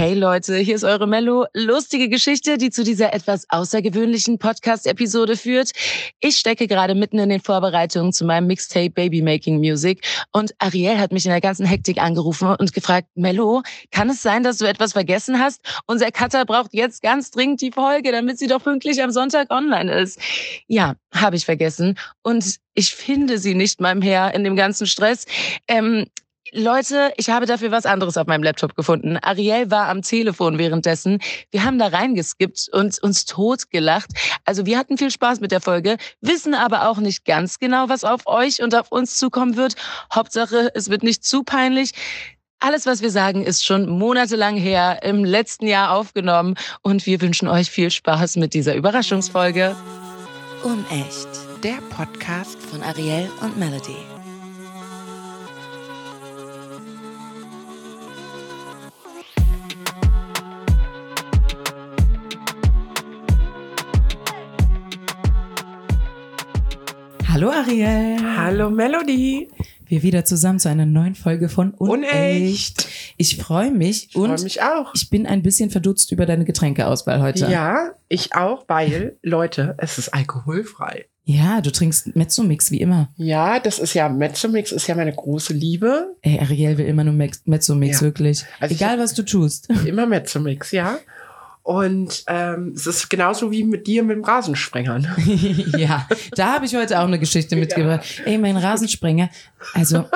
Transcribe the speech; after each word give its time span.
Hey 0.00 0.14
Leute, 0.14 0.56
hier 0.56 0.76
ist 0.76 0.84
eure 0.84 1.06
Mello. 1.06 1.44
Lustige 1.52 2.08
Geschichte, 2.08 2.56
die 2.56 2.70
zu 2.70 2.84
dieser 2.84 3.12
etwas 3.12 3.44
außergewöhnlichen 3.50 4.38
Podcast-Episode 4.38 5.36
führt. 5.36 5.72
Ich 6.20 6.38
stecke 6.38 6.66
gerade 6.66 6.94
mitten 6.94 7.18
in 7.18 7.28
den 7.28 7.42
Vorbereitungen 7.42 8.10
zu 8.14 8.24
meinem 8.24 8.46
Mixtape 8.46 8.88
Baby 8.88 9.20
Making 9.20 9.58
Music 9.58 10.02
und 10.32 10.54
Ariel 10.58 10.96
hat 10.96 11.12
mich 11.12 11.26
in 11.26 11.32
der 11.32 11.42
ganzen 11.42 11.66
Hektik 11.66 12.00
angerufen 12.00 12.56
und 12.58 12.72
gefragt, 12.72 13.08
Mello, 13.14 13.60
kann 13.90 14.08
es 14.08 14.22
sein, 14.22 14.42
dass 14.42 14.56
du 14.56 14.64
etwas 14.64 14.94
vergessen 14.94 15.38
hast? 15.38 15.60
Unser 15.86 16.10
Cutter 16.10 16.46
braucht 16.46 16.72
jetzt 16.72 17.02
ganz 17.02 17.30
dringend 17.30 17.60
die 17.60 17.70
Folge, 17.70 18.10
damit 18.10 18.38
sie 18.38 18.46
doch 18.46 18.64
pünktlich 18.64 19.02
am 19.02 19.10
Sonntag 19.10 19.50
online 19.50 19.92
ist. 19.92 20.18
Ja, 20.66 20.94
habe 21.14 21.36
ich 21.36 21.44
vergessen 21.44 21.98
und 22.22 22.56
ich 22.72 22.94
finde 22.94 23.36
sie 23.36 23.54
nicht 23.54 23.82
mal 23.82 23.96
mehr 23.96 24.32
in 24.32 24.44
dem 24.44 24.56
ganzen 24.56 24.86
Stress. 24.86 25.26
Ähm, 25.68 26.06
Leute, 26.52 27.12
ich 27.16 27.30
habe 27.30 27.46
dafür 27.46 27.70
was 27.70 27.86
anderes 27.86 28.16
auf 28.16 28.26
meinem 28.26 28.42
Laptop 28.42 28.74
gefunden. 28.74 29.16
Ariel 29.16 29.70
war 29.70 29.88
am 29.88 30.02
Telefon 30.02 30.58
währenddessen. 30.58 31.20
Wir 31.50 31.64
haben 31.64 31.78
da 31.78 31.86
reingeskippt 31.88 32.68
und 32.72 32.98
uns 33.02 33.24
totgelacht. 33.24 34.10
Also 34.44 34.66
wir 34.66 34.78
hatten 34.78 34.98
viel 34.98 35.10
Spaß 35.10 35.40
mit 35.40 35.52
der 35.52 35.60
Folge, 35.60 35.96
wissen 36.20 36.54
aber 36.54 36.88
auch 36.88 36.98
nicht 36.98 37.24
ganz 37.24 37.58
genau, 37.58 37.88
was 37.88 38.02
auf 38.04 38.26
euch 38.26 38.62
und 38.62 38.74
auf 38.74 38.90
uns 38.90 39.16
zukommen 39.16 39.56
wird. 39.56 39.74
Hauptsache, 40.12 40.70
es 40.74 40.90
wird 40.90 41.02
nicht 41.04 41.24
zu 41.24 41.44
peinlich. 41.44 41.92
Alles, 42.58 42.84
was 42.84 43.00
wir 43.00 43.10
sagen, 43.10 43.42
ist 43.42 43.64
schon 43.64 43.88
monatelang 43.88 44.56
her, 44.56 45.00
im 45.02 45.24
letzten 45.24 45.66
Jahr 45.66 45.92
aufgenommen 45.92 46.56
und 46.82 47.06
wir 47.06 47.20
wünschen 47.20 47.48
euch 47.48 47.70
viel 47.70 47.90
Spaß 47.90 48.36
mit 48.36 48.54
dieser 48.54 48.74
Überraschungsfolge. 48.74 49.76
Unecht, 50.62 51.28
der 51.62 51.78
Podcast 51.88 52.58
von 52.60 52.82
Ariel 52.82 53.30
und 53.40 53.56
Melody. 53.56 54.19
Hallo 67.40 67.52
Ariel. 67.52 68.18
Hallo 68.36 68.68
Melody. 68.68 69.48
Wir 69.86 70.02
wieder 70.02 70.26
zusammen 70.26 70.58
zu 70.58 70.68
einer 70.68 70.84
neuen 70.84 71.14
Folge 71.14 71.48
von 71.48 71.70
Unecht. 71.70 72.12
Unecht. 72.12 72.86
Ich 73.16 73.38
freue 73.38 73.70
mich 73.70 74.10
ich 74.10 74.14
und 74.14 74.42
mich 74.42 74.60
auch. 74.60 74.92
ich 74.94 75.08
bin 75.08 75.26
ein 75.26 75.42
bisschen 75.42 75.70
verdutzt 75.70 76.12
über 76.12 76.26
deine 76.26 76.44
Getränkeauswahl 76.44 77.22
heute. 77.22 77.46
Ja, 77.50 77.92
ich 78.10 78.34
auch, 78.34 78.64
weil, 78.68 79.16
Leute, 79.22 79.74
es 79.78 79.96
ist 79.96 80.12
alkoholfrei. 80.12 81.06
Ja, 81.24 81.62
du 81.62 81.72
trinkst 81.72 82.14
Mezzomix 82.14 82.70
wie 82.72 82.82
immer. 82.82 83.08
Ja, 83.16 83.58
das 83.58 83.78
ist 83.78 83.94
ja, 83.94 84.10
Mezzomix 84.10 84.70
ist 84.70 84.86
ja 84.86 84.94
meine 84.94 85.14
große 85.14 85.54
Liebe. 85.54 86.14
Ey, 86.20 86.40
Ariel 86.40 86.76
will 86.76 86.86
immer 86.86 87.04
nur 87.04 87.14
Mezzomix, 87.14 88.00
ja. 88.00 88.06
wirklich. 88.06 88.44
Also 88.58 88.74
Egal, 88.74 88.98
was 88.98 89.14
du 89.14 89.22
tust. 89.22 89.70
Immer 89.86 90.04
Mezzomix, 90.04 90.72
ja. 90.72 90.98
Und 91.62 92.24
ähm, 92.26 92.72
es 92.74 92.86
ist 92.86 93.10
genauso 93.10 93.50
wie 93.50 93.64
mit 93.64 93.86
dir 93.86 94.02
mit 94.02 94.16
dem 94.16 94.24
Rasensprenger. 94.24 94.98
Ne? 94.98 95.16
ja, 95.78 96.08
da 96.32 96.54
habe 96.54 96.66
ich 96.66 96.74
heute 96.74 96.98
auch 96.98 97.04
eine 97.04 97.18
Geschichte 97.18 97.56
mitgebracht. 97.56 98.04
Ja. 98.18 98.24
Ey, 98.24 98.38
mein 98.38 98.56
Rasensprenger. 98.56 99.28
Also, 99.74 100.06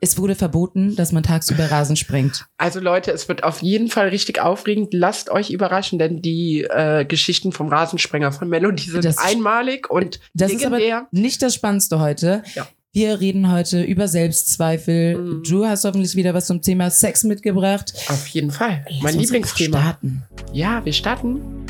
es 0.00 0.18
wurde 0.18 0.34
verboten, 0.34 0.96
dass 0.96 1.12
man 1.12 1.22
tagsüber 1.22 1.70
Rasen 1.70 1.96
sprengt. 1.96 2.46
Also 2.56 2.80
Leute, 2.80 3.10
es 3.12 3.28
wird 3.28 3.44
auf 3.44 3.62
jeden 3.62 3.88
Fall 3.88 4.08
richtig 4.08 4.40
aufregend. 4.40 4.94
Lasst 4.94 5.30
euch 5.30 5.50
überraschen, 5.50 5.98
denn 5.98 6.22
die 6.22 6.62
äh, 6.62 7.04
Geschichten 7.04 7.52
vom 7.52 7.68
Rasensprenger 7.68 8.32
von 8.32 8.48
Melody 8.48 8.84
sind 8.84 9.04
das, 9.04 9.18
einmalig 9.18 9.90
und 9.90 10.20
das 10.34 10.52
legendär. 10.52 10.78
ist 10.78 10.92
aber 10.92 11.08
nicht 11.10 11.42
das 11.42 11.54
Spannendste 11.54 12.00
heute. 12.00 12.42
Ja. 12.54 12.66
Wir 12.92 13.20
reden 13.20 13.52
heute 13.52 13.82
über 13.84 14.08
Selbstzweifel. 14.08 15.16
Mhm. 15.16 15.42
Du 15.48 15.64
hast 15.64 15.84
hoffentlich 15.84 16.16
wieder 16.16 16.34
was 16.34 16.46
zum 16.46 16.60
Thema 16.60 16.90
Sex 16.90 17.22
mitgebracht. 17.22 17.94
Auf 18.08 18.26
jeden 18.26 18.50
Fall. 18.50 18.84
Jetzt 18.88 19.02
mein 19.04 19.16
Lieblingsthema. 19.16 19.80
Starten. 19.80 20.24
Ja, 20.52 20.84
wir 20.84 20.92
starten. 20.92 21.66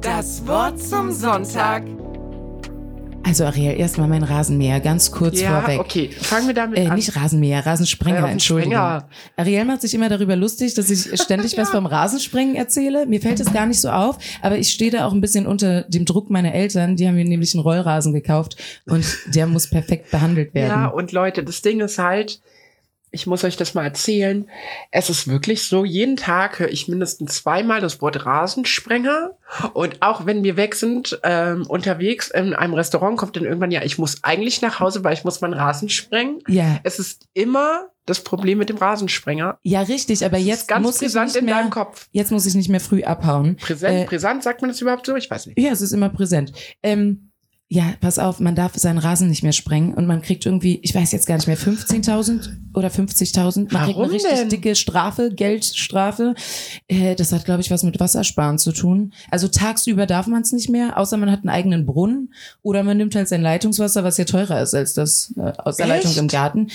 Das 0.00 0.44
Wort 0.48 0.82
zum 0.82 1.12
Sonntag. 1.12 1.84
Also 3.26 3.44
Ariel, 3.44 3.78
erstmal 3.78 4.06
mein 4.06 4.22
Rasenmäher, 4.22 4.80
ganz 4.80 5.10
kurz 5.10 5.40
ja, 5.40 5.60
vorweg. 5.60 5.80
okay, 5.80 6.10
fangen 6.10 6.46
wir 6.46 6.54
damit 6.54 6.78
äh, 6.78 6.86
an. 6.86 6.94
Nicht 6.94 7.16
Rasenmäher, 7.16 7.64
Rasensprenger, 7.64 8.28
äh, 8.28 8.32
Entschuldigung. 8.32 9.02
Ariel 9.36 9.64
macht 9.64 9.80
sich 9.80 9.94
immer 9.94 10.08
darüber 10.08 10.36
lustig, 10.36 10.74
dass 10.74 10.90
ich 10.90 11.20
ständig 11.20 11.52
ja. 11.56 11.62
was 11.62 11.70
vom 11.70 11.86
Rasensprengen 11.86 12.54
erzähle. 12.54 13.06
Mir 13.06 13.20
fällt 13.20 13.40
es 13.40 13.52
gar 13.52 13.66
nicht 13.66 13.80
so 13.80 13.88
auf, 13.88 14.18
aber 14.42 14.58
ich 14.58 14.68
stehe 14.68 14.90
da 14.90 15.06
auch 15.06 15.12
ein 15.12 15.20
bisschen 15.20 15.46
unter 15.46 15.82
dem 15.82 16.04
Druck 16.04 16.28
meiner 16.28 16.54
Eltern. 16.54 16.96
Die 16.96 17.08
haben 17.08 17.14
mir 17.14 17.24
nämlich 17.24 17.54
einen 17.54 17.62
Rollrasen 17.62 18.12
gekauft 18.12 18.56
und 18.86 19.04
der 19.26 19.46
muss 19.46 19.70
perfekt 19.70 20.10
behandelt 20.10 20.54
werden. 20.54 20.70
Ja, 20.70 20.86
und 20.88 21.12
Leute, 21.12 21.42
das 21.42 21.62
Ding 21.62 21.80
ist 21.80 21.98
halt, 21.98 22.40
ich 23.14 23.26
muss 23.26 23.44
euch 23.44 23.56
das 23.56 23.74
mal 23.74 23.84
erzählen. 23.84 24.50
Es 24.90 25.08
ist 25.08 25.28
wirklich 25.28 25.62
so, 25.62 25.84
jeden 25.84 26.16
Tag 26.16 26.58
höre 26.58 26.68
ich 26.68 26.88
mindestens 26.88 27.36
zweimal 27.36 27.80
das 27.80 28.02
Wort 28.02 28.26
Rasensprenger. 28.26 29.30
Und 29.72 30.02
auch 30.02 30.26
wenn 30.26 30.42
wir 30.42 30.56
weg 30.56 30.74
sind, 30.74 31.18
ähm, 31.22 31.64
unterwegs 31.66 32.28
in 32.28 32.54
einem 32.54 32.74
Restaurant, 32.74 33.16
kommt 33.16 33.36
dann 33.36 33.44
irgendwann, 33.44 33.70
ja, 33.70 33.82
ich 33.82 33.98
muss 33.98 34.22
eigentlich 34.24 34.60
nach 34.60 34.80
Hause, 34.80 35.04
weil 35.04 35.14
ich 35.14 35.24
muss 35.24 35.40
meinen 35.40 35.54
Rasen 35.54 35.88
sprengen. 35.88 36.40
Ja. 36.48 36.80
Es 36.82 36.98
ist 36.98 37.28
immer 37.32 37.86
das 38.06 38.20
Problem 38.22 38.58
mit 38.58 38.68
dem 38.68 38.76
Rasensprenger. 38.76 39.58
Ja, 39.62 39.82
richtig, 39.82 40.24
aber 40.24 40.38
jetzt 40.38 40.68
ganz 40.68 40.84
muss 40.84 41.00
ich 41.00 41.14
nicht 41.14 41.36
in 41.36 41.46
mehr, 41.46 41.54
deinem 41.54 41.70
Kopf. 41.70 42.08
Jetzt 42.12 42.32
muss 42.32 42.44
ich 42.44 42.54
nicht 42.54 42.68
mehr 42.68 42.80
früh 42.80 43.02
abhauen. 43.02 43.56
Präsent, 43.56 44.02
äh, 44.02 44.04
brisant, 44.04 44.42
sagt 44.42 44.60
man 44.60 44.70
das 44.70 44.80
überhaupt 44.80 45.06
so? 45.06 45.16
Ich 45.16 45.30
weiß 45.30 45.46
nicht. 45.46 45.58
Ja, 45.58 45.70
es 45.70 45.80
ist 45.80 45.92
immer 45.92 46.10
präsent. 46.10 46.52
Ähm, 46.82 47.30
ja, 47.74 47.94
pass 48.00 48.20
auf, 48.20 48.38
man 48.38 48.54
darf 48.54 48.74
seinen 48.76 48.98
Rasen 48.98 49.28
nicht 49.28 49.42
mehr 49.42 49.52
sprengen 49.52 49.94
und 49.94 50.06
man 50.06 50.22
kriegt 50.22 50.46
irgendwie, 50.46 50.78
ich 50.82 50.94
weiß 50.94 51.10
jetzt 51.10 51.26
gar 51.26 51.34
nicht 51.34 51.48
mehr, 51.48 51.58
15.000 51.58 52.48
oder 52.72 52.86
50.000. 52.86 53.72
Man 53.72 53.86
kriegt 53.86 53.98
eine 53.98 54.12
richtig 54.12 54.30
denn? 54.32 54.48
dicke 54.48 54.76
Strafe, 54.76 55.32
Geldstrafe. 55.34 56.36
Äh, 56.86 57.16
das 57.16 57.32
hat, 57.32 57.44
glaube 57.44 57.62
ich, 57.62 57.72
was 57.72 57.82
mit 57.82 57.98
Wassersparen 57.98 58.60
zu 58.60 58.70
tun. 58.70 59.12
Also 59.28 59.48
tagsüber 59.48 60.06
darf 60.06 60.28
man 60.28 60.42
es 60.42 60.52
nicht 60.52 60.70
mehr, 60.70 60.96
außer 60.96 61.16
man 61.16 61.32
hat 61.32 61.40
einen 61.40 61.48
eigenen 61.48 61.84
Brunnen 61.84 62.32
oder 62.62 62.84
man 62.84 62.96
nimmt 62.96 63.16
halt 63.16 63.26
sein 63.26 63.42
Leitungswasser, 63.42 64.04
was 64.04 64.18
ja 64.18 64.24
teurer 64.24 64.62
ist 64.62 64.74
als 64.74 64.94
das 64.94 65.34
äh, 65.36 65.52
aus 65.58 65.76
der 65.76 65.86
Echt? 65.86 66.04
Leitung 66.04 66.16
im 66.16 66.28
Garten. 66.28 66.68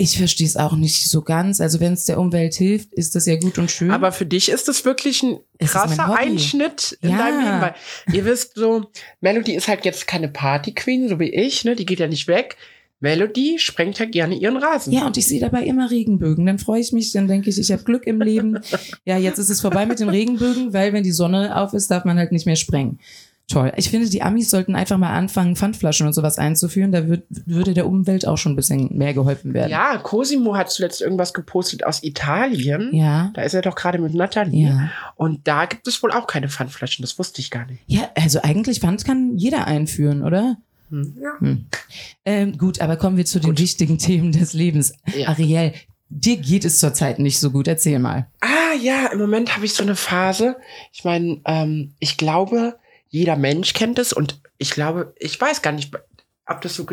Ich 0.00 0.16
verstehe 0.16 0.46
es 0.46 0.56
auch 0.56 0.76
nicht 0.76 1.10
so 1.10 1.22
ganz. 1.22 1.60
Also 1.60 1.80
wenn 1.80 1.92
es 1.92 2.04
der 2.04 2.20
Umwelt 2.20 2.54
hilft, 2.54 2.94
ist 2.94 3.16
das 3.16 3.26
ja 3.26 3.34
gut 3.34 3.58
und 3.58 3.68
schön. 3.68 3.90
Aber 3.90 4.12
für 4.12 4.26
dich 4.26 4.48
ist 4.48 4.68
das 4.68 4.84
wirklich 4.84 5.24
ein 5.24 5.40
krasser 5.58 6.16
Einschnitt 6.16 6.96
in 7.00 7.10
ja. 7.10 7.18
deinem 7.18 7.40
Leben. 7.40 7.60
Weil 7.60 7.74
ihr 8.12 8.24
wisst 8.24 8.54
so, 8.54 8.86
Melody 9.20 9.56
ist 9.56 9.66
halt 9.66 9.84
jetzt 9.84 10.06
keine 10.06 10.28
Party 10.28 10.72
Queen, 10.72 11.08
so 11.08 11.18
wie 11.18 11.30
ich, 11.30 11.64
ne? 11.64 11.74
Die 11.74 11.84
geht 11.84 11.98
ja 11.98 12.06
nicht 12.06 12.28
weg. 12.28 12.56
Melody 13.00 13.58
sprengt 13.58 13.98
ja 13.98 14.06
gerne 14.06 14.36
ihren 14.36 14.56
Rasen. 14.56 14.92
Ja, 14.92 15.04
und 15.04 15.16
ich 15.16 15.26
sehe 15.26 15.40
dabei 15.40 15.64
immer 15.64 15.90
Regenbögen. 15.90 16.46
Dann 16.46 16.60
freue 16.60 16.80
ich 16.80 16.92
mich, 16.92 17.10
dann 17.10 17.26
denke 17.26 17.50
ich, 17.50 17.58
ich 17.58 17.72
habe 17.72 17.82
Glück 17.82 18.06
im 18.06 18.20
Leben. 18.20 18.60
ja, 19.04 19.18
jetzt 19.18 19.38
ist 19.38 19.50
es 19.50 19.60
vorbei 19.60 19.84
mit 19.84 19.98
den 19.98 20.10
Regenbögen, 20.10 20.72
weil 20.72 20.92
wenn 20.92 21.02
die 21.02 21.10
Sonne 21.10 21.56
auf 21.56 21.74
ist, 21.74 21.90
darf 21.90 22.04
man 22.04 22.18
halt 22.18 22.30
nicht 22.30 22.46
mehr 22.46 22.56
sprengen 22.56 23.00
toll. 23.48 23.72
Ich 23.76 23.90
finde, 23.90 24.08
die 24.08 24.22
Amis 24.22 24.50
sollten 24.50 24.76
einfach 24.76 24.98
mal 24.98 25.12
anfangen, 25.12 25.56
Pfandflaschen 25.56 26.06
und 26.06 26.12
sowas 26.12 26.38
einzuführen. 26.38 26.92
Da 26.92 27.08
würd, 27.08 27.24
würde 27.28 27.74
der 27.74 27.86
Umwelt 27.86 28.26
auch 28.26 28.36
schon 28.36 28.52
ein 28.52 28.56
bisschen 28.56 28.96
mehr 28.96 29.14
geholfen 29.14 29.54
werden. 29.54 29.70
Ja, 29.70 29.96
Cosimo 29.98 30.56
hat 30.56 30.70
zuletzt 30.70 31.00
irgendwas 31.00 31.34
gepostet 31.34 31.84
aus 31.84 32.02
Italien. 32.02 32.90
Ja. 32.94 33.30
Da 33.34 33.42
ist 33.42 33.54
er 33.54 33.62
doch 33.62 33.74
gerade 33.74 33.98
mit 33.98 34.14
Nathalie. 34.14 34.68
Ja. 34.68 34.90
Und 35.16 35.48
da 35.48 35.64
gibt 35.64 35.88
es 35.88 36.02
wohl 36.02 36.12
auch 36.12 36.26
keine 36.26 36.48
Pfandflaschen. 36.48 37.02
Das 37.02 37.18
wusste 37.18 37.40
ich 37.40 37.50
gar 37.50 37.66
nicht. 37.66 37.82
Ja, 37.86 38.10
also 38.14 38.40
eigentlich 38.42 38.80
Pfand 38.80 39.04
kann 39.04 39.36
jeder 39.36 39.66
einführen, 39.66 40.22
oder? 40.22 40.58
Hm. 40.90 41.16
Ja. 41.20 41.30
Hm. 41.40 41.66
Ähm, 42.24 42.58
gut, 42.58 42.80
aber 42.80 42.96
kommen 42.96 43.16
wir 43.16 43.24
zu 43.24 43.40
den 43.40 43.50
gut. 43.50 43.60
wichtigen 43.60 43.98
Themen 43.98 44.32
des 44.32 44.52
Lebens. 44.52 44.92
Ja. 45.16 45.28
Ariel, 45.28 45.72
dir 46.10 46.36
geht 46.36 46.64
es 46.64 46.78
zurzeit 46.78 47.18
nicht 47.18 47.38
so 47.38 47.50
gut. 47.50 47.66
Erzähl 47.66 47.98
mal. 47.98 48.28
Ah 48.40 48.74
ja, 48.80 49.06
im 49.06 49.18
Moment 49.18 49.54
habe 49.54 49.64
ich 49.64 49.72
so 49.72 49.82
eine 49.82 49.96
Phase. 49.96 50.56
Ich 50.92 51.04
meine, 51.04 51.40
ähm, 51.46 51.94
ich 51.98 52.18
glaube, 52.18 52.76
jeder 53.08 53.36
Mensch 53.36 53.72
kennt 53.72 53.98
es 53.98 54.12
und 54.12 54.40
ich 54.58 54.70
glaube, 54.70 55.14
ich 55.18 55.40
weiß 55.40 55.62
gar 55.62 55.72
nicht, 55.72 55.92
ob 56.46 56.60
das 56.60 56.74
so 56.74 56.86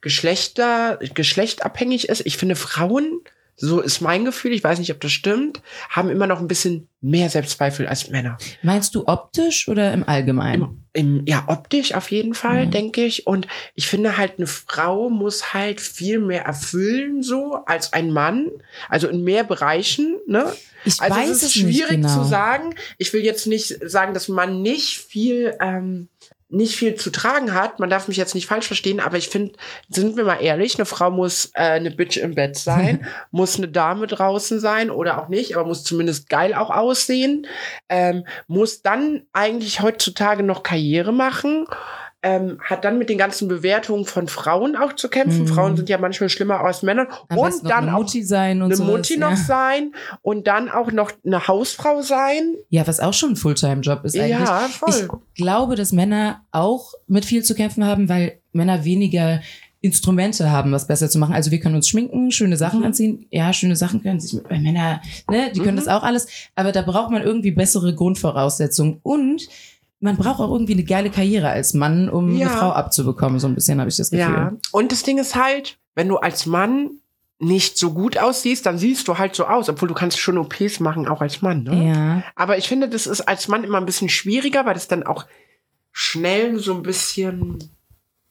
Geschlechter, 0.00 0.98
geschlechtabhängig 1.14 2.08
ist. 2.08 2.26
Ich 2.26 2.36
finde, 2.36 2.56
Frauen, 2.56 3.20
so 3.56 3.80
ist 3.80 4.00
mein 4.00 4.24
Gefühl, 4.24 4.52
ich 4.52 4.64
weiß 4.64 4.78
nicht, 4.78 4.90
ob 4.90 5.00
das 5.00 5.12
stimmt, 5.12 5.62
haben 5.88 6.10
immer 6.10 6.26
noch 6.26 6.40
ein 6.40 6.48
bisschen 6.48 6.88
mehr 7.00 7.28
Selbstzweifel 7.28 7.86
als 7.86 8.08
Männer. 8.08 8.36
Meinst 8.62 8.94
du 8.94 9.06
optisch 9.06 9.68
oder 9.68 9.92
im 9.92 10.08
Allgemeinen? 10.08 10.86
Im, 10.92 11.18
im, 11.18 11.26
ja, 11.26 11.44
optisch 11.46 11.94
auf 11.94 12.10
jeden 12.10 12.34
Fall, 12.34 12.66
mhm. 12.66 12.70
denke 12.70 13.04
ich. 13.04 13.26
Und 13.26 13.46
ich 13.74 13.86
finde 13.86 14.16
halt, 14.16 14.38
eine 14.38 14.46
Frau 14.46 15.10
muss 15.10 15.52
halt 15.54 15.80
viel 15.80 16.18
mehr 16.18 16.44
erfüllen, 16.44 17.22
so, 17.22 17.58
als 17.66 17.92
ein 17.92 18.10
Mann. 18.10 18.50
Also 18.88 19.08
in 19.08 19.22
mehr 19.22 19.44
Bereichen, 19.44 20.16
ne? 20.26 20.52
Ich 20.84 21.00
also 21.00 21.16
weiß 21.16 21.30
es 21.30 21.36
ist 21.36 21.42
es 21.44 21.54
schwierig 21.54 21.90
genau. 21.90 22.22
zu 22.22 22.28
sagen. 22.28 22.74
Ich 22.98 23.12
will 23.12 23.24
jetzt 23.24 23.46
nicht 23.46 23.78
sagen, 23.88 24.14
dass 24.14 24.28
man 24.28 24.62
nicht 24.62 24.98
viel 24.98 25.56
ähm, 25.60 26.08
nicht 26.54 26.76
viel 26.76 26.94
zu 26.94 27.10
tragen 27.10 27.52
hat. 27.52 27.80
Man 27.80 27.90
darf 27.90 28.08
mich 28.08 28.16
jetzt 28.16 28.34
nicht 28.34 28.46
falsch 28.46 28.66
verstehen, 28.66 29.00
aber 29.00 29.16
ich 29.16 29.28
finde, 29.28 29.54
sind 29.88 30.16
wir 30.16 30.24
mal 30.24 30.42
ehrlich, 30.42 30.76
eine 30.76 30.86
Frau 30.86 31.10
muss 31.10 31.50
äh, 31.54 31.62
eine 31.62 31.90
Bitch 31.90 32.16
im 32.16 32.34
Bett 32.34 32.56
sein, 32.56 33.06
muss 33.30 33.56
eine 33.56 33.68
Dame 33.68 34.06
draußen 34.06 34.60
sein 34.60 34.90
oder 34.90 35.20
auch 35.20 35.28
nicht, 35.28 35.56
aber 35.56 35.66
muss 35.66 35.84
zumindest 35.84 36.28
geil 36.28 36.54
auch 36.54 36.70
aussehen, 36.70 37.46
ähm, 37.88 38.24
muss 38.46 38.82
dann 38.82 39.22
eigentlich 39.32 39.80
heutzutage 39.80 40.42
noch 40.42 40.62
Karriere 40.62 41.12
machen 41.12 41.66
ähm, 42.24 42.58
hat 42.60 42.84
dann 42.86 42.96
mit 42.98 43.10
den 43.10 43.18
ganzen 43.18 43.48
Bewertungen 43.48 44.06
von 44.06 44.28
Frauen 44.28 44.76
auch 44.76 44.94
zu 44.94 45.10
kämpfen. 45.10 45.42
Mhm. 45.42 45.46
Frauen 45.46 45.76
sind 45.76 45.90
ja 45.90 45.98
manchmal 45.98 46.30
schlimmer 46.30 46.60
als 46.60 46.82
Männer. 46.82 47.06
Am 47.28 47.36
und 47.38 47.52
dann 47.64 47.84
eine 47.84 47.94
auch 47.94 47.98
Mutti 48.00 48.22
sein 48.24 48.62
und 48.62 48.68
eine 48.68 48.76
sowas, 48.76 48.90
Mutti 48.90 49.16
noch 49.18 49.30
ja. 49.30 49.36
sein 49.36 49.92
und 50.22 50.46
dann 50.46 50.70
auch 50.70 50.90
noch 50.90 51.12
eine 51.24 51.46
Hausfrau 51.46 52.00
sein. 52.00 52.54
Ja, 52.70 52.86
was 52.86 52.98
auch 52.98 53.12
schon 53.12 53.32
ein 53.32 53.36
Fulltime-Job 53.36 54.04
ist 54.06 54.16
eigentlich. 54.16 54.30
Ja, 54.30 54.68
voll. 54.70 55.08
Ich 55.34 55.42
glaube, 55.42 55.76
dass 55.76 55.92
Männer 55.92 56.40
auch 56.50 56.94
mit 57.06 57.26
viel 57.26 57.44
zu 57.44 57.54
kämpfen 57.54 57.84
haben, 57.84 58.08
weil 58.08 58.38
Männer 58.52 58.84
weniger 58.86 59.40
Instrumente 59.82 60.50
haben, 60.50 60.72
was 60.72 60.86
besser 60.86 61.10
zu 61.10 61.18
machen. 61.18 61.34
Also 61.34 61.50
wir 61.50 61.60
können 61.60 61.74
uns 61.74 61.88
schminken, 61.88 62.30
schöne 62.30 62.56
Sachen 62.56 62.80
Mhm. 62.80 62.86
anziehen. 62.86 63.26
Ja, 63.30 63.52
schöne 63.52 63.76
Sachen 63.76 64.02
können 64.02 64.18
sich 64.18 64.42
bei 64.42 64.58
Männer, 64.58 65.02
ne, 65.30 65.50
die 65.54 65.60
können 65.60 65.74
Mhm. 65.74 65.80
das 65.84 65.88
auch 65.88 66.02
alles. 66.02 66.26
Aber 66.54 66.72
da 66.72 66.80
braucht 66.80 67.10
man 67.10 67.20
irgendwie 67.20 67.50
bessere 67.50 67.94
Grundvoraussetzungen 67.94 69.00
und 69.02 69.46
man 70.04 70.16
braucht 70.18 70.38
auch 70.38 70.50
irgendwie 70.52 70.74
eine 70.74 70.84
geile 70.84 71.08
Karriere 71.10 71.48
als 71.48 71.72
Mann, 71.72 72.08
um 72.10 72.36
Ja. 72.36 72.46
eine 72.48 72.56
Frau 72.58 72.70
abzubekommen. 72.72 73.40
So 73.40 73.46
ein 73.48 73.54
bisschen 73.54 73.80
habe 73.80 73.88
ich 73.88 73.96
das 73.96 74.10
Gefühl. 74.10 74.34
Ja. 74.34 74.52
Und 74.70 74.92
das 74.92 75.02
Ding 75.02 75.18
ist 75.18 75.34
halt, 75.34 75.78
wenn 75.94 76.08
du 76.08 76.18
als 76.18 76.44
Mann 76.44 76.90
nicht 77.38 77.78
so 77.78 77.92
gut 77.92 78.18
aussiehst, 78.18 78.66
dann 78.66 78.76
siehst 78.78 79.08
du 79.08 79.16
halt 79.18 79.34
so 79.34 79.46
aus, 79.46 79.68
obwohl 79.68 79.88
du 79.88 79.94
kannst 79.94 80.18
schon 80.18 80.36
OPs 80.38 80.78
machen, 80.80 81.08
auch 81.08 81.20
als 81.22 81.40
Mann. 81.42 81.62
Ne? 81.64 81.88
Ja. 81.92 82.22
Aber 82.36 82.58
ich 82.58 82.68
finde, 82.68 82.88
das 82.88 83.06
ist 83.06 83.22
als 83.22 83.48
Mann 83.48 83.64
immer 83.64 83.78
ein 83.78 83.86
bisschen 83.86 84.08
schwieriger, 84.10 84.66
weil 84.66 84.74
das 84.74 84.88
dann 84.88 85.02
auch 85.04 85.24
schnell 85.90 86.58
so 86.58 86.74
ein 86.74 86.82
bisschen, 86.82 87.58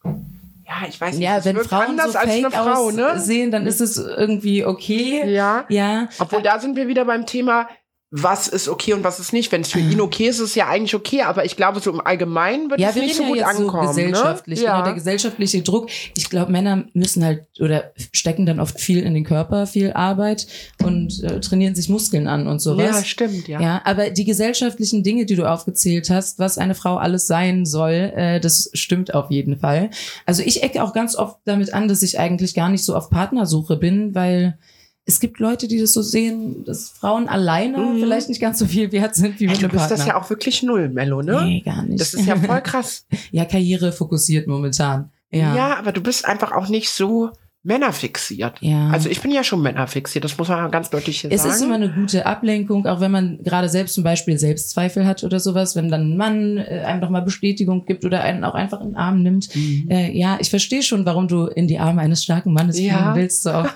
ja, 0.03 0.87
ich 0.87 1.01
weiß 1.01 1.15
nicht, 1.15 1.23
Ja, 1.25 1.43
wenn 1.43 1.57
Frauen 1.57 1.87
anders 1.87 2.13
so 2.13 2.17
als 2.19 2.31
fake 2.31 2.45
eine 2.45 2.51
Frau, 2.51 2.91
ne? 2.91 3.13
aussehen, 3.13 3.49
dann 3.51 3.65
ist 3.65 3.81
es 3.81 3.97
irgendwie 3.97 4.63
okay. 4.65 5.29
Ja. 5.31 5.65
Ja. 5.69 6.07
Obwohl 6.19 6.41
da 6.43 6.59
sind 6.59 6.75
wir 6.75 6.87
wieder 6.87 7.05
beim 7.05 7.25
Thema, 7.25 7.67
was 8.15 8.47
ist 8.47 8.69
okay 8.69 8.93
und 8.93 9.03
was 9.03 9.19
ist 9.19 9.33
nicht. 9.33 9.51
Wenn 9.51 9.61
es 9.61 9.71
für 9.71 9.79
ihn 9.79 9.99
okay 9.99 10.27
ist, 10.27 10.35
ist 10.35 10.49
es 10.49 10.55
ja 10.55 10.67
eigentlich 10.67 10.93
okay, 10.93 11.23
aber 11.23 11.45
ich 11.45 11.55
glaube, 11.55 11.79
so 11.79 11.89
im 11.89 11.99
Allgemeinen 11.99 12.69
wird 12.69 12.79
Ja, 12.79 12.89
es 12.89 12.95
wir 12.95 13.01
nicht 13.01 13.15
so 13.15 13.23
ja 13.23 13.27
gut 13.29 13.37
jetzt 13.37 13.57
so 13.57 13.63
ankommen. 13.63 13.87
gesellschaftlich, 13.87 14.59
ne? 14.59 14.65
genau, 14.65 14.77
ja. 14.77 14.83
der 14.83 14.93
gesellschaftliche 14.93 15.63
Druck. 15.63 15.89
Ich 16.15 16.29
glaube, 16.29 16.51
Männer 16.51 16.83
müssen 16.93 17.25
halt 17.25 17.47
oder 17.59 17.91
stecken 18.11 18.45
dann 18.45 18.59
oft 18.59 18.79
viel 18.79 19.01
in 19.01 19.15
den 19.15 19.23
Körper, 19.23 19.65
viel 19.65 19.93
Arbeit 19.93 20.45
und 20.83 21.23
äh, 21.23 21.39
trainieren 21.39 21.73
sich 21.73 21.89
Muskeln 21.89 22.27
an 22.27 22.45
und 22.45 22.59
sowas. 22.59 22.85
ja, 22.85 23.03
stimmt, 23.03 23.47
ja. 23.47 23.59
Ja, 23.59 23.81
aber 23.83 24.11
die 24.11 24.25
gesellschaftlichen 24.25 25.01
Dinge, 25.01 25.25
die 25.25 25.35
du 25.35 25.49
aufgezählt 25.49 26.11
hast, 26.11 26.37
was 26.37 26.59
eine 26.59 26.75
Frau 26.75 26.97
alles 26.97 27.25
sein 27.25 27.65
soll, 27.65 28.13
äh, 28.15 28.39
das 28.39 28.69
stimmt 28.73 29.15
auf 29.15 29.31
jeden 29.31 29.57
Fall. 29.57 29.89
Also 30.27 30.43
ich 30.45 30.61
ecke 30.61 30.83
auch 30.83 30.93
ganz 30.93 31.15
oft 31.15 31.37
damit 31.45 31.73
an, 31.73 31.87
dass 31.87 32.03
ich 32.03 32.19
eigentlich 32.19 32.53
gar 32.53 32.69
nicht 32.69 32.83
so 32.85 32.95
auf 32.95 33.09
Partnersuche 33.09 33.75
bin, 33.75 34.13
weil 34.13 34.59
es 35.05 35.19
gibt 35.19 35.39
Leute, 35.39 35.67
die 35.67 35.79
das 35.79 35.91
so 35.93 36.01
sehen, 36.01 36.63
dass 36.65 36.89
Frauen 36.89 37.27
alleine 37.27 37.77
Mhm. 37.77 37.99
vielleicht 37.99 38.29
nicht 38.29 38.39
ganz 38.41 38.57
so 38.59 38.65
viel 38.65 38.91
wert 38.91 39.15
sind 39.15 39.39
wie 39.39 39.47
mit 39.47 39.57
du 39.57 39.61
einem 39.61 39.71
bist 39.71 39.81
Partner. 39.89 39.97
das 39.97 40.05
ja 40.07 40.15
auch 40.21 40.29
wirklich 40.29 40.63
null, 40.63 40.87
Mello, 40.89 41.21
ne? 41.21 41.41
Nee, 41.43 41.59
gar 41.61 41.83
nicht. 41.83 41.99
Das 41.99 42.13
ist 42.13 42.25
ja 42.25 42.35
voll 42.37 42.61
krass. 42.61 43.05
ja, 43.31 43.43
Karriere 43.45 43.91
fokussiert 43.91 44.47
momentan. 44.47 45.11
Ja. 45.31 45.55
Ja. 45.55 45.77
aber 45.77 45.91
du 45.91 46.01
bist 46.01 46.25
einfach 46.25 46.51
auch 46.51 46.69
nicht 46.69 46.89
so 46.89 47.31
männerfixiert. 47.63 48.57
Ja. 48.61 48.89
Also 48.89 49.09
ich 49.09 49.21
bin 49.21 49.31
ja 49.31 49.43
schon 49.43 49.61
männerfixiert, 49.61 50.23
das 50.25 50.37
muss 50.37 50.49
man 50.49 50.69
ganz 50.69 50.89
deutlich 50.89 51.21
hier 51.21 51.31
es 51.31 51.43
sagen. 51.43 51.53
ist 51.55 51.61
immer 51.61 51.75
eine 51.75 51.91
gute 51.91 52.25
Ablenkung, 52.25 52.85
auch 52.85 52.99
wenn 52.99 53.11
man 53.11 53.39
gerade 53.41 53.69
selbst 53.69 53.93
zum 53.93 54.03
Beispiel 54.03 54.37
Selbstzweifel 54.37 55.05
hat 55.07 55.23
oder 55.23 55.39
sowas, 55.39 55.75
wenn 55.75 55.89
dann 55.89 56.13
ein 56.13 56.17
Mann 56.17 56.57
äh, 56.57 56.83
einem 56.85 56.99
doch 56.99 57.09
mal 57.09 57.21
Bestätigung 57.21 57.85
gibt 57.85 58.03
oder 58.03 58.21
einen 58.21 58.43
auch 58.43 58.53
einfach 58.53 58.81
in 58.81 58.89
den 58.89 58.95
Arm 58.97 59.23
nimmt. 59.23 59.55
Mhm. 59.55 59.87
Äh, 59.89 60.11
ja, 60.11 60.37
ich 60.41 60.49
verstehe 60.49 60.83
schon, 60.83 61.05
warum 61.05 61.29
du 61.29 61.45
in 61.45 61.67
die 61.67 61.79
Arme 61.79 62.01
eines 62.01 62.23
starken 62.23 62.51
Mannes 62.53 62.77
Ja. 62.79 62.95
fallen 62.97 63.15
willst 63.15 63.43
so 63.43 63.53
oft. 63.53 63.75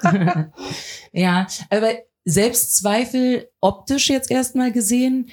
ja, 1.14 1.48
aber 1.70 1.88
Selbstzweifel 2.26 3.48
optisch 3.62 4.10
jetzt 4.10 4.30
erstmal 4.30 4.74
gesehen, 4.74 5.30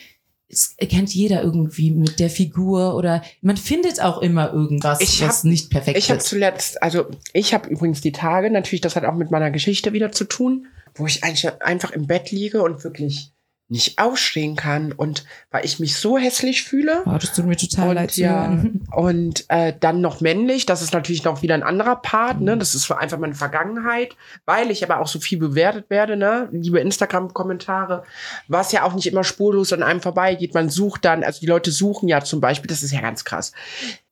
es 0.54 0.76
kennt 0.88 1.12
jeder 1.14 1.42
irgendwie 1.42 1.90
mit 1.90 2.18
der 2.20 2.30
Figur 2.30 2.94
oder 2.96 3.22
man 3.42 3.56
findet 3.56 4.00
auch 4.00 4.22
immer 4.22 4.52
irgendwas, 4.52 5.00
Ich 5.00 5.20
was 5.22 5.38
hab- 5.38 5.44
nicht 5.44 5.70
perfekt 5.70 5.98
Ich 5.98 6.08
habe 6.10 6.18
ist. 6.18 6.26
zuletzt, 6.28 6.82
also 6.82 7.06
ich 7.32 7.52
habe 7.52 7.68
übrigens 7.68 8.00
die 8.00 8.12
Tage, 8.12 8.50
natürlich, 8.50 8.80
das 8.80 8.96
hat 8.96 9.04
auch 9.04 9.14
mit 9.14 9.30
meiner 9.30 9.50
Geschichte 9.50 9.92
wieder 9.92 10.12
zu 10.12 10.24
tun, 10.24 10.66
wo 10.94 11.06
ich 11.06 11.24
eigentlich 11.24 11.50
einfach 11.60 11.90
im 11.90 12.06
Bett 12.06 12.30
liege 12.30 12.62
und 12.62 12.84
wirklich 12.84 13.32
nicht 13.68 13.98
aufstehen 13.98 14.56
kann 14.56 14.92
und 14.92 15.24
weil 15.50 15.64
ich 15.64 15.80
mich 15.80 15.96
so 15.96 16.18
hässlich 16.18 16.64
fühle. 16.64 17.02
Oh, 17.06 17.16
das 17.18 17.32
tut 17.32 17.46
mir 17.46 17.56
total 17.56 17.94
leid 17.94 18.04
Und 18.04 18.12
zu 18.12 18.20
ja, 18.20 18.62
und 18.94 19.44
äh, 19.48 19.72
dann 19.78 20.02
noch 20.02 20.20
männlich, 20.20 20.66
das 20.66 20.82
ist 20.82 20.92
natürlich 20.92 21.24
noch 21.24 21.40
wieder 21.40 21.54
ein 21.54 21.62
anderer 21.62 21.96
Part, 21.96 22.40
ne? 22.40 22.58
Das 22.58 22.74
ist 22.74 22.90
einfach 22.90 23.18
meine 23.18 23.34
Vergangenheit, 23.34 24.16
weil 24.44 24.70
ich 24.70 24.84
aber 24.84 25.00
auch 25.00 25.08
so 25.08 25.18
viel 25.18 25.38
bewertet 25.38 25.88
werde, 25.88 26.16
ne? 26.16 26.48
Liebe 26.52 26.78
Instagram-Kommentare, 26.78 28.04
was 28.48 28.72
ja 28.72 28.82
auch 28.82 28.94
nicht 28.94 29.06
immer 29.06 29.24
spurlos 29.24 29.72
an 29.72 29.82
einem 29.82 30.02
vorbeigeht. 30.02 30.52
Man 30.52 30.68
sucht 30.68 31.04
dann, 31.06 31.24
also 31.24 31.40
die 31.40 31.46
Leute 31.46 31.72
suchen 31.72 32.08
ja 32.08 32.22
zum 32.22 32.40
Beispiel, 32.40 32.68
das 32.68 32.82
ist 32.82 32.92
ja 32.92 33.00
ganz 33.00 33.24
krass. 33.24 33.52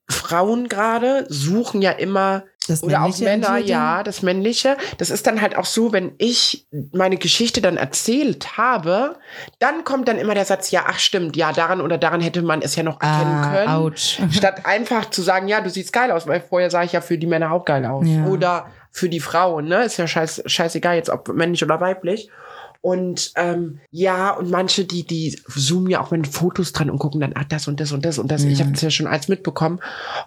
Frauen 0.08 0.69
gerade 0.69 1.26
suchen 1.28 1.82
ja 1.82 1.93
immer 1.93 2.44
Das 2.67 2.82
oder 2.82 3.03
auch 3.03 3.19
männliche 3.19 3.25
Männer, 3.25 3.59
ja, 3.59 4.03
das 4.03 4.23
Männliche. 4.23 4.76
Das 4.99 5.11
ist 5.11 5.26
dann 5.26 5.41
halt 5.41 5.56
auch 5.56 5.64
so, 5.64 5.93
wenn 5.93 6.12
ich 6.19 6.67
meine 6.93 7.17
Geschichte 7.17 7.61
dann 7.61 7.76
erzählt 7.76 8.56
habe, 8.56 9.17
dann 9.59 9.85
kommt 9.85 10.09
dann 10.09 10.19
immer 10.19 10.35
der 10.35 10.44
Satz, 10.44 10.70
ja, 10.70 10.85
ach 10.87 10.99
stimmt, 10.99 11.37
ja, 11.37 11.53
daran 11.53 11.81
oder 11.81 11.99
daran 11.99 12.20
hätte 12.20 12.43
man 12.43 12.62
es 12.62 12.76
ja 12.76 12.82
noch 12.82 13.00
erkennen 13.00 13.35
Ah, 13.44 13.50
können. 13.53 13.69
ouch. 13.75 14.19
Statt 14.31 14.64
einfach 14.67 15.11
zu 15.11 15.23
sagen, 15.23 15.49
ja, 15.49 15.61
du 15.61 15.70
siehst 15.70 15.93
geil 15.93 16.11
aus, 16.11 16.26
weil 16.26 16.41
vorher 16.41 16.70
sah 16.70 16.82
ich 16.82 16.93
ja 16.93 17.00
für 17.00 17.19
die 17.19 17.26
Männer 17.26 17.53
auch 17.53 17.64
geil 17.64 17.85
aus. 17.87 18.06
Ja. 18.06 18.26
Oder 18.26 18.67
für 18.91 19.09
die 19.09 19.20
Frauen, 19.20 19.67
ne? 19.69 19.85
Ist 19.85 19.97
ja 19.97 20.06
scheiß, 20.06 20.43
scheißegal 20.47 20.97
jetzt, 20.97 21.11
ob 21.11 21.29
männlich 21.29 21.62
oder 21.64 21.81
weiblich. 21.81 22.29
Und 22.82 23.32
ähm, 23.37 23.79
ja, 23.93 24.31
und 24.32 24.50
manche, 24.50 24.84
die, 24.84 25.06
die 25.06 25.40
zoomen 25.49 25.88
ja 25.88 26.00
auch 26.02 26.11
mit 26.11 26.26
Fotos 26.26 26.73
dran 26.73 26.90
und 26.90 26.99
gucken 26.99 27.20
dann, 27.20 27.32
ah, 27.37 27.44
das 27.49 27.69
und 27.69 27.79
das 27.79 27.93
und 27.93 28.05
das 28.05 28.19
und 28.19 28.29
das. 28.31 28.43
Ich 28.43 28.58
Ja. 28.58 28.64
habe 28.64 28.73
das 28.73 28.82
ja 28.82 28.90
schon 28.90 29.06
alles 29.06 29.29
mitbekommen. 29.29 29.79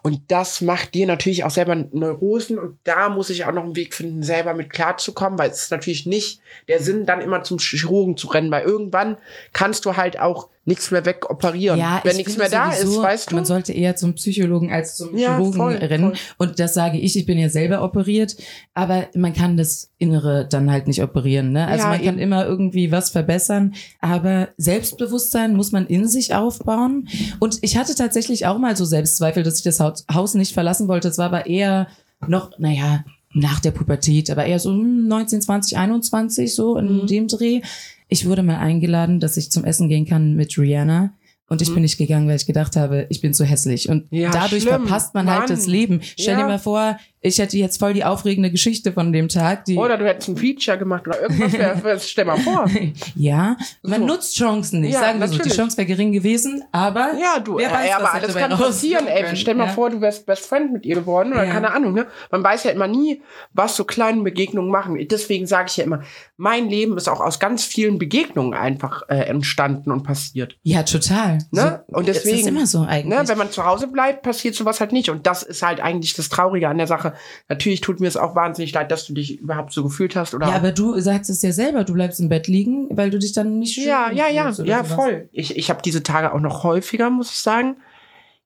Und 0.03 0.21
das 0.29 0.61
macht 0.61 0.93
dir 0.93 1.05
natürlich 1.05 1.43
auch 1.43 1.51
selber 1.51 1.75
Neurosen. 1.75 2.57
Und 2.57 2.77
da 2.85 3.09
muss 3.09 3.29
ich 3.29 3.43
auch 3.43 3.51
noch 3.51 3.65
einen 3.65 3.75
Weg 3.75 3.93
finden, 3.93 4.23
selber 4.23 4.53
mit 4.53 4.69
klarzukommen, 4.69 5.37
weil 5.37 5.49
es 5.51 5.63
ist 5.63 5.71
natürlich 5.71 6.05
nicht 6.05 6.39
der 6.69 6.81
Sinn, 6.81 7.05
dann 7.05 7.19
immer 7.19 7.43
zum 7.43 7.59
Chirurgen 7.59 8.15
zu 8.15 8.27
rennen, 8.27 8.51
weil 8.51 8.63
irgendwann 8.63 9.17
kannst 9.51 9.83
du 9.83 9.97
halt 9.97 10.17
auch 10.17 10.47
nichts 10.67 10.89
mehr 10.89 11.05
wegoperieren. 11.05 11.79
Ja, 11.79 12.01
Wenn 12.03 12.11
ich 12.13 12.17
nichts 12.25 12.37
mehr 12.37 12.49
da 12.49 12.71
sowieso, 12.71 12.99
ist, 12.99 13.03
weißt 13.03 13.31
du? 13.31 13.35
Man 13.35 13.45
sollte 13.45 13.71
eher 13.71 13.95
zum 13.95 14.15
Psychologen 14.15 14.71
als 14.71 14.95
zum 14.97 15.15
Ja, 15.15 15.35
Chirurgen 15.37 15.53
voll, 15.59 15.75
rennen. 15.75 16.09
voll. 16.15 16.19
Und 16.47 16.59
das 16.59 16.73
sage 16.73 16.97
ich, 16.97 17.15
ich 17.15 17.25
bin 17.27 17.37
ja 17.37 17.49
selber 17.49 17.83
operiert, 17.83 18.35
aber 18.73 19.05
man 19.15 19.33
kann 19.33 19.57
das 19.57 19.91
Innere 19.99 20.47
dann 20.49 20.71
halt 20.71 20.87
nicht 20.87 21.03
operieren. 21.03 21.51
Ne? 21.51 21.67
Also 21.67 21.83
Ja, 21.85 21.89
man 21.91 22.03
kann 22.03 22.17
immer 22.17 22.45
irgendwie 22.45 22.91
was 22.91 23.11
verbessern, 23.11 23.75
aber 24.01 24.49
Selbstbewusstsein 24.57 25.55
muss 25.55 25.71
man 25.71 25.85
in 25.87 26.07
sich 26.07 26.33
aufbauen. 26.33 27.07
Und 27.39 27.59
ich 27.61 27.77
hatte 27.77 27.95
tatsächlich 27.95 28.45
auch 28.45 28.57
mal 28.57 28.75
so 28.75 28.85
Selbstzweifel, 28.85 29.43
dass 29.43 29.57
ich 29.57 29.63
das 29.63 29.79
Haus- 29.79 30.33
nicht 30.35 30.53
verlassen 30.53 30.87
wollte. 30.87 31.07
Es 31.09 31.17
war 31.17 31.27
aber 31.27 31.45
eher 31.45 31.87
noch, 32.27 32.57
naja, 32.57 33.05
nach 33.33 33.59
der 33.59 33.71
Pubertät, 33.71 34.29
aber 34.31 34.45
eher 34.45 34.59
so 34.59 34.71
hm, 34.71 35.07
19, 35.07 35.41
20, 35.41 35.77
21, 35.77 36.55
so 36.55 36.77
in 36.77 37.01
Mhm. 37.03 37.07
dem 37.07 37.27
Dreh. 37.27 37.61
Ich 38.07 38.27
wurde 38.27 38.43
mal 38.43 38.57
eingeladen, 38.57 39.19
dass 39.19 39.37
ich 39.37 39.51
zum 39.51 39.63
Essen 39.63 39.89
gehen 39.89 40.05
kann 40.05 40.35
mit 40.35 40.57
Rihanna. 40.57 41.13
Und 41.47 41.61
ich 41.61 41.69
Mhm. 41.69 41.73
bin 41.75 41.83
nicht 41.83 41.97
gegangen, 41.97 42.27
weil 42.27 42.37
ich 42.37 42.47
gedacht 42.47 42.75
habe, 42.75 43.05
ich 43.09 43.21
bin 43.21 43.33
zu 43.33 43.45
hässlich. 43.45 43.87
Und 43.87 44.05
Ja, 44.09 44.31
dadurch 44.31 44.63
schlimm. 44.63 44.81
verpasst 44.81 45.13
man 45.13 45.27
halt 45.29 45.41
Mann. 45.41 45.49
das 45.49 45.67
Leben. 45.67 45.99
Stell 46.01 46.33
Ja. 46.33 46.37
dir 46.41 46.47
mal 46.47 46.57
vor, 46.59 46.97
ich 47.25 47.39
hätte 47.39 47.57
jetzt 47.57 47.79
voll 47.79 47.93
die 47.93 48.03
aufregende 48.03 48.51
Geschichte 48.51 48.91
von 48.93 49.11
dem 49.11 49.29
Tag. 49.29 49.65
Die, 49.65 49.77
Oder 49.77 49.97
du 49.97 50.05
hättest 50.05 50.29
ein 50.29 50.37
Feature 50.37 50.77
gemacht 50.77 51.07
oder 51.07 51.21
irgendwas. 51.21 51.83
Wär, 51.83 51.99
stell 51.99 52.25
mal 52.25 52.37
vor. 52.37 52.69
ja, 53.15 53.57
man 53.81 54.01
So. 54.01 54.07
nutzt 54.07 54.35
Chancen 54.35 54.81
nicht. 54.81 54.93
Ja, 54.93 54.99
sagen 55.01 55.19
wir 55.19 55.27
so, 55.27 55.37
die. 55.39 55.49
Chance 55.49 55.77
wäre 55.77 55.87
gering 55.87 56.11
gewesen, 56.11 56.63
aber 56.71 57.11
Ja, 57.19 57.39
du, 57.39 57.57
Wer 57.57 57.71
weiß, 57.71 57.89
ja, 57.89 57.97
aber 57.97 58.13
alles 58.13 58.35
kann 58.35 58.51
passieren, 58.57 59.07
ey. 59.07 59.23
können. 59.23 59.35
Stell 59.35 59.55
mal 59.55 59.67
Ja. 59.67 59.71
vor, 59.73 59.89
du 59.89 60.01
wärst 60.01 60.25
Best 60.25 60.45
Friend 60.45 60.71
mit 60.73 60.85
ihr 60.85 60.95
geworden 60.95 61.33
oder 61.33 61.45
Ja. 61.45 61.51
keine 61.51 61.71
Ahnung, 61.73 61.93
ne? 61.93 62.05
Man 62.31 62.43
weiß 62.43 62.63
ja 62.65 62.71
immer 62.71 62.87
nie, 62.87 63.21
was 63.53 63.75
so 63.75 63.83
kleine 63.85 64.21
Begegnungen 64.21 64.69
machen. 64.71 64.97
Deswegen 65.09 65.47
sage 65.47 65.67
ich 65.69 65.77
ja 65.77 65.83
immer, 65.85 66.01
mein 66.37 66.69
Leben 66.69 66.97
ist 66.97 67.07
auch 67.09 67.21
aus 67.21 67.39
ganz 67.39 67.63
vielen 67.65 67.97
Begegnungen 67.97 68.53
einfach 68.53 69.03
äh, 69.09 69.15
entstanden 69.25 69.91
und 69.91 70.03
passiert. 70.03 70.57
ja, 70.63 70.83
total. 70.83 71.39
Ne? 71.51 71.83
So, 71.87 71.97
Und 71.97 72.07
Es 72.09 72.17
ist 72.17 72.25
deswegen, 72.25 72.47
immer 72.49 72.67
so 72.67 72.81
eigentlich. 72.81 73.05
Ne? 73.19 73.27
Wenn 73.27 73.37
man 73.37 73.51
zu 73.51 73.65
Hause 73.65 73.87
bleibt, 73.87 74.21
passiert 74.23 74.55
sowas 74.55 74.79
halt 74.79 74.91
nicht. 74.91 75.09
Und 75.09 75.25
das 75.25 75.43
ist 75.43 75.61
halt 75.63 75.79
eigentlich 75.79 76.13
das 76.13 76.29
Traurige 76.29 76.67
an 76.69 76.77
der 76.77 76.87
Sache. 76.87 77.13
Natürlich 77.49 77.81
tut 77.81 77.99
mir 77.99 78.07
es 78.07 78.17
auch 78.17 78.35
wahnsinnig 78.35 78.73
leid, 78.73 78.91
dass 78.91 79.05
du 79.05 79.13
dich 79.13 79.39
überhaupt 79.39 79.73
so 79.73 79.83
gefühlt 79.83 80.15
hast. 80.15 80.33
Oder 80.33 80.47
ja, 80.47 80.55
aber 80.55 80.71
du 80.71 80.99
sagst 80.99 81.29
es 81.29 81.41
ja 81.41 81.51
selber, 81.51 81.83
du 81.83 81.93
bleibst 81.93 82.19
im 82.19 82.29
Bett 82.29 82.47
liegen, 82.47 82.87
weil 82.91 83.09
du 83.09 83.19
dich 83.19 83.33
dann 83.33 83.59
nicht 83.59 83.75
schön 83.75 83.87
Ja, 83.87 84.11
ja, 84.11 84.27
ja, 84.27 84.49
ja, 84.49 84.51
sowas. 84.83 84.93
voll. 84.93 85.29
Ich, 85.31 85.57
ich 85.57 85.69
habe 85.69 85.81
diese 85.83 86.03
Tage 86.03 86.33
auch 86.33 86.39
noch 86.39 86.63
häufiger, 86.63 87.09
muss 87.09 87.31
ich 87.31 87.37
sagen. 87.37 87.77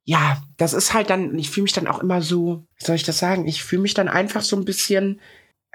Ja, 0.04 0.42
das 0.58 0.74
ist 0.74 0.94
halt 0.94 1.10
dann, 1.10 1.38
ich 1.38 1.50
fühle 1.52 1.64
mich 1.64 1.74
dann 1.74 1.88
auch 1.88 2.00
immer 2.00 2.22
so, 2.22 2.64
wie 2.78 2.86
soll 2.86 2.96
ich 2.96 3.04
das 3.04 3.20
sagen? 3.20 3.48
Ich 3.48 3.64
fühle 3.64 3.84
mich 3.84 3.94
dann 3.94 4.08
einfach 4.08 4.42
so 4.42 4.56
ein 4.56 4.66
bisschen, 4.66 5.20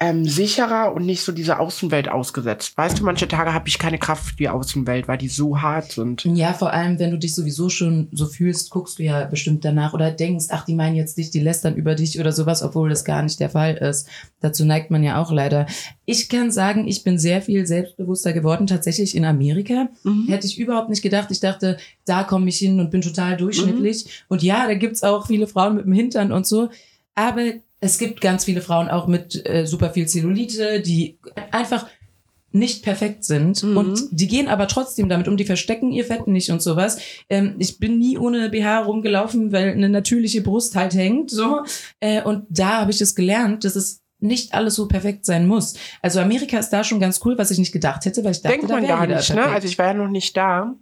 ähm, 0.01 0.25
sicherer 0.25 0.93
und 0.93 1.07
nicht 1.07 1.23
so 1.23 1.31
dieser 1.31 1.61
Außenwelt 1.61 2.09
ausgesetzt. 2.09 2.77
Weißt 2.77 2.99
du, 2.99 3.05
manche 3.05 3.29
Tage 3.29 3.55
habe 3.55 3.69
ich 3.69 3.79
keine 3.79 3.99
Kraft 3.99 4.25
für 4.25 4.37
die 4.37 4.49
Außenwelt, 4.49 5.07
weil 5.07 5.19
die 5.19 5.29
so 5.29 5.61
hart 5.63 5.93
sind. 5.93 6.25
Ja, 6.25 6.53
vor 6.53 6.73
allem, 6.73 6.99
wenn 6.99 7.13
du 7.13 7.19
dich 7.19 7.33
sowieso 7.35 7.69
schon 7.69 8.09
so 8.11 8.27
fühlst, 8.27 8.71
guckst 8.71 8.99
du 8.99 9.05
ja 9.05 9.25
bestimmt 9.27 9.65
danach 9.65 9.95
oder 9.95 10.11
denkst, 10.11 10.47
ach, 10.51 10.65
die 10.65 10.75
meinen 10.75 10.97
jetzt 10.97 11.17
dich, 11.17 11.31
die 11.31 11.39
lästern 11.39 11.77
über 11.77 11.95
dich 11.95 12.19
oder 12.19 12.33
sowas, 12.33 12.63
obwohl 12.65 12.89
das 12.89 13.05
gar 13.05 13.23
nicht 13.23 13.39
der 13.39 13.51
Fall 13.51 13.77
ist. 13.77 14.09
Dazu 14.41 14.65
neigt 14.65 14.91
man 14.91 15.05
ja 15.05 15.23
auch 15.23 15.31
leider. 15.31 15.67
Ich 16.07 16.29
kann 16.29 16.51
sagen, 16.51 16.89
ich 16.89 17.05
bin 17.05 17.17
sehr 17.17 17.41
viel 17.41 17.65
selbstbewusster 17.65 18.33
geworden, 18.33 18.67
tatsächlich 18.67 19.15
in 19.15 19.25
Amerika. 19.25 19.89
Mhm. 20.03 20.27
Hätte 20.27 20.49
ich 20.49 20.59
überhaupt 20.59 20.91
nicht 20.91 21.03
gedacht. 21.03 21.31
Ich 21.31 21.41
dachte, 21.41 21.77
da 22.05 22.25
komme 22.25 22.49
ich 22.49 22.59
hin 22.59 22.81
und 22.81 22.91
bin 22.91 23.01
total 23.01 23.37
durchschnittlich. 23.37 24.05
Mhm. 24.05 24.11
Und 24.29 24.43
ja, 24.43 24.67
da 24.67 24.75
gibt's 24.75 25.05
auch 25.05 25.29
viele 25.29 25.47
Frauen 25.47 25.77
mit 25.77 25.85
dem 25.85 25.93
Hintern 25.93 26.33
und 26.33 26.49
so. 26.49 26.69
Aber 27.15 27.45
es 27.85 27.99
gibt 27.99 28.23
ganz 28.23 28.47
viele 28.47 28.63
Frauen 28.63 28.89
auch 28.89 29.07
mit 29.07 29.47
äh, 29.47 29.67
super 29.67 29.91
viel 29.91 30.09
Zellulite, 30.09 30.81
die 30.81 31.19
einfach 31.51 31.87
nicht 32.51 32.83
perfekt 32.83 33.25
sind 33.25 33.63
mhm. 33.63 33.77
und 33.77 34.01
die 34.11 34.29
gehen 34.29 34.49
aber 34.49 34.69
trotzdem 34.69 35.09
damit 35.09 35.29
um, 35.29 35.37
die 35.37 35.45
verstecken 35.45 35.91
ihr 35.91 36.05
Fett 36.05 36.27
nicht 36.27 36.51
und 36.51 36.63
sowas. 36.63 36.99
Ähm, 37.29 37.57
ich 37.59 37.79
bin 37.79 37.99
nie 37.99 38.17
ohne 38.17 38.49
BH 38.49 38.81
rumgelaufen, 38.81 39.53
weil 39.53 39.73
eine 39.73 39.89
natürliche 39.89 40.41
Brust 40.41 40.77
halt 40.77 40.95
hängt, 40.95 41.31
so. 41.31 41.63
Äh, 42.01 42.23
und 42.23 42.47
da 42.49 42.81
habe 42.81 42.91
ich 42.91 43.01
es 43.01 43.15
gelernt, 43.15 43.65
dass 43.65 43.77
es 43.77 44.03
nicht 44.21 44.55
alles 44.55 44.77
so 44.77 44.89
perfekt 44.89 45.27
sein 45.27 45.47
muss. 45.47 45.75
Also 46.01 46.21
Amerika 46.21 46.59
ist 46.59 46.71
da 46.71 46.85
schon 46.85 47.01
ganz 47.01 47.21
cool, 47.25 47.37
was 47.37 47.51
ich 47.51 47.59
nicht 47.59 47.73
gedacht 47.73 48.07
hätte, 48.07 48.25
weil 48.25 48.31
ich 48.31 48.41
dachte, 48.41 48.57
Denkt 48.57 48.71
man 48.71 48.87
gar 48.87 49.07
nicht, 49.07 49.35
ne? 49.35 49.45
Also 49.45 49.69
ich 49.69 49.77
war 49.77 49.87
ja 49.89 49.95
noch 49.95 50.09
nicht 50.09 50.35
da. 50.37 50.75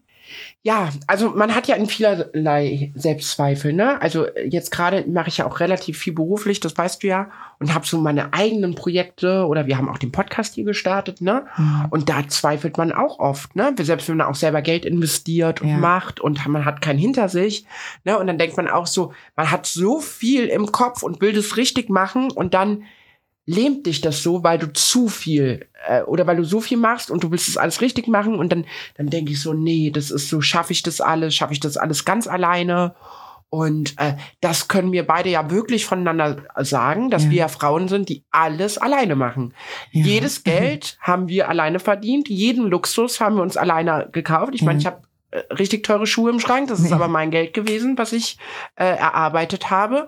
Ja, 0.62 0.90
also 1.06 1.30
man 1.30 1.54
hat 1.54 1.66
ja 1.66 1.74
in 1.74 1.86
vielerlei 1.86 2.92
Selbstzweifel, 2.94 3.72
ne? 3.72 4.00
Also 4.00 4.26
jetzt 4.48 4.70
gerade 4.70 5.04
mache 5.08 5.28
ich 5.28 5.38
ja 5.38 5.46
auch 5.46 5.60
relativ 5.60 5.98
viel 5.98 6.12
beruflich, 6.12 6.60
das 6.60 6.76
weißt 6.76 7.02
du 7.02 7.08
ja, 7.08 7.30
und 7.58 7.74
habe 7.74 7.86
so 7.86 7.98
meine 7.98 8.32
eigenen 8.32 8.74
Projekte 8.74 9.46
oder 9.46 9.66
wir 9.66 9.76
haben 9.76 9.88
auch 9.88 9.98
den 9.98 10.12
Podcast 10.12 10.54
hier 10.54 10.64
gestartet, 10.64 11.20
ne? 11.20 11.46
Mhm. 11.56 11.86
Und 11.90 12.08
da 12.08 12.26
zweifelt 12.28 12.78
man 12.78 12.92
auch 12.92 13.18
oft, 13.18 13.56
ne? 13.56 13.74
Selbst 13.78 14.08
wenn 14.08 14.18
man 14.18 14.26
auch 14.28 14.34
selber 14.34 14.62
Geld 14.62 14.84
investiert 14.84 15.62
und 15.62 15.68
ja. 15.68 15.78
macht 15.78 16.20
und 16.20 16.46
man 16.46 16.64
hat 16.64 16.80
keinen 16.80 16.98
hinter 16.98 17.28
sich, 17.28 17.64
ne? 18.04 18.18
Und 18.18 18.26
dann 18.26 18.38
denkt 18.38 18.56
man 18.56 18.68
auch 18.68 18.86
so, 18.86 19.12
man 19.36 19.50
hat 19.50 19.66
so 19.66 20.00
viel 20.00 20.46
im 20.46 20.70
Kopf 20.70 21.02
und 21.02 21.20
will 21.20 21.32
das 21.32 21.56
richtig 21.56 21.90
machen 21.90 22.30
und 22.30 22.54
dann 22.54 22.84
lähmt 23.46 23.86
dich 23.86 24.00
das 24.00 24.22
so, 24.22 24.44
weil 24.44 24.58
du 24.58 24.72
zu 24.72 25.08
viel 25.08 25.66
äh, 25.86 26.02
oder 26.02 26.26
weil 26.26 26.36
du 26.36 26.44
so 26.44 26.60
viel 26.60 26.78
machst 26.78 27.10
und 27.10 27.24
du 27.24 27.30
willst 27.30 27.48
es 27.48 27.56
alles 27.56 27.80
richtig 27.80 28.08
machen 28.08 28.36
und 28.36 28.52
dann 28.52 28.64
dann 28.96 29.08
denke 29.08 29.32
ich 29.32 29.40
so, 29.40 29.52
nee, 29.52 29.90
das 29.90 30.10
ist 30.10 30.28
so, 30.28 30.40
schaffe 30.40 30.72
ich 30.72 30.82
das 30.82 31.00
alles, 31.00 31.34
schaffe 31.34 31.52
ich 31.52 31.60
das 31.60 31.76
alles 31.76 32.04
ganz 32.04 32.26
alleine 32.26 32.94
und 33.54 33.98
äh, 33.98 34.14
das 34.40 34.68
können 34.68 34.92
wir 34.92 35.06
beide 35.06 35.28
ja 35.28 35.50
wirklich 35.50 35.84
voneinander 35.84 36.38
sagen, 36.60 37.10
dass 37.10 37.24
ja. 37.24 37.30
wir 37.30 37.36
ja 37.36 37.48
Frauen 37.48 37.86
sind, 37.86 38.08
die 38.08 38.24
alles 38.30 38.78
alleine 38.78 39.14
machen. 39.14 39.52
Ja. 39.90 40.06
Jedes 40.06 40.42
Geld 40.44 40.96
haben 41.02 41.28
wir 41.28 41.50
alleine 41.50 41.78
verdient, 41.78 42.30
jeden 42.30 42.66
Luxus 42.66 43.20
haben 43.20 43.36
wir 43.36 43.42
uns 43.42 43.58
alleine 43.58 44.08
gekauft. 44.10 44.54
Ich 44.54 44.62
ja. 44.62 44.68
meine, 44.68 44.78
ich 44.78 44.86
habe 44.86 45.02
äh, 45.32 45.40
richtig 45.52 45.84
teure 45.84 46.06
Schuhe 46.06 46.30
im 46.30 46.40
Schrank, 46.40 46.68
das 46.68 46.80
ist 46.80 46.92
aber 46.92 47.08
mein 47.08 47.30
Geld 47.30 47.52
gewesen, 47.52 47.98
was 47.98 48.14
ich 48.14 48.38
äh, 48.76 48.86
erarbeitet 48.86 49.68
habe. 49.68 50.06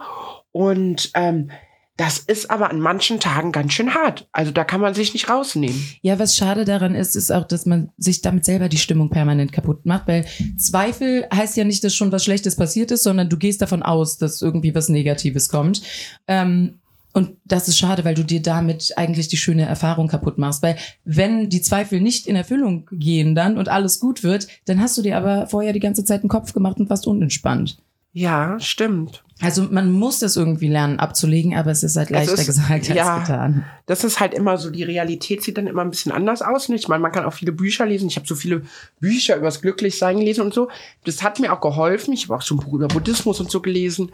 Und 0.51 1.11
ähm, 1.13 1.51
das 1.97 2.19
ist 2.19 2.51
aber 2.51 2.71
an 2.71 2.81
manchen 2.81 3.21
Tagen 3.21 3.53
ganz 3.53 3.73
schön 3.73 3.95
hart. 3.95 4.27
Also 4.33 4.51
da 4.51 4.65
kann 4.65 4.81
man 4.81 4.95
sich 4.95 5.13
nicht 5.13 5.29
rausnehmen. 5.29 5.81
Ja, 6.03 6.19
was 6.19 6.37
schade 6.37 6.65
daran 6.65 6.95
ist, 6.95 7.15
ist 7.15 7.31
auch, 7.31 7.47
dass 7.47 7.67
man 7.67 7.91
sich 7.99 8.21
damit 8.21 8.45
selber 8.45 8.69
die 8.69 8.79
Stimmung 8.79 9.11
permanent 9.11 9.53
kaputt 9.53 9.87
macht, 9.87 10.09
weil 10.09 10.25
Zweifel 10.57 11.27
heißt 11.33 11.57
ja 11.57 11.65
nicht, 11.65 11.85
dass 11.85 11.95
schon 11.95 12.11
was 12.11 12.25
Schlechtes 12.25 12.57
passiert 12.57 12.91
ist, 12.91 13.05
sondern 13.05 13.29
du 13.29 13.37
gehst 13.37 13.63
davon 13.63 13.83
aus, 13.83 14.19
dass 14.19 14.43
irgendwie 14.43 14.75
was 14.75 14.89
Negatives 14.89 15.49
kommt. 15.49 15.83
Ähm, 16.27 16.81
und 17.13 17.37
das 17.45 17.69
ist 17.69 17.79
schade, 17.79 18.05
weil 18.05 18.17
du 18.17 18.25
dir 18.25 18.43
damit 18.43 18.93
eigentlich 18.97 19.29
die 19.29 19.37
schöne 19.37 19.65
Erfahrung 19.65 20.09
kaputt 20.09 20.37
machst. 20.37 20.65
Weil 20.65 20.77
wenn 21.05 21.49
die 21.49 21.63
Zweifel 21.63 22.01
nicht 22.01 22.27
in 22.27 22.35
Erfüllung 22.35 22.89
gehen 22.91 23.37
dann 23.37 23.57
und 23.57 23.69
alles 23.69 24.01
gut 24.01 24.25
wird, 24.25 24.49
dann 24.65 24.81
hast 24.81 24.99
du 24.99 25.03
dir 25.03 25.17
aber 25.17 25.47
vorher 25.47 25.73
die 25.73 25.81
ganze 25.81 26.05
Zeit 26.05 26.23
einen 26.23 26.29
Kopf 26.29 26.53
gemacht 26.53 26.79
und 26.79 26.91
warst 26.91 27.07
unentspannt. 27.07 27.79
Ja, 28.13 28.59
stimmt. 28.59 29.24
Also 29.41 29.65
man 29.65 29.91
muss 29.91 30.21
das 30.21 30.37
irgendwie 30.37 30.69
lernen 30.69 31.01
abzulegen, 31.01 31.57
aber 31.57 31.73
es 31.73 31.83
ist 31.83 31.97
halt 31.97 32.11
leichter 32.11 32.35
ist, 32.35 32.47
gesagt 32.47 32.71
als 32.71 32.89
ja, 32.89 33.19
getan. 33.19 33.65
Das 33.87 34.05
ist 34.05 34.21
halt 34.21 34.33
immer 34.33 34.57
so, 34.59 34.71
die 34.71 34.85
Realität 34.85 35.43
sieht 35.43 35.59
dann 35.59 35.67
immer 35.67 35.83
ein 35.83 35.91
bisschen 35.91 36.13
anders 36.13 36.41
aus. 36.41 36.69
Nicht? 36.69 36.83
Ich 36.85 36.89
meine, 36.89 37.03
man 37.03 37.11
kann 37.11 37.25
auch 37.25 37.33
viele 37.33 37.51
Bücher 37.51 37.85
lesen. 37.85 38.09
Ich 38.09 38.17
habe 38.17 38.29
so 38.29 38.37
viele 38.37 38.63
Bücher 39.01 39.37
über 39.37 39.47
das 39.47 39.61
Glücklichsein 39.61 40.19
gelesen 40.19 40.43
und 40.43 40.55
so. 40.55 40.69
Das 41.05 41.23
hat 41.23 41.41
mir 41.41 41.53
auch 41.53 41.61
geholfen. 41.61 42.15
Ich 42.15 42.25
habe 42.25 42.37
auch 42.37 42.43
so 42.43 42.55
ein 42.55 42.59
Buch 42.59 42.75
über 42.75 42.87
Buddhismus 42.87 43.41
und 43.41 43.51
so 43.51 43.61
gelesen. 43.61 44.11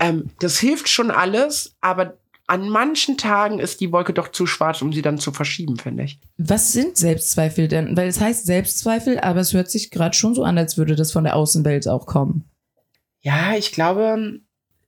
Ähm, 0.00 0.30
das 0.40 0.58
hilft 0.58 0.88
schon 0.88 1.12
alles, 1.12 1.76
aber 1.80 2.16
an 2.48 2.68
manchen 2.68 3.16
Tagen 3.16 3.58
ist 3.58 3.80
die 3.80 3.92
Wolke 3.92 4.12
doch 4.12 4.28
zu 4.28 4.46
schwarz, 4.46 4.82
um 4.82 4.92
sie 4.92 5.02
dann 5.02 5.18
zu 5.18 5.32
verschieben, 5.32 5.78
finde 5.78 6.04
ich. 6.04 6.20
Was 6.38 6.72
sind 6.72 6.96
Selbstzweifel 6.96 7.68
denn? 7.68 7.96
Weil 7.96 8.08
es 8.08 8.20
heißt 8.20 8.46
Selbstzweifel, 8.46 9.18
aber 9.20 9.40
es 9.40 9.52
hört 9.52 9.70
sich 9.70 9.90
gerade 9.90 10.16
schon 10.16 10.34
so 10.34 10.44
an, 10.44 10.58
als 10.58 10.76
würde 10.76 10.96
das 10.96 11.12
von 11.12 11.24
der 11.24 11.36
Außenwelt 11.36 11.88
auch 11.88 12.06
kommen. 12.06 12.44
Ja, 13.20 13.56
ich 13.56 13.72
glaube, 13.72 14.40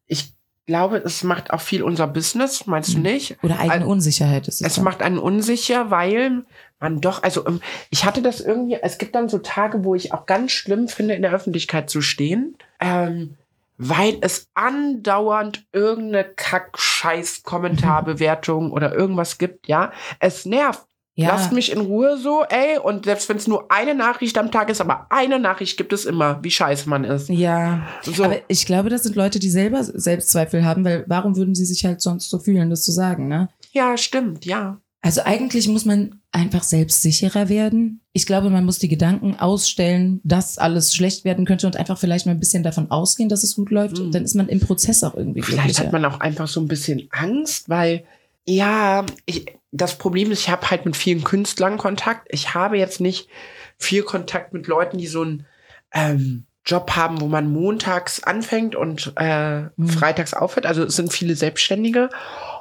ich 0.09 0.33
glaube, 0.67 0.99
es 0.99 1.23
macht 1.23 1.51
auch 1.51 1.61
viel 1.61 1.83
unser 1.83 2.07
Business, 2.07 2.67
meinst 2.67 2.91
du 2.91 2.97
hm. 2.97 3.03
nicht? 3.03 3.39
Oder 3.43 3.59
eigene 3.59 3.75
also, 3.75 3.89
Unsicherheit 3.89 4.49
ist 4.49 4.61
es. 4.61 4.67
Es 4.67 4.75
dann. 4.75 4.85
macht 4.85 5.03
einen 5.03 5.19
unsicher, 5.19 5.91
weil 5.91 6.45
man 6.81 7.01
doch, 7.01 7.23
also 7.23 7.47
ähm, 7.47 7.61
ich 7.91 8.05
hatte 8.05 8.21
das 8.21 8.41
irgendwie, 8.41 8.79
es 8.83 8.99
gibt 8.99 9.15
dann 9.15 9.29
so 9.29 9.39
Tage, 9.39 9.85
wo 9.85 9.95
ich 9.95 10.13
auch 10.13 10.27
ganz 10.27 10.53
schlimm 10.53 10.89
finde, 10.89 11.15
in 11.15 11.23
der 11.23 11.33
Öffentlichkeit 11.33 11.89
zu 11.89 12.03
stehen. 12.03 12.57
Ähm, 12.81 13.37
weil 13.79 14.19
es 14.21 14.49
andauernd 14.55 15.65
irgendeine 15.73 16.25
Kack-Scheiß-Kommentarbewertung 16.25 18.73
oder 18.73 18.93
irgendwas 18.93 19.39
gibt, 19.39 19.69
ja. 19.69 19.93
Es 20.19 20.45
nervt. 20.45 20.85
Ja. 21.19 21.31
Lasst 21.31 21.53
mich 21.53 21.73
in 21.73 21.81
Ruhe 21.81 22.17
so, 22.17 22.45
ey. 22.49 22.79
Und 22.79 23.07
selbst 23.07 23.29
wenn 23.29 23.39
es 23.39 23.49
nur 23.49 23.73
eine 23.73 23.93
Nachricht 23.97 24.39
am 24.39 24.53
Tag 24.53 24.71
ist, 24.71 24.81
aber 24.81 25.09
eine 25.11 25.41
Nachricht 25.41 25.77
gibt 25.77 25.93
es 25.93 26.05
immer, 26.05 26.39
wie 26.45 26.51
scheiße 26.51 26.89
man 26.89 27.03
ist. 27.03 27.29
Ja. 27.29 27.89
So. 28.03 28.23
Aber 28.23 28.37
ich 28.47 28.67
glaube, 28.67 28.89
das 28.89 29.03
sind 29.03 29.17
Leute, 29.17 29.41
die 29.41 29.51
selber 29.51 29.83
Selbstzweifel 29.83 30.65
haben, 30.65 30.85
weil 30.85 31.05
warum 31.09 31.35
würden 31.35 31.57
sie 31.57 31.65
sich 31.65 31.85
halt 31.85 32.01
sonst 32.01 32.31
so 32.31 32.39
fühlen, 32.39 32.71
das 32.71 32.85
zu 32.85 32.93
sagen, 32.93 33.27
ne? 33.27 33.49
Ja, 33.73 33.97
stimmt, 33.97 34.45
ja. 34.45 34.81
Also 35.01 35.23
eigentlich 35.25 35.67
muss 35.67 35.85
man 35.85 36.21
einfach 36.31 36.63
selbstsicherer 36.63 37.49
werden. 37.49 38.01
Ich 38.13 38.25
glaube, 38.25 38.49
man 38.49 38.65
muss 38.65 38.79
die 38.79 38.89
Gedanken 38.89 39.35
ausstellen, 39.41 40.21
dass 40.23 40.57
alles 40.57 40.95
schlecht 40.95 41.25
werden 41.25 41.47
könnte 41.47 41.67
und 41.67 41.77
einfach 41.77 41.99
vielleicht 41.99 42.27
mal 42.27 42.33
ein 42.33 42.41
bisschen 42.41 42.63
davon 42.63 42.93
ausgehen, 42.93 43.29
dass 43.29 43.43
es 43.43 43.57
gut 43.57 43.71
läuft. 43.71 43.99
Mhm. 43.99 44.05
Und 44.05 44.15
dann 44.15 44.25
ist 44.25 44.37
man 44.37 44.49
im 44.49 44.61
Prozess 44.61 45.03
auch 45.03 45.17
irgendwie 45.17 45.43
Vielleicht 45.43 45.65
glücklicher. 45.65 45.85
hat 45.87 45.93
man 45.93 46.05
auch 46.05 46.21
einfach 46.21 46.47
so 46.47 46.61
ein 46.61 46.69
bisschen 46.69 47.09
Angst, 47.11 47.69
weil 47.69 48.05
ja, 48.49 49.05
ich, 49.27 49.47
das 49.73 49.99
Problem 49.99 50.33
ist, 50.33 50.41
ich 50.41 50.49
habe 50.49 50.71
halt 50.71 50.87
mit 50.87 50.97
vielen 50.97 51.23
Künstlern 51.23 51.77
Kontakt. 51.77 52.27
Ich 52.31 52.55
habe 52.55 52.79
jetzt 52.79 52.99
nicht 52.99 53.29
viel 53.77 54.03
Kontakt 54.03 54.55
mit 54.55 54.67
Leuten, 54.67 54.97
die 54.97 55.07
so 55.07 55.21
einen 55.21 55.47
ähm, 55.93 56.47
Job 56.65 56.93
haben, 56.97 57.21
wo 57.21 57.27
man 57.29 57.53
montags 57.53 58.23
anfängt 58.23 58.75
und 58.75 59.13
äh, 59.17 59.61
mhm. 59.61 59.89
freitags 59.89 60.33
aufhört. 60.33 60.65
Also 60.65 60.85
es 60.85 60.97
sind 60.97 61.13
viele 61.13 61.37
Selbstständige. 61.37 62.09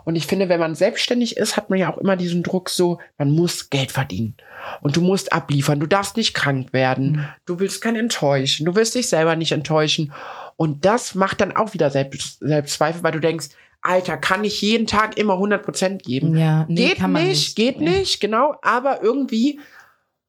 Und 0.03 0.17
ich 0.17 0.27
finde, 0.27 0.49
wenn 0.49 0.59
man 0.59 0.75
selbstständig 0.75 1.37
ist, 1.37 1.55
hat 1.55 1.69
man 1.69 1.79
ja 1.79 1.91
auch 1.91 1.97
immer 1.97 2.17
diesen 2.17 2.43
Druck 2.43 2.69
so, 2.69 2.99
man 3.17 3.31
muss 3.31 3.69
Geld 3.69 3.93
verdienen. 3.93 4.35
Und 4.81 4.97
du 4.97 5.01
musst 5.01 5.31
abliefern. 5.31 5.79
Du 5.79 5.87
darfst 5.87 6.17
nicht 6.17 6.33
krank 6.33 6.73
werden. 6.73 7.11
Mhm. 7.11 7.25
Du 7.45 7.59
willst 7.59 7.81
keinen 7.81 7.97
enttäuschen. 7.97 8.65
Du 8.65 8.75
willst 8.75 8.95
dich 8.95 9.07
selber 9.07 9.37
nicht 9.37 9.53
enttäuschen. 9.53 10.11
Und 10.57 10.83
das 10.83 11.15
macht 11.15 11.39
dann 11.39 11.55
auch 11.55 11.73
wieder 11.73 11.89
Selbst 11.91 12.39
Selbstzweifel, 12.39 13.03
weil 13.03 13.13
du 13.13 13.19
denkst, 13.21 13.49
Alter, 13.81 14.17
kann 14.17 14.43
ich 14.43 14.61
jeden 14.61 14.87
Tag 14.87 15.17
immer 15.17 15.35
100% 15.35 15.97
geben? 15.97 16.37
Ja, 16.37 16.65
nee, 16.67 16.89
geht 16.89 17.07
nicht, 17.07 17.23
nicht, 17.23 17.55
geht 17.55 17.79
nee. 17.79 17.99
nicht, 17.99 18.19
genau. 18.19 18.55
Aber 18.61 19.01
irgendwie 19.01 19.59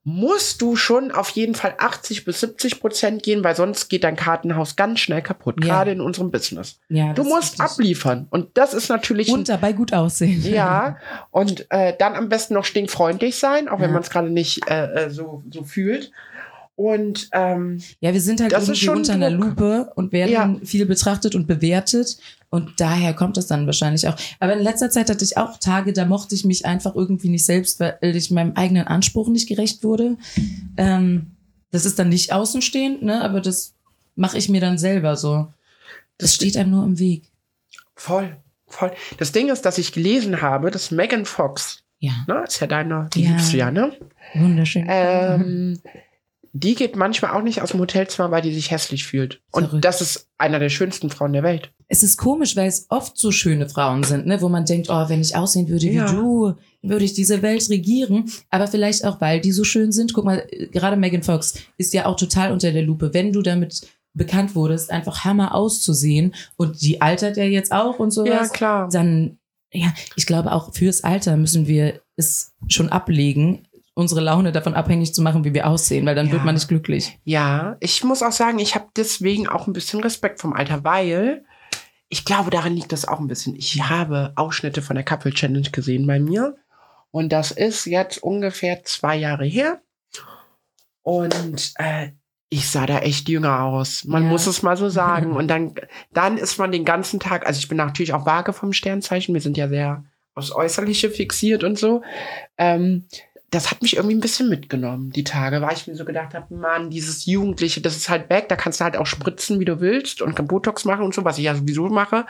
musst 0.08 0.62
du 0.62 0.74
schon 0.74 1.10
auf 1.10 1.28
jeden 1.30 1.54
Fall 1.54 1.74
80 1.76 2.24
bis 2.24 2.40
70 2.40 2.80
Prozent 2.80 3.22
gehen, 3.22 3.44
weil 3.44 3.54
sonst 3.54 3.88
geht 3.90 4.04
dein 4.04 4.16
Kartenhaus 4.16 4.74
ganz 4.74 5.00
schnell 5.00 5.20
kaputt, 5.20 5.56
ja. 5.60 5.66
gerade 5.66 5.90
in 5.90 6.00
unserem 6.00 6.30
Business. 6.30 6.80
Ja, 6.88 7.12
du 7.12 7.24
musst 7.24 7.60
abliefern 7.60 8.26
und 8.30 8.56
das 8.56 8.72
ist 8.72 8.88
natürlich 8.88 9.30
und 9.30 9.50
dabei 9.50 9.74
gut 9.74 9.92
aussehen. 9.92 10.42
Ja 10.42 10.96
und 11.30 11.66
äh, 11.68 11.94
dann 11.98 12.14
am 12.14 12.30
besten 12.30 12.54
noch 12.54 12.64
stinkfreundlich 12.64 13.36
sein, 13.36 13.68
auch 13.68 13.78
ja. 13.78 13.84
wenn 13.84 13.92
man 13.92 14.02
es 14.02 14.08
gerade 14.08 14.30
nicht 14.30 14.66
äh, 14.70 15.04
äh, 15.04 15.10
so 15.10 15.44
so 15.52 15.62
fühlt. 15.62 16.10
Und 16.78 17.28
ähm, 17.32 17.80
ja, 17.98 18.12
wir 18.12 18.20
sind 18.20 18.40
halt 18.40 18.52
irgendwie 18.52 18.88
unter 18.88 19.14
einer 19.14 19.30
Lupe 19.30 19.90
und 19.96 20.12
werden 20.12 20.30
ja. 20.30 20.54
viel 20.62 20.86
betrachtet 20.86 21.34
und 21.34 21.48
bewertet. 21.48 22.18
Und 22.50 22.74
daher 22.78 23.14
kommt 23.14 23.36
es 23.36 23.48
dann 23.48 23.66
wahrscheinlich 23.66 24.06
auch. 24.06 24.14
Aber 24.38 24.52
in 24.52 24.60
letzter 24.60 24.88
Zeit 24.88 25.10
hatte 25.10 25.24
ich 25.24 25.36
auch 25.36 25.58
Tage, 25.58 25.92
da 25.92 26.04
mochte 26.04 26.36
ich 26.36 26.44
mich 26.44 26.66
einfach 26.66 26.94
irgendwie 26.94 27.30
nicht 27.30 27.44
selbst, 27.44 27.80
weil 27.80 27.98
ich 28.00 28.30
meinem 28.30 28.52
eigenen 28.52 28.86
Anspruch 28.86 29.28
nicht 29.28 29.48
gerecht 29.48 29.82
wurde. 29.82 30.18
Ähm, 30.76 31.32
das 31.72 31.84
ist 31.84 31.98
dann 31.98 32.10
nicht 32.10 32.32
außenstehend, 32.32 33.02
ne? 33.02 33.22
Aber 33.22 33.40
das 33.40 33.74
mache 34.14 34.38
ich 34.38 34.48
mir 34.48 34.60
dann 34.60 34.78
selber 34.78 35.16
so. 35.16 35.52
Das 36.16 36.32
steht 36.32 36.56
einem 36.56 36.70
nur 36.70 36.84
im 36.84 37.00
Weg. 37.00 37.24
Voll, 37.96 38.36
voll. 38.68 38.92
Das 39.16 39.32
Ding 39.32 39.48
ist, 39.48 39.62
dass 39.62 39.78
ich 39.78 39.90
gelesen 39.90 40.42
habe, 40.42 40.70
dass 40.70 40.92
Megan 40.92 41.24
Fox, 41.24 41.82
ja, 41.98 42.12
ne, 42.28 42.44
ist 42.46 42.60
ja 42.60 42.68
deine, 42.68 43.10
die 43.14 43.24
ja. 43.24 43.30
liebst 43.30 43.52
du 43.52 43.56
ja, 43.56 43.72
ne? 43.72 43.96
Wunderschön. 44.34 44.86
Ähm, 44.88 45.80
die 46.52 46.74
geht 46.74 46.96
manchmal 46.96 47.32
auch 47.32 47.42
nicht 47.42 47.62
aus 47.62 47.70
dem 47.70 47.80
Hotelzimmer, 47.80 48.30
weil 48.30 48.42
die 48.42 48.52
sich 48.54 48.70
hässlich 48.70 49.04
fühlt. 49.06 49.40
Und 49.52 49.84
das 49.84 50.00
ist 50.00 50.28
einer 50.38 50.58
der 50.58 50.68
schönsten 50.68 51.10
Frauen 51.10 51.32
der 51.32 51.42
Welt. 51.42 51.72
es 51.90 52.02
ist 52.02 52.16
komisch, 52.18 52.54
weil 52.56 52.68
es 52.68 52.86
oft 52.90 53.16
so 53.16 53.30
schöne 53.32 53.66
Frauen 53.68 54.04
sind, 54.04 54.26
ne, 54.26 54.40
wo 54.42 54.48
man 54.50 54.66
denkt, 54.66 54.88
oh, 54.90 55.08
wenn 55.08 55.20
ich 55.22 55.34
aussehen 55.36 55.68
würde 55.68 55.86
wie 55.86 55.94
Ja. 55.94 56.12
du, 56.12 56.54
würde 56.82 57.04
ich 57.04 57.14
diese 57.14 57.40
Welt 57.42 57.68
regieren. 57.70 58.30
Aber 58.50 58.66
vielleicht 58.66 59.04
auch, 59.06 59.20
weil 59.22 59.40
die 59.40 59.52
so 59.52 59.64
schön 59.64 59.90
sind. 59.90 60.12
Guck 60.12 60.24
mal, 60.26 60.46
gerade 60.72 60.96
Megan 60.96 61.22
Fox 61.22 61.54
ist 61.78 61.94
ja 61.94 62.04
auch 62.06 62.16
total 62.16 62.52
unter 62.52 62.72
der 62.72 62.82
Lupe. 62.82 63.14
Wenn 63.14 63.32
du 63.32 63.40
damit 63.42 63.80
bekannt 64.14 64.54
wurdest, 64.54 64.90
einfach 64.90 65.24
Hammer 65.24 65.54
auszusehen 65.54 66.34
und 66.56 66.82
die 66.82 67.00
altert 67.00 67.36
ja 67.36 67.44
jetzt 67.44 67.72
auch 67.72 67.98
und 67.98 68.10
sowas, 68.10 68.48
Ja, 68.48 68.52
klar. 68.52 68.88
dann, 68.90 69.38
ja, 69.72 69.92
ich 70.16 70.26
glaube 70.26 70.52
auch 70.52 70.74
fürs 70.74 71.04
Alter 71.04 71.36
müssen 71.36 71.66
wir 71.68 72.00
es 72.16 72.52
schon 72.68 72.88
ablegen, 72.88 73.67
unsere 73.98 74.20
Laune 74.20 74.52
davon 74.52 74.74
abhängig 74.74 75.12
zu 75.12 75.22
machen, 75.22 75.44
wie 75.44 75.52
wir 75.54 75.66
aussehen, 75.66 76.06
weil 76.06 76.14
dann 76.14 76.26
Ja. 76.26 76.32
wird 76.32 76.44
man 76.44 76.54
nicht 76.54 76.68
glücklich. 76.68 77.18
Ja, 77.24 77.76
ich 77.80 78.04
muss 78.04 78.22
auch 78.22 78.32
sagen, 78.32 78.58
ich 78.60 78.74
habe 78.76 78.86
deswegen 78.96 79.48
auch 79.48 79.66
ein 79.66 79.72
bisschen 79.72 80.00
Respekt 80.00 80.40
vom 80.40 80.52
Alter, 80.52 80.84
weil 80.84 81.44
ich 82.08 82.24
glaube, 82.24 82.50
darin 82.50 82.74
liegt 82.74 82.92
das 82.92 83.06
auch 83.08 83.18
ein 83.18 83.26
bisschen. 83.26 83.56
Ich 83.56 83.82
habe 83.82 84.32
Ausschnitte 84.36 84.82
von 84.82 84.94
der 84.94 85.04
Couple 85.04 85.32
Challenge 85.32 85.68
gesehen 85.70 86.06
bei 86.06 86.20
mir 86.20 86.56
und 87.10 87.30
das 87.32 87.50
ist 87.50 87.86
jetzt 87.86 88.22
ungefähr 88.22 88.84
zwei 88.84 89.16
Jahre 89.16 89.44
her 89.44 89.82
und 91.02 91.72
äh, 91.76 92.10
ich 92.50 92.70
sah 92.70 92.86
da 92.86 93.00
echt 93.00 93.28
jünger 93.28 93.62
aus. 93.64 94.04
Man 94.04 94.22
Ja. 94.22 94.28
muss 94.28 94.46
es 94.46 94.62
mal 94.62 94.76
so 94.76 94.88
sagen. 95.02 95.32
Und 95.32 95.48
dann, 95.48 95.74
dann 96.12 96.38
ist 96.38 96.58
man 96.58 96.72
den 96.72 96.84
ganzen 96.84 97.20
Tag, 97.20 97.46
also 97.46 97.58
ich 97.58 97.68
bin 97.68 97.76
natürlich 97.76 98.14
auch 98.14 98.24
vage 98.26 98.52
vom 98.52 98.72
Sternzeichen, 98.72 99.34
wir 99.34 99.40
sind 99.42 99.56
ja 99.56 99.68
sehr 99.68 100.04
aufs 100.34 100.52
Äußerliche 100.52 101.10
fixiert 101.10 101.64
und 101.64 101.76
so. 101.78 102.02
Ähm, 102.58 103.06
das 103.50 103.70
hat 103.70 103.80
mich 103.82 103.96
irgendwie 103.96 104.14
ein 104.16 104.20
bisschen 104.20 104.48
mitgenommen, 104.48 105.10
die 105.10 105.24
Tage, 105.24 105.62
weil 105.62 105.74
ich 105.74 105.86
mir 105.86 105.96
so 105.96 106.04
gedacht 106.04 106.34
habe, 106.34 106.54
Mann, 106.54 106.90
dieses 106.90 107.24
Jugendliche, 107.24 107.80
das 107.80 107.96
ist 107.96 108.08
halt 108.10 108.28
weg, 108.28 108.48
da 108.48 108.56
kannst 108.56 108.80
du 108.80 108.84
halt 108.84 108.96
auch 108.96 109.06
spritzen, 109.06 109.58
wie 109.58 109.64
du 109.64 109.80
willst 109.80 110.20
und 110.20 110.34
kann 110.34 110.46
Botox 110.46 110.84
machen 110.84 111.04
und 111.04 111.14
so, 111.14 111.24
was 111.24 111.38
ich 111.38 111.44
ja 111.44 111.54
sowieso 111.54 111.88
mache. 111.88 112.26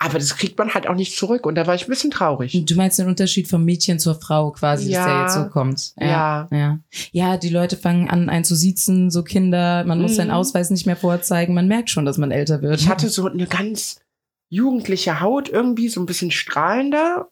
Aber 0.00 0.18
das 0.20 0.36
kriegt 0.36 0.56
man 0.56 0.72
halt 0.74 0.86
auch 0.86 0.94
nicht 0.94 1.16
zurück 1.16 1.44
und 1.44 1.56
da 1.56 1.66
war 1.66 1.74
ich 1.74 1.82
ein 1.82 1.88
bisschen 1.90 2.12
traurig. 2.12 2.62
Du 2.66 2.74
meinst 2.76 3.00
den 3.00 3.08
Unterschied 3.08 3.48
vom 3.48 3.64
Mädchen 3.64 3.98
zur 3.98 4.14
Frau 4.14 4.52
quasi, 4.52 4.92
dass 4.92 5.04
der 5.04 5.12
Ja. 5.14 5.22
jetzt 5.22 5.34
so 5.34 5.48
kommt. 5.48 5.92
Ja. 5.98 6.48
ja. 6.52 6.78
Ja, 7.10 7.36
die 7.36 7.48
Leute 7.48 7.76
fangen 7.76 8.08
an, 8.08 8.28
einen 8.30 8.44
zu 8.44 8.54
siezen, 8.54 9.10
so 9.10 9.24
Kinder, 9.24 9.82
man 9.84 10.00
muss 10.00 10.12
Mhm. 10.12 10.16
seinen 10.16 10.30
Ausweis 10.30 10.70
nicht 10.70 10.86
mehr 10.86 10.94
vorzeigen, 10.96 11.52
man 11.52 11.66
merkt 11.66 11.90
schon, 11.90 12.04
dass 12.04 12.16
man 12.16 12.30
älter 12.30 12.62
wird. 12.62 12.80
Ich 12.80 12.88
hatte 12.88 13.08
so 13.08 13.26
eine 13.26 13.46
ganz 13.48 14.00
jugendliche 14.50 15.20
Haut 15.20 15.48
irgendwie, 15.48 15.88
so 15.88 16.00
ein 16.00 16.06
bisschen 16.06 16.30
strahlender. 16.30 17.28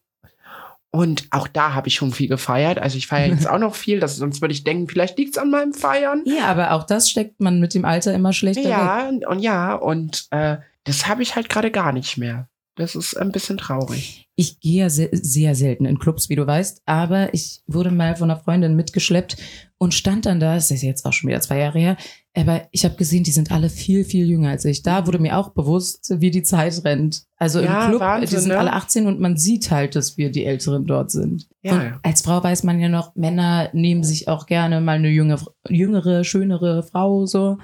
Und 0.96 1.26
auch 1.30 1.46
da 1.46 1.74
habe 1.74 1.88
ich 1.88 1.94
schon 1.96 2.10
viel 2.10 2.26
gefeiert. 2.26 2.78
Also 2.78 2.96
ich 2.96 3.06
feiere 3.06 3.28
jetzt 3.28 3.46
auch 3.50 3.58
noch 3.58 3.74
viel, 3.74 4.00
das, 4.00 4.16
sonst 4.16 4.40
würde 4.40 4.54
ich 4.54 4.64
denken, 4.64 4.88
vielleicht 4.88 5.18
liegt's 5.18 5.36
an 5.36 5.50
meinem 5.50 5.74
Feiern. 5.74 6.22
Ja, 6.24 6.46
aber 6.46 6.72
auch 6.72 6.84
das 6.84 7.10
steckt 7.10 7.38
man 7.38 7.60
mit 7.60 7.74
dem 7.74 7.84
Alter 7.84 8.14
immer 8.14 8.32
schlechter 8.32 8.62
weg. 8.62 8.70
Ja, 8.70 9.06
und, 9.06 9.26
und 9.26 9.40
ja, 9.40 9.74
und 9.74 10.26
äh, 10.30 10.56
das 10.84 11.06
habe 11.06 11.22
ich 11.22 11.36
halt 11.36 11.50
gerade 11.50 11.70
gar 11.70 11.92
nicht 11.92 12.16
mehr. 12.16 12.48
Das 12.76 12.94
ist 12.94 13.14
ein 13.14 13.30
bisschen 13.30 13.58
traurig. 13.58 14.26
Ich 14.36 14.58
gehe 14.60 14.84
ja 14.84 14.88
sehr, 14.88 15.10
sehr 15.12 15.54
selten 15.54 15.84
in 15.84 15.98
Clubs, 15.98 16.30
wie 16.30 16.36
du 16.36 16.46
weißt, 16.46 16.80
aber 16.86 17.34
ich 17.34 17.60
wurde 17.66 17.90
mal 17.90 18.16
von 18.16 18.30
einer 18.30 18.40
Freundin 18.40 18.74
mitgeschleppt 18.74 19.36
und 19.76 19.92
stand 19.92 20.24
dann 20.24 20.40
da, 20.40 20.54
das 20.54 20.70
ist 20.70 20.82
jetzt 20.82 21.04
auch 21.04 21.12
schon 21.12 21.28
wieder 21.28 21.42
zwei 21.42 21.58
Jahre 21.58 21.78
her, 21.78 21.96
aber 22.36 22.68
ich 22.70 22.84
habe 22.84 22.96
gesehen, 22.96 23.24
die 23.24 23.30
sind 23.30 23.50
alle 23.50 23.70
viel, 23.70 24.04
viel 24.04 24.26
jünger 24.26 24.50
als 24.50 24.66
ich. 24.66 24.82
Da 24.82 25.06
wurde 25.06 25.18
mir 25.18 25.38
auch 25.38 25.50
bewusst, 25.50 26.14
wie 26.20 26.30
die 26.30 26.42
Zeit 26.42 26.84
rennt. 26.84 27.24
Also 27.38 27.60
Ja, 27.60 27.84
im 27.84 27.90
Club, 27.90 28.00
Wahnsinn, 28.00 28.28
die 28.28 28.42
sind 28.42 28.52
ne? 28.52 28.58
alle 28.58 28.74
18 28.74 29.06
und 29.06 29.20
man 29.20 29.38
sieht 29.38 29.70
halt, 29.70 29.96
dass 29.96 30.18
wir 30.18 30.30
die 30.30 30.44
Älteren 30.44 30.84
dort 30.86 31.10
sind. 31.10 31.48
Ja, 31.62 31.72
und 31.72 31.82
ja. 31.82 32.00
als 32.02 32.20
Frau 32.20 32.42
weiß 32.42 32.62
man 32.64 32.78
ja 32.78 32.90
noch, 32.90 33.14
Männer 33.14 33.70
nehmen 33.72 34.04
sich 34.04 34.28
auch 34.28 34.44
gerne 34.44 34.82
mal 34.82 34.96
eine 34.96 35.08
junge, 35.08 35.36
jüngere, 35.68 36.24
schönere 36.24 36.82
Frau 36.82 37.24
so. 37.24 37.56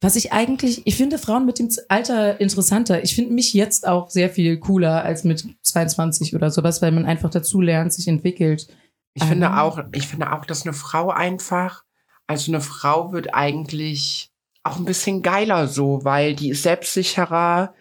Was 0.00 0.16
ich 0.16 0.32
eigentlich, 0.32 0.82
ich 0.86 0.96
finde 0.96 1.16
Frauen 1.16 1.46
mit 1.46 1.58
dem 1.60 1.70
Alter 1.88 2.40
interessanter. 2.40 3.04
Ich 3.04 3.14
finde 3.14 3.32
mich 3.32 3.54
jetzt 3.54 3.86
auch 3.86 4.10
sehr 4.10 4.28
viel 4.28 4.58
cooler 4.58 5.04
als 5.04 5.24
mit 5.24 5.46
22 5.62 6.34
oder 6.34 6.50
sowas, 6.50 6.82
weil 6.82 6.90
man 6.92 7.06
einfach 7.06 7.30
dazu 7.30 7.60
lernt, 7.60 7.92
sich 7.92 8.08
entwickelt. 8.08 8.66
Ich 9.14 9.22
finde 9.22 9.46
Ähm. 9.46 9.52
auch, 9.52 9.78
ich 9.92 10.08
finde 10.08 10.32
auch, 10.32 10.44
dass 10.44 10.66
eine 10.66 10.72
Frau 10.72 11.10
einfach, 11.10 11.83
also 12.26 12.50
eine 12.50 12.60
Frau 12.60 13.12
wird 13.12 13.34
eigentlich 13.34 14.30
auch 14.62 14.76
ein 14.76 14.84
bisschen 14.84 15.22
geiler 15.22 15.68
so, 15.68 16.04
weil 16.04 16.34
die 16.34 16.50
ist 16.50 16.62
selbstsicherer, 16.62 17.74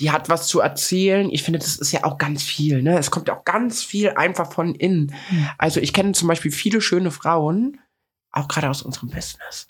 die 0.00 0.10
hat 0.10 0.28
was 0.28 0.48
zu 0.48 0.60
erzählen. 0.60 1.30
Ich 1.30 1.42
finde, 1.42 1.58
das 1.58 1.76
ist 1.76 1.92
ja 1.92 2.04
auch 2.04 2.18
ganz 2.18 2.42
viel, 2.42 2.82
ne? 2.82 2.98
Es 2.98 3.10
kommt 3.10 3.28
ja 3.28 3.38
auch 3.38 3.44
ganz 3.44 3.82
viel 3.82 4.10
einfach 4.10 4.52
von 4.52 4.74
innen. 4.74 5.14
Hm. 5.28 5.48
Also 5.56 5.80
ich 5.80 5.94
kenne 5.94 6.12
zum 6.12 6.28
Beispiel 6.28 6.52
viele 6.52 6.82
schöne 6.82 7.10
Frauen, 7.10 7.80
auch 8.30 8.48
gerade 8.48 8.68
aus 8.68 8.82
unserem 8.82 9.08
Business, 9.08 9.68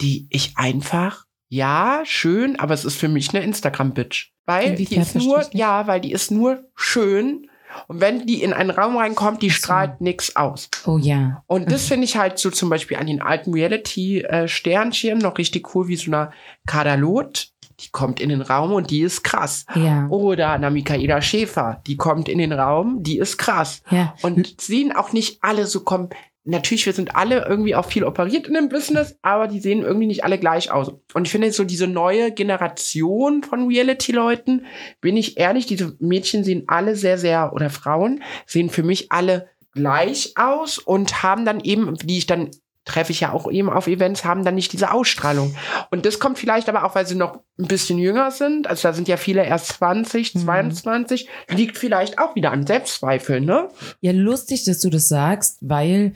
die 0.00 0.26
ich 0.30 0.56
einfach, 0.56 1.26
ja, 1.48 2.02
schön, 2.04 2.58
aber 2.58 2.74
es 2.74 2.84
ist 2.84 2.98
für 2.98 3.08
mich 3.08 3.32
eine 3.32 3.44
Instagram-Bitch. 3.44 4.32
Weil 4.46 4.74
die 4.74 4.96
ist 4.96 5.14
nur, 5.14 5.46
ja, 5.52 5.86
weil 5.86 6.00
die 6.00 6.12
ist 6.12 6.30
nur 6.30 6.68
schön. 6.74 7.48
Und 7.88 8.00
wenn 8.00 8.26
die 8.26 8.42
in 8.42 8.52
einen 8.52 8.70
Raum 8.70 8.96
reinkommt, 8.96 9.42
die 9.42 9.50
Ach 9.50 9.54
so. 9.54 9.58
strahlt 9.58 10.00
nix 10.00 10.36
aus. 10.36 10.68
Oh 10.86 10.98
ja. 10.98 11.42
Und 11.46 11.70
das 11.70 11.86
finde 11.86 12.04
ich 12.04 12.16
halt 12.16 12.38
so 12.38 12.50
zum 12.50 12.70
Beispiel 12.70 12.96
an 12.96 13.06
den 13.06 13.22
alten 13.22 13.52
Reality-Sternschirmen 13.52 15.22
noch 15.22 15.38
richtig 15.38 15.74
cool, 15.74 15.88
wie 15.88 15.96
so 15.96 16.10
eine 16.10 16.30
Kadalot. 16.66 17.48
Die 17.80 17.90
kommt 17.90 18.20
in 18.20 18.28
den 18.28 18.40
Raum 18.40 18.72
und 18.72 18.90
die 18.90 19.00
ist 19.00 19.24
krass. 19.24 19.66
Ja. 19.74 20.06
Oder 20.08 20.52
eine 20.52 20.70
Michaela 20.70 21.20
Schäfer, 21.20 21.82
die 21.86 21.96
kommt 21.96 22.28
in 22.28 22.38
den 22.38 22.52
Raum, 22.52 23.02
die 23.02 23.18
ist 23.18 23.36
krass. 23.36 23.82
Ja. 23.90 24.14
Und 24.22 24.60
sehen 24.60 24.94
auch 24.94 25.12
nicht 25.12 25.38
alle 25.42 25.66
so 25.66 25.80
kommen. 25.80 26.10
Natürlich, 26.46 26.84
wir 26.84 26.92
sind 26.92 27.16
alle 27.16 27.46
irgendwie 27.48 27.74
auch 27.74 27.86
viel 27.86 28.04
operiert 28.04 28.46
in 28.46 28.54
dem 28.54 28.68
Business, 28.68 29.16
aber 29.22 29.48
die 29.48 29.60
sehen 29.60 29.80
irgendwie 29.82 30.06
nicht 30.06 30.24
alle 30.24 30.38
gleich 30.38 30.70
aus. 30.70 30.92
Und 31.14 31.26
ich 31.26 31.30
finde 31.30 31.50
so 31.52 31.64
diese 31.64 31.86
neue 31.86 32.32
Generation 32.32 33.42
von 33.42 33.66
Reality-Leuten, 33.66 34.66
bin 35.00 35.16
ich 35.16 35.38
ehrlich, 35.38 35.64
diese 35.64 35.96
Mädchen 36.00 36.44
sehen 36.44 36.64
alle 36.66 36.96
sehr, 36.96 37.16
sehr, 37.16 37.52
oder 37.54 37.70
Frauen, 37.70 38.22
sehen 38.46 38.68
für 38.68 38.82
mich 38.82 39.10
alle 39.10 39.48
gleich 39.72 40.34
aus 40.36 40.78
und 40.78 41.22
haben 41.22 41.44
dann 41.46 41.60
eben, 41.60 41.94
die 41.96 42.18
ich 42.18 42.26
dann 42.26 42.50
treffe 42.84 43.12
ich 43.12 43.20
ja 43.20 43.32
auch 43.32 43.50
eben 43.50 43.70
auf 43.70 43.86
Events, 43.86 44.26
haben 44.26 44.44
dann 44.44 44.54
nicht 44.54 44.72
diese 44.74 44.92
Ausstrahlung. 44.92 45.56
Und 45.90 46.04
das 46.04 46.18
kommt 46.18 46.38
vielleicht 46.38 46.68
aber 46.68 46.84
auch, 46.84 46.94
weil 46.94 47.06
sie 47.06 47.14
noch 47.14 47.38
ein 47.58 47.66
bisschen 47.66 47.98
jünger 47.98 48.30
sind. 48.30 48.66
Also 48.66 48.88
da 48.88 48.92
sind 48.92 49.08
ja 49.08 49.16
viele 49.16 49.42
erst 49.42 49.68
20, 49.68 50.34
Mhm. 50.34 50.40
22. 50.40 51.28
Liegt 51.48 51.78
vielleicht 51.78 52.18
auch 52.18 52.34
wieder 52.34 52.52
an 52.52 52.66
Selbstzweifeln, 52.66 53.46
ne? 53.46 53.68
Ja, 54.02 54.12
lustig, 54.12 54.64
dass 54.64 54.80
du 54.80 54.90
das 54.90 55.08
sagst, 55.08 55.58
weil 55.62 56.12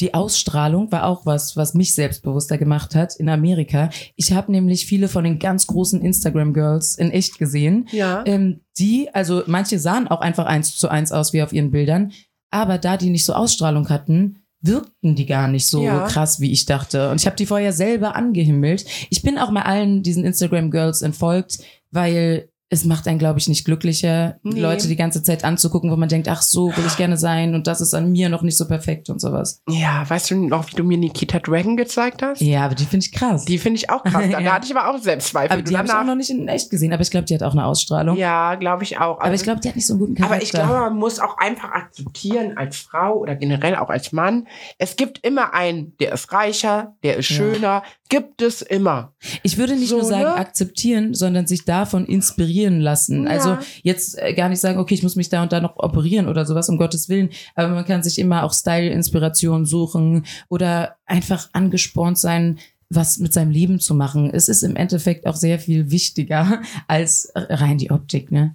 die 0.00 0.14
Ausstrahlung 0.14 0.90
war 0.92 1.06
auch 1.06 1.26
was, 1.26 1.56
was 1.56 1.74
mich 1.74 1.94
selbstbewusster 1.94 2.58
gemacht 2.58 2.94
hat 2.94 3.16
in 3.16 3.28
Amerika. 3.28 3.90
Ich 4.16 4.32
habe 4.32 4.52
nämlich 4.52 4.86
viele 4.86 5.08
von 5.08 5.24
den 5.24 5.38
ganz 5.38 5.66
großen 5.66 6.00
Instagram-Girls 6.00 6.96
in 6.96 7.10
echt 7.10 7.38
gesehen. 7.38 7.88
Ja. 7.92 8.22
Ähm, 8.26 8.60
die, 8.78 9.08
also 9.12 9.42
manche 9.46 9.78
sahen 9.78 10.08
auch 10.08 10.20
einfach 10.20 10.46
eins 10.46 10.76
zu 10.76 10.88
eins 10.88 11.12
aus 11.12 11.32
wie 11.32 11.42
auf 11.42 11.52
ihren 11.52 11.70
Bildern, 11.70 12.12
aber 12.50 12.78
da 12.78 12.96
die 12.96 13.10
nicht 13.10 13.24
so 13.24 13.32
Ausstrahlung 13.32 13.88
hatten, 13.88 14.40
wirkten 14.60 15.14
die 15.14 15.26
gar 15.26 15.48
nicht 15.48 15.66
so 15.66 15.82
Ja. 15.84 16.06
krass, 16.06 16.40
wie 16.40 16.50
ich 16.50 16.64
dachte. 16.64 17.10
Und 17.10 17.20
ich 17.20 17.26
habe 17.26 17.36
die 17.36 17.44
vorher 17.46 17.72
selber 17.72 18.16
angehimmelt. 18.16 18.86
Ich 19.10 19.22
bin 19.22 19.36
auch 19.38 19.50
mal 19.50 19.62
allen 19.62 20.02
diesen 20.02 20.24
Instagram-Girls 20.24 21.02
entfolgt, 21.02 21.58
weil 21.90 22.48
es 22.74 22.84
macht 22.84 23.08
einen, 23.08 23.18
glaube 23.18 23.38
ich, 23.38 23.48
nicht 23.48 23.64
glücklicher, 23.64 24.36
Nee. 24.42 24.60
Leute 24.60 24.88
die 24.88 24.96
ganze 24.96 25.22
Zeit 25.22 25.44
anzugucken, 25.44 25.90
wo 25.90 25.96
man 25.96 26.08
denkt, 26.08 26.28
ach 26.28 26.42
so, 26.42 26.68
will 26.76 26.84
ich 26.86 26.96
gerne 26.96 27.16
sein 27.16 27.54
und 27.54 27.66
das 27.66 27.80
ist 27.80 27.94
an 27.94 28.12
mir 28.12 28.28
noch 28.28 28.42
nicht 28.42 28.56
so 28.56 28.66
perfekt 28.66 29.08
und 29.10 29.20
sowas. 29.20 29.62
Ja, 29.68 30.04
weißt 30.08 30.30
du 30.32 30.46
noch, 30.46 30.70
wie 30.70 30.76
du 30.76 30.84
mir 30.84 30.98
Nikita 30.98 31.38
Dragon 31.38 31.76
gezeigt 31.76 32.22
hast? 32.22 32.40
Ja, 32.40 32.64
aber 32.66 32.74
die 32.74 32.84
finde 32.84 33.06
ich 33.06 33.12
krass. 33.12 33.44
Die 33.44 33.58
finde 33.58 33.78
ich 33.78 33.90
auch 33.90 34.02
krass. 34.02 34.24
Da, 34.30 34.40
Ja. 34.40 34.40
da 34.40 34.52
hatte 34.54 34.66
ich 34.66 34.76
aber 34.76 34.90
auch 34.90 34.98
Selbstzweifel. 35.00 35.52
aber 35.52 35.62
die 35.62 35.76
habe 35.76 35.86
ich 35.86 35.94
auch 35.94 36.04
noch 36.04 36.14
nicht 36.16 36.30
in 36.30 36.48
echt 36.48 36.70
gesehen, 36.70 36.92
aber 36.92 37.02
ich 37.02 37.10
glaube, 37.10 37.24
die 37.26 37.34
hat 37.34 37.42
auch 37.42 37.52
eine 37.52 37.64
Ausstrahlung. 37.66 38.16
Ja, 38.16 38.54
glaube 38.56 38.82
ich 38.82 38.98
auch. 38.98 39.20
Aber 39.20 39.34
ich 39.34 39.42
glaube, 39.42 39.60
die 39.60 39.68
hat 39.68 39.76
nicht 39.76 39.86
so 39.86 39.92
einen 39.94 40.00
guten 40.00 40.14
Charakter. 40.14 40.34
Aber 40.34 40.42
ich 40.42 40.50
glaube, 40.50 40.72
man 40.72 40.96
muss 40.96 41.20
auch 41.20 41.38
einfach 41.38 41.70
akzeptieren 41.70 42.56
als 42.56 42.76
Frau 42.78 43.14
oder 43.18 43.36
generell 43.36 43.76
auch 43.76 43.90
als 43.90 44.12
Mann. 44.12 44.46
Es 44.78 44.96
gibt 44.96 45.24
immer 45.24 45.54
einen, 45.54 45.94
der 46.00 46.12
ist 46.12 46.32
reicher, 46.32 46.94
der 47.02 47.16
ist 47.16 47.28
Ja. 47.30 47.36
schöner. 47.36 47.82
Gibt 48.08 48.42
es 48.42 48.62
immer. 48.62 49.12
Ich 49.42 49.56
würde 49.58 49.74
nicht 49.76 49.88
So, 49.88 49.96
nur 49.96 50.04
sagen 50.04 50.22
ne? 50.24 50.34
akzeptieren, 50.36 51.14
sondern 51.14 51.46
sich 51.46 51.64
davon 51.64 52.04
inspirieren 52.06 52.63
lassen. 52.80 53.24
Ja. 53.24 53.30
Also 53.30 53.58
jetzt 53.82 54.18
äh, 54.18 54.34
gar 54.34 54.48
nicht 54.48 54.60
sagen, 54.60 54.78
okay, 54.78 54.94
ich 54.94 55.02
muss 55.02 55.16
mich 55.16 55.28
da 55.28 55.42
und 55.42 55.52
da 55.52 55.60
noch 55.60 55.76
operieren 55.76 56.28
oder 56.28 56.46
sowas, 56.46 56.68
um 56.68 56.78
Gottes 56.78 57.08
Willen. 57.08 57.30
Aber 57.54 57.68
man 57.68 57.84
kann 57.84 58.02
sich 58.02 58.18
immer 58.18 58.44
auch 58.44 58.52
Style-Inspiration 58.52 59.66
suchen 59.66 60.26
oder 60.48 60.96
einfach 61.06 61.48
angespornt 61.52 62.18
sein, 62.18 62.58
was 62.90 63.18
mit 63.18 63.32
seinem 63.32 63.50
Leben 63.50 63.80
zu 63.80 63.94
machen. 63.94 64.30
Es 64.32 64.48
ist 64.48 64.62
im 64.62 64.76
Endeffekt 64.76 65.26
auch 65.26 65.36
sehr 65.36 65.58
viel 65.58 65.90
wichtiger 65.90 66.62
als 66.88 67.32
rein 67.34 67.78
die 67.78 67.90
Optik, 67.90 68.30
ne? 68.30 68.54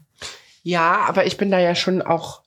Ja, 0.64 1.06
aber 1.08 1.26
ich 1.26 1.38
bin 1.38 1.52
da 1.52 1.60
ja 1.60 1.74
schon 1.74 2.02
auch, 2.02 2.44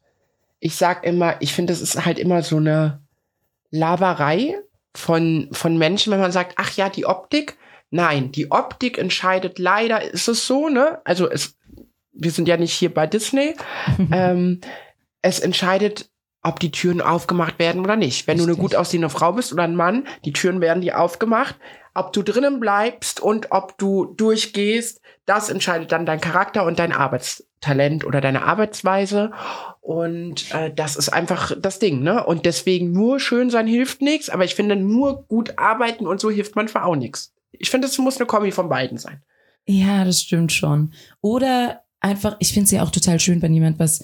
ich 0.60 0.76
sag 0.76 1.04
immer, 1.04 1.36
ich 1.40 1.54
finde, 1.54 1.72
es 1.72 1.80
ist 1.80 2.04
halt 2.04 2.18
immer 2.18 2.42
so 2.42 2.58
eine 2.58 3.00
Laberei 3.70 4.54
von, 4.94 5.48
von 5.52 5.78
Menschen, 5.78 6.12
wenn 6.12 6.20
man 6.20 6.32
sagt, 6.32 6.54
ach 6.56 6.76
ja, 6.76 6.88
die 6.88 7.06
Optik. 7.06 7.56
Nein, 7.94 8.32
die 8.32 8.50
Optik 8.50 8.96
entscheidet 8.96 9.58
leider, 9.58 10.02
ist 10.02 10.26
es 10.26 10.46
so, 10.46 10.70
ne? 10.70 11.00
Also 11.04 11.30
es, 11.30 11.58
wir 12.12 12.30
sind 12.30 12.48
ja 12.48 12.56
nicht 12.56 12.72
hier 12.72 12.92
bei 12.92 13.06
Disney. 13.06 13.54
ähm, 14.12 14.60
es 15.20 15.38
entscheidet 15.38 16.10
ob 16.42 16.58
die 16.58 16.72
Türen 16.72 17.00
aufgemacht 17.00 17.58
werden 17.58 17.82
oder 17.82 17.94
nicht. 17.96 18.26
Wenn 18.26 18.36
du 18.36 18.42
eine 18.42 18.52
Richtig. 18.52 18.70
gut 18.70 18.74
aussehende 18.74 19.10
Frau 19.10 19.32
bist 19.32 19.52
oder 19.52 19.62
ein 19.62 19.76
Mann, 19.76 20.08
die 20.24 20.32
Türen 20.32 20.60
werden 20.60 20.80
dir 20.80 21.00
aufgemacht. 21.00 21.56
Ob 21.94 22.12
du 22.12 22.22
drinnen 22.22 22.58
bleibst 22.58 23.20
und 23.20 23.52
ob 23.52 23.78
du 23.78 24.06
durchgehst, 24.16 25.00
das 25.24 25.50
entscheidet 25.50 25.92
dann 25.92 26.06
dein 26.06 26.20
Charakter 26.20 26.64
und 26.64 26.78
dein 26.78 26.92
Arbeitstalent 26.92 28.04
oder 28.04 28.20
deine 28.20 28.42
Arbeitsweise. 28.42 29.30
Und 29.80 30.52
äh, 30.52 30.72
das 30.74 30.96
ist 30.96 31.10
einfach 31.10 31.52
das 31.56 31.78
Ding, 31.78 32.02
ne? 32.02 32.24
Und 32.24 32.44
deswegen 32.44 32.90
nur 32.90 33.20
schön 33.20 33.50
sein 33.50 33.68
hilft 33.68 34.00
nichts, 34.00 34.28
aber 34.28 34.44
ich 34.44 34.56
finde, 34.56 34.74
nur 34.74 35.24
gut 35.28 35.58
arbeiten 35.58 36.06
und 36.06 36.20
so 36.20 36.30
hilft 36.30 36.56
manchmal 36.56 36.84
auch 36.84 36.96
nichts. 36.96 37.32
Ich 37.52 37.70
finde, 37.70 37.86
es 37.88 37.98
muss 37.98 38.16
eine 38.16 38.26
Kombi 38.26 38.50
von 38.52 38.68
beiden 38.68 38.98
sein. 38.98 39.22
Ja, 39.66 40.04
das 40.04 40.20
stimmt 40.22 40.52
schon. 40.52 40.92
Oder 41.20 41.82
einfach, 42.00 42.36
ich 42.40 42.52
finde 42.52 42.64
es 42.64 42.70
ja 42.72 42.82
auch 42.82 42.90
total 42.90 43.20
schön, 43.20 43.40
wenn 43.42 43.54
jemand 43.54 43.78
was 43.78 44.02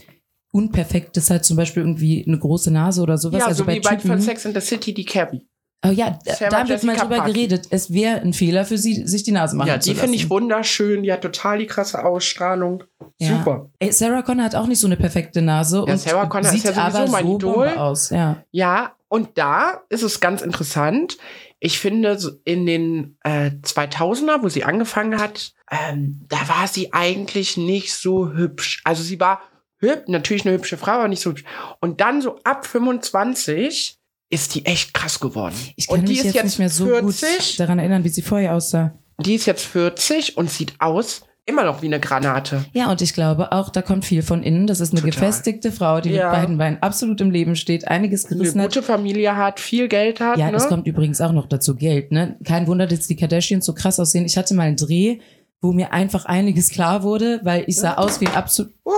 Unperfektes 0.53 1.31
hat, 1.31 1.45
zum 1.45 1.57
Beispiel 1.57 1.83
irgendwie 1.83 2.25
eine 2.27 2.39
große 2.39 2.71
Nase 2.71 3.03
oder 3.03 3.19
sowas. 3.19 3.41
ja, 3.41 3.47
also 3.47 3.59
so 3.59 3.65
bei 3.67 3.77
wie 3.77 3.81
bei 3.81 3.99
von 3.99 4.21
Sex 4.21 4.45
in 4.45 4.55
the 4.55 4.61
City, 4.61 4.95
die 4.95 5.05
Carrie. 5.05 5.47
Oh 5.87 5.91
ja, 5.91 6.19
da- 6.25 6.35
Sarah 6.35 6.63
da 6.65 6.69
wird 6.69 6.83
mal 6.83 6.93
Jessica 6.95 7.05
drüber 7.05 7.17
Parker. 7.19 7.33
geredet. 7.33 7.67
Es 7.71 7.93
wäre 7.93 8.21
ein 8.21 8.33
Fehler 8.33 8.65
für 8.65 8.79
sie, 8.79 9.07
sich 9.07 9.23
die 9.23 9.31
Nase 9.31 9.55
machen 9.57 9.69
Ja, 9.69 9.79
zu 9.79 9.91
die 9.91 9.95
finde 9.95 10.17
ich 10.17 10.23
lassen. 10.23 10.31
wunderschön. 10.31 11.03
Die 11.05 11.13
hat 11.13 11.23
total 11.23 11.59
die 11.59 11.67
krasse 11.67 12.05
Ausstrahlung. 12.05 12.83
Ja. 13.19 13.37
Super. 13.39 13.71
Ey, 13.79 13.93
Sarah 13.93 14.23
Connor 14.23 14.45
hat 14.47 14.55
auch 14.57 14.67
nicht 14.67 14.81
so 14.81 14.89
eine 14.89 14.97
perfekte 14.97 15.41
Nase 15.43 15.85
Ja, 15.87 15.93
und 15.93 15.99
Sarah 16.01 16.27
Connor 16.27 16.47
ist 16.53 16.63
sieht 16.63 16.65
ja 16.65 16.73
sowieso 16.73 16.99
aber 16.99 17.11
mein 17.13 17.25
so 17.27 17.37
Idol. 17.37 17.53
Bombe 17.67 17.81
aus. 17.81 18.11
Ja. 18.11 18.43
Ja, 18.51 18.97
und 19.09 19.37
da 19.39 19.83
ist 19.89 20.03
es 20.03 20.19
ganz 20.19 20.43
interessant. 20.43 21.17
Ich 21.61 21.79
finde, 21.79 22.19
in 22.45 22.67
den 22.67 23.17
äh, 23.25 23.51
2000er, 23.63 24.43
wo 24.43 24.49
sie 24.49 24.65
angefangen 24.65 25.21
hat, 25.21 25.53
ähm, 25.71 26.25
da 26.29 26.49
war 26.49 26.69
sie 26.69 26.93
eigentlich 26.93 27.57
nicht 27.57 27.93
so 27.95 28.33
hübsch. 28.33 28.81
Also 28.85 29.03
sie 29.03 29.19
war 29.19 29.43
hübsch, 29.79 30.05
natürlich 30.07 30.47
eine 30.47 30.55
hübsche 30.55 30.77
Frau, 30.77 30.93
aber 30.93 31.09
nicht 31.09 31.23
so 31.23 31.31
hübsch. 31.31 31.45
Und 31.81 32.01
dann 32.01 32.23
so 32.23 32.39
ab 32.45 32.67
25 32.67 33.99
ist 34.31 34.55
die 34.55 34.67
echt 34.67 34.95
krass 34.95 35.21
geworden. 35.21 35.55
Ich 35.77 35.89
kann 35.89 36.01
und 36.01 36.09
die 36.09 36.13
mich 36.13 36.19
ist 36.19 36.25
jetzt, 36.27 36.35
jetzt 36.35 36.45
nicht 36.45 36.59
mehr 36.59 36.71
so 36.71 36.87
40. 36.87 37.39
gut 37.39 37.61
daran 37.61 37.79
erinnern, 37.79 38.05
wie 38.05 38.09
sie 38.09 38.23
vorher 38.23 38.55
aussah. 38.55 38.97
Die 39.21 39.35
ist 39.35 39.47
jetzt 39.47 39.65
40 39.65 40.37
und 40.37 40.51
sieht 40.51 40.75
aus 40.79 41.23
immer 41.49 41.65
noch 41.65 41.83
wie 41.83 41.87
eine 41.87 41.99
Granate. 41.99 42.65
Ja, 42.73 42.91
und 42.91 43.01
ich 43.03 43.15
glaube 43.15 43.53
auch, 43.53 43.71
da 43.71 43.83
kommt 43.83 44.05
viel 44.05 44.23
von 44.23 44.43
innen. 44.43 44.67
Das 44.67 44.81
ist 44.81 44.93
eine 44.93 45.01
Total. 45.01 45.11
gefestigte 45.13 45.73
Frau, 45.73 46.01
die 46.01 46.11
Ja. 46.11 46.31
mit 46.31 46.41
beiden 46.41 46.59
Beinen 46.59 46.83
absolut 46.83 47.21
im 47.21 47.31
Leben 47.31 47.57
steht, 47.57 47.89
einiges 47.89 48.27
Eine 48.27 48.37
gerissen 48.37 48.61
hat. 48.61 48.69
gute 48.69 48.83
Familie 48.83 49.37
hat, 49.37 49.59
viel 49.59 49.89
Geld 49.89 50.21
hat. 50.21 50.39
Ja, 50.39 50.51
ne? 50.51 50.57
es 50.57 50.69
kommt 50.69 50.87
übrigens 50.87 51.21
auch 51.21 51.33
noch 51.33 51.47
dazu 51.49 51.75
Geld, 51.75 52.13
ne? 52.13 52.37
Kein 52.45 52.67
Wunder, 52.67 52.87
dass 52.87 53.07
die 53.07 53.17
Kardashians 53.17 53.65
so 53.67 53.75
krass 53.75 53.99
aussehen. 53.99 54.25
Ich 54.27 54.37
hatte 54.37 54.55
mal 54.55 54.65
einen 54.65 54.77
Dreh, 54.77 55.19
wo 55.61 55.73
mir 55.73 55.93
einfach 55.93 56.25
einiges 56.27 56.71
klar 56.71 57.03
wurde, 57.03 57.41
weil 57.43 57.65
ich 57.67 57.77
sah 57.77 57.95
aus 57.95 58.21
wie 58.21 58.29
ein 58.29 58.35
absolut, 58.37 58.73
Oh, 58.85 58.93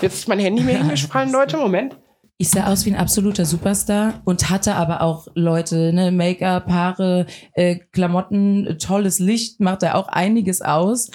jetzt 0.00 0.14
ist 0.20 0.28
mein 0.28 0.38
Handy 0.38 0.62
mir 0.62 0.78
hingefallen, 0.78 1.32
Leute. 1.32 1.56
Moment. 1.56 1.96
ich 2.36 2.50
sah 2.50 2.66
aus 2.66 2.84
wie 2.84 2.90
ein 2.90 2.96
absoluter 2.96 3.44
Superstar 3.44 4.20
und 4.24 4.50
hatte 4.50 4.74
aber 4.74 5.00
auch 5.02 5.28
Leute, 5.34 5.92
ne, 5.92 6.10
Make-up, 6.12 6.68
Haare, 6.70 7.26
äh, 7.54 7.76
Klamotten, 7.92 8.76
tolles 8.78 9.18
Licht, 9.18 9.60
macht 9.60 9.82
da 9.82 9.94
auch 9.94 10.08
einiges 10.08 10.60
aus. 10.62 11.10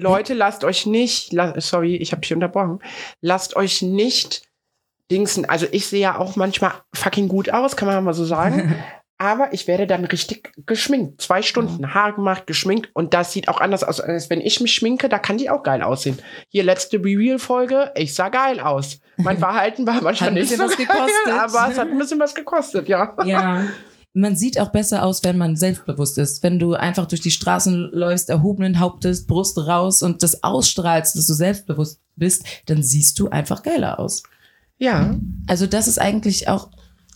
Leute, 0.00 0.34
lasst 0.34 0.64
euch 0.64 0.86
nicht, 0.86 1.32
la 1.32 1.60
sorry, 1.60 1.96
ich 1.96 2.12
habe 2.12 2.20
dich 2.20 2.32
unterbrochen, 2.32 2.80
lasst 3.20 3.56
euch 3.56 3.82
nicht 3.82 4.42
dingsen. 5.10 5.44
Also 5.44 5.66
ich 5.70 5.86
sehe 5.86 6.00
ja 6.00 6.18
auch 6.18 6.36
manchmal 6.36 6.72
fucking 6.94 7.28
gut 7.28 7.50
aus, 7.50 7.76
kann 7.76 7.88
man 7.88 8.02
mal 8.04 8.14
so 8.14 8.24
sagen. 8.24 8.74
Aber 9.16 9.52
ich 9.52 9.68
werde 9.68 9.86
dann 9.86 10.04
richtig 10.04 10.52
geschminkt. 10.66 11.22
Zwei 11.22 11.40
Stunden 11.40 11.94
Haar 11.94 12.14
gemacht, 12.14 12.48
geschminkt. 12.48 12.90
Und 12.94 13.14
das 13.14 13.32
sieht 13.32 13.48
auch 13.48 13.60
anders 13.60 13.84
aus, 13.84 14.00
als 14.00 14.28
wenn 14.28 14.40
ich 14.40 14.60
mich 14.60 14.74
schminke. 14.74 15.08
Da 15.08 15.20
kann 15.20 15.38
die 15.38 15.48
auch 15.50 15.62
geil 15.62 15.82
aussehen. 15.82 16.18
Hier, 16.48 16.64
letzte 16.64 16.98
Reveal-Folge. 16.98 17.92
Ich 17.94 18.12
sah 18.12 18.28
geil 18.28 18.58
aus. 18.58 18.98
Mein 19.16 19.38
Verhalten 19.38 19.86
war 19.86 20.02
manchmal 20.02 20.32
nicht 20.32 20.50
so 20.50 20.66
geil, 20.66 20.76
gekostet. 20.76 21.32
aber 21.32 21.68
es 21.70 21.78
hat 21.78 21.90
ein 21.90 21.98
bisschen 21.98 22.18
was 22.18 22.34
gekostet, 22.34 22.88
ja. 22.88 23.16
Ja. 23.24 23.64
Man 24.16 24.36
sieht 24.36 24.60
auch 24.60 24.70
besser 24.70 25.02
aus, 25.04 25.24
wenn 25.24 25.36
man 25.36 25.56
selbstbewusst 25.56 26.18
ist. 26.18 26.42
Wenn 26.44 26.60
du 26.60 26.74
einfach 26.74 27.06
durch 27.06 27.20
die 27.20 27.32
Straßen 27.32 27.90
läufst, 27.92 28.30
erhobenen 28.30 28.78
Hauptes, 28.78 29.26
Brust 29.26 29.58
raus 29.58 30.02
und 30.02 30.22
das 30.22 30.44
ausstrahlst, 30.44 31.16
dass 31.16 31.26
du 31.26 31.32
selbstbewusst 31.34 32.00
bist, 32.14 32.44
dann 32.66 32.82
siehst 32.84 33.18
du 33.18 33.28
einfach 33.30 33.62
geiler 33.64 33.98
aus. 33.98 34.22
Ja, 34.78 35.16
Also 35.48 35.66
das 35.66 35.88
ist 35.88 36.00
eigentlich 36.00 36.48
auch, 36.48 36.68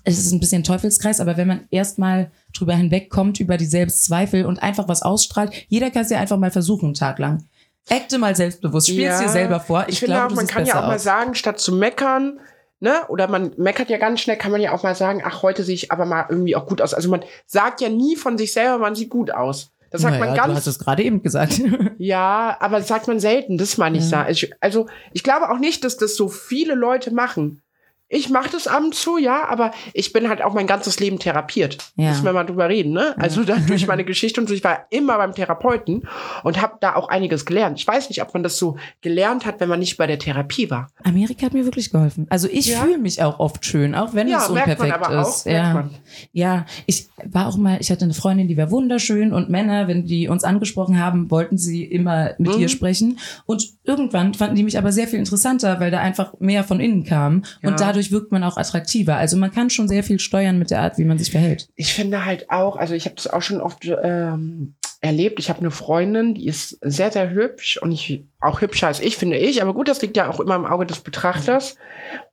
es 0.05 0.19
ist 0.19 0.33
ein 0.33 0.41
bisschen 0.41 0.65
Teufelskreis, 0.65 1.21
aber 1.21 1.37
wenn 1.37 1.47
man 1.49 1.61
erstmal 1.71 2.31
drüber 2.57 2.75
hinwegkommt, 2.75 3.39
über 3.41 3.57
die 3.57 3.67
Selbstzweifel 3.67 4.45
und 4.45 4.61
einfach 4.63 4.89
was 4.89 5.03
ausstrahlt, 5.03 5.53
jeder 5.69 5.91
kann 5.91 6.03
es 6.03 6.11
ja 6.11 6.19
einfach 6.19 6.37
mal 6.39 6.51
versuchen, 6.51 6.87
einen 6.87 6.95
Tag 6.95 7.19
lang. 7.21 7.45
Acte 7.91 8.19
mal 8.19 8.35
selbstbewusst, 8.37 8.89
spiel's 8.89 9.03
Ja. 9.03 9.23
dir 9.23 9.29
selber 9.29 9.61
vor. 9.61 9.85
Ich, 9.87 9.95
Ich, 9.95 9.99
finde 10.01 10.15
glaube, 10.17 10.33
auch, 10.33 10.37
man 10.37 10.47
kann 10.47 10.67
ja 10.67 10.79
auch 10.83 10.87
mal 10.89 10.97
aus. 10.97 11.03
sagen, 11.05 11.35
statt 11.35 11.59
zu 11.61 11.73
meckern, 11.75 12.39
ne, 12.81 13.03
oder 13.09 13.29
man 13.29 13.53
meckert 13.57 13.91
ja 13.91 13.99
ganz 13.99 14.21
schnell, 14.21 14.37
kann 14.37 14.53
man 14.53 14.61
ja 14.61 14.73
auch 14.73 14.83
mal 14.83 14.95
sagen, 14.95 15.23
ach, 15.25 15.43
heute 15.43 15.65
sehe 15.65 15.75
ich 15.75 15.93
aber 15.93 16.05
mal 16.05 16.27
irgendwie 16.29 16.57
auch 16.57 16.67
gut 16.67 16.81
aus. 16.81 16.95
Also 16.95 17.09
man 17.09 17.25
sagt 17.47 17.81
ja 17.81 17.89
nie 17.89 18.17
von 18.17 18.39
sich 18.39 18.53
selber, 18.53 18.79
man 18.79 18.95
sieht 18.95 19.11
gut 19.11 19.31
aus. 19.31 19.71
Das 19.91 20.03
sagt 20.03 20.19
naja, 20.19 20.27
man 20.27 20.35
du 20.35 20.41
hast 20.43 20.65
ganz, 20.65 20.67
es 20.67 20.79
gerade 20.79 21.03
eben 21.03 21.23
gesagt. 21.23 21.61
ja, 21.99 22.57
aber 22.61 22.79
das 22.79 22.89
sagt 22.89 23.09
man 23.09 23.21
selten, 23.21 23.57
das 23.57 23.79
meine 23.79 23.99
ich 23.99 24.11
Ja. 24.11 24.29
Ich, 24.29 24.53
also 24.61 24.87
ich 25.13 25.23
glaube 25.23 25.51
auch 25.51 25.59
nicht, 25.59 25.83
dass 25.85 25.97
das 25.97 26.15
so 26.15 26.29
viele 26.29 26.75
Leute 26.75 27.13
machen. 27.13 27.63
Ich 28.11 28.31
mache 28.31 28.49
das 28.51 28.67
ab 28.67 28.83
und 28.83 28.95
zu, 28.95 29.19
ja, 29.19 29.47
aber 29.49 29.71
ich 29.93 30.13
bin 30.13 30.29
halt 30.29 30.43
auch 30.43 30.55
mein 30.55 30.67
ganzes 30.67 30.99
Leben 30.99 31.19
therapiert. 31.19 31.77
Ja. 31.97 32.11
Müssen 32.11 32.25
wir 32.25 32.33
mal 32.33 32.45
drüber 32.45 32.69
reden, 32.69 32.93
ne? 32.93 33.15
Also 33.19 33.45
dann 33.45 33.67
durch 33.67 33.87
meine 33.87 34.05
Geschichte 34.05 34.41
und 34.41 34.47
so, 34.49 34.55
ich 34.55 34.65
war 34.65 34.87
immer 34.91 35.19
beim 35.19 35.35
Therapeuten 35.35 36.09
und 36.43 36.63
habe 36.63 36.79
da 36.81 36.95
auch 36.95 37.09
einiges 37.09 37.45
gelernt. 37.45 37.79
Ich 37.79 37.87
weiß 37.87 38.09
nicht, 38.09 38.23
ob 38.23 38.33
man 38.33 38.43
das 38.43 38.57
so 38.57 38.77
gelernt 39.03 39.45
hat, 39.45 39.61
wenn 39.61 39.69
man 39.69 39.79
nicht 39.81 39.97
bei 39.99 40.07
der 40.07 40.19
Therapie 40.19 40.71
war. 40.71 40.89
Amerika 41.05 41.47
hat 41.47 41.53
mir 41.53 41.65
wirklich 41.65 41.91
geholfen. 41.91 42.27
Also 42.31 42.49
ich 42.51 42.67
Ja? 42.67 42.81
fühle 42.83 42.99
mich 42.99 43.23
auch 43.23 43.39
oft 43.41 43.65
schön, 43.67 43.95
auch 43.95 44.15
wenn 44.15 44.27
Ja, 44.29 44.39
es 44.39 44.49
merkt 44.51 44.79
man 44.79 44.91
unperfekt 44.91 45.07
aber 45.07 45.21
auch, 45.23 45.29
ist. 45.29 45.47
merkt 45.47 45.91
ja. 46.33 46.55
ja, 46.57 46.67
ich 46.87 47.09
war 47.27 47.47
auch 47.47 47.57
mal, 47.59 47.77
ich 47.81 47.91
hatte 47.91 48.05
eine 48.05 48.15
Freundin, 48.15 48.49
die 48.49 48.57
war 48.57 48.71
wunderschön 48.71 49.33
und 49.33 49.51
Männer, 49.51 49.87
wenn 49.89 50.07
die 50.07 50.29
uns 50.29 50.45
angesprochen 50.45 50.99
haben, 51.03 51.31
wollten 51.31 51.59
sie 51.59 51.85
immer 51.85 52.31
mit 52.39 52.55
Mhm. 52.55 52.61
ihr 52.63 52.69
sprechen. 52.69 53.19
Und 53.45 53.67
irgendwann 53.85 54.33
fanden 54.35 54.57
die 54.57 54.63
mich 54.63 54.79
aber 54.79 54.93
sehr 54.93 55.09
viel 55.09 55.19
interessanter, 55.19 55.79
weil 55.81 55.91
da 55.91 55.99
einfach 55.99 56.33
mehr 56.39 56.65
von 56.65 56.81
innen 56.81 57.05
kam. 57.05 57.43
Ja. 57.63 57.69
Und 57.71 57.81
dadurch 57.81 57.98
wirkt 58.11 58.33
man 58.33 58.45
auch 58.45 58.57
attraktiver. 58.57 59.17
Also 59.17 59.37
man 59.37 59.53
kann 59.53 59.71
schon 59.71 59.89
sehr 59.89 60.03
viel 60.03 60.19
steuern 60.19 60.59
mit 60.59 60.71
der 60.71 60.81
Art, 60.81 60.99
wie 60.99 61.05
man 61.05 61.19
sich 61.19 61.31
verhält. 61.31 61.69
ich 61.77 61.95
finde 61.95 62.25
halt 62.25 62.51
auch, 62.51 62.77
also 62.77 62.95
ich 62.95 63.05
habe 63.05 63.17
das 63.17 63.27
auch 63.27 63.43
schon 63.43 63.61
oft 63.61 63.85
ähm, 63.85 64.75
erlebt. 65.01 65.39
Ich 65.39 65.49
habe 65.49 65.61
eine 65.61 65.71
Freundin, 65.71 66.35
die 66.35 66.47
ist 66.47 66.79
sehr, 66.81 67.11
sehr 67.11 67.31
hübsch 67.31 67.79
und 67.81 67.93
ich, 67.93 68.25
auch 68.41 68.61
hübscher 68.61 68.89
als 68.89 69.01
ich, 69.01 69.17
finde 69.17 69.37
ich. 69.37 69.63
Aber 69.63 69.75
gut, 69.75 69.89
das 69.89 70.03
liegt 70.03 70.17
ja 70.17 70.29
auch 70.29 70.41
immer 70.41 70.57
im 70.57 70.67
Auge 70.67 70.87
des 70.87 71.01
Betrachters. 71.01 71.77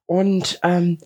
Und 0.06 0.60
ähm, 0.64 0.98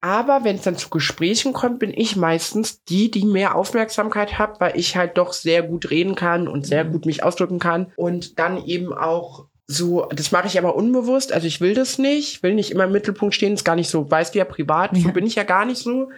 aber 0.00 0.44
wenn 0.44 0.56
es 0.56 0.62
dann 0.62 0.76
zu 0.76 0.90
Gesprächen 0.90 1.52
kommt, 1.52 1.80
bin 1.80 1.92
ich 1.92 2.16
meistens 2.16 2.84
die, 2.84 3.10
die 3.10 3.24
mehr 3.24 3.56
Aufmerksamkeit 3.56 4.38
hat, 4.38 4.60
weil 4.60 4.78
ich 4.78 4.96
halt 4.96 5.16
doch 5.18 5.32
sehr 5.32 5.62
gut 5.62 5.90
reden 5.90 6.14
kann 6.14 6.46
und 6.46 6.66
sehr 6.66 6.84
gut 6.84 7.06
mich 7.06 7.24
ausdrücken 7.24 7.58
kann 7.58 7.92
und 7.96 8.38
dann 8.38 8.64
eben 8.64 8.92
auch 8.92 9.46
so, 9.66 10.06
das 10.14 10.30
mache 10.32 10.46
ich 10.46 10.58
aber 10.58 10.76
unbewusst, 10.76 11.32
also 11.32 11.46
ich 11.46 11.60
will 11.60 11.74
das 11.74 11.98
nicht, 11.98 12.42
will 12.42 12.54
nicht 12.54 12.70
immer 12.70 12.84
im 12.84 12.92
Mittelpunkt 12.92 13.34
stehen, 13.34 13.54
ist 13.54 13.64
gar 13.64 13.74
nicht 13.76 13.90
so, 13.90 14.08
weißt 14.10 14.34
du 14.34 14.38
ja 14.38 14.44
privat, 14.44 14.96
so 14.96 15.06
Ja. 15.08 15.10
bin 15.12 15.26
ich 15.26 15.34
ja 15.34 15.42
gar 15.42 15.64
nicht 15.64 15.78
so. 15.82 16.10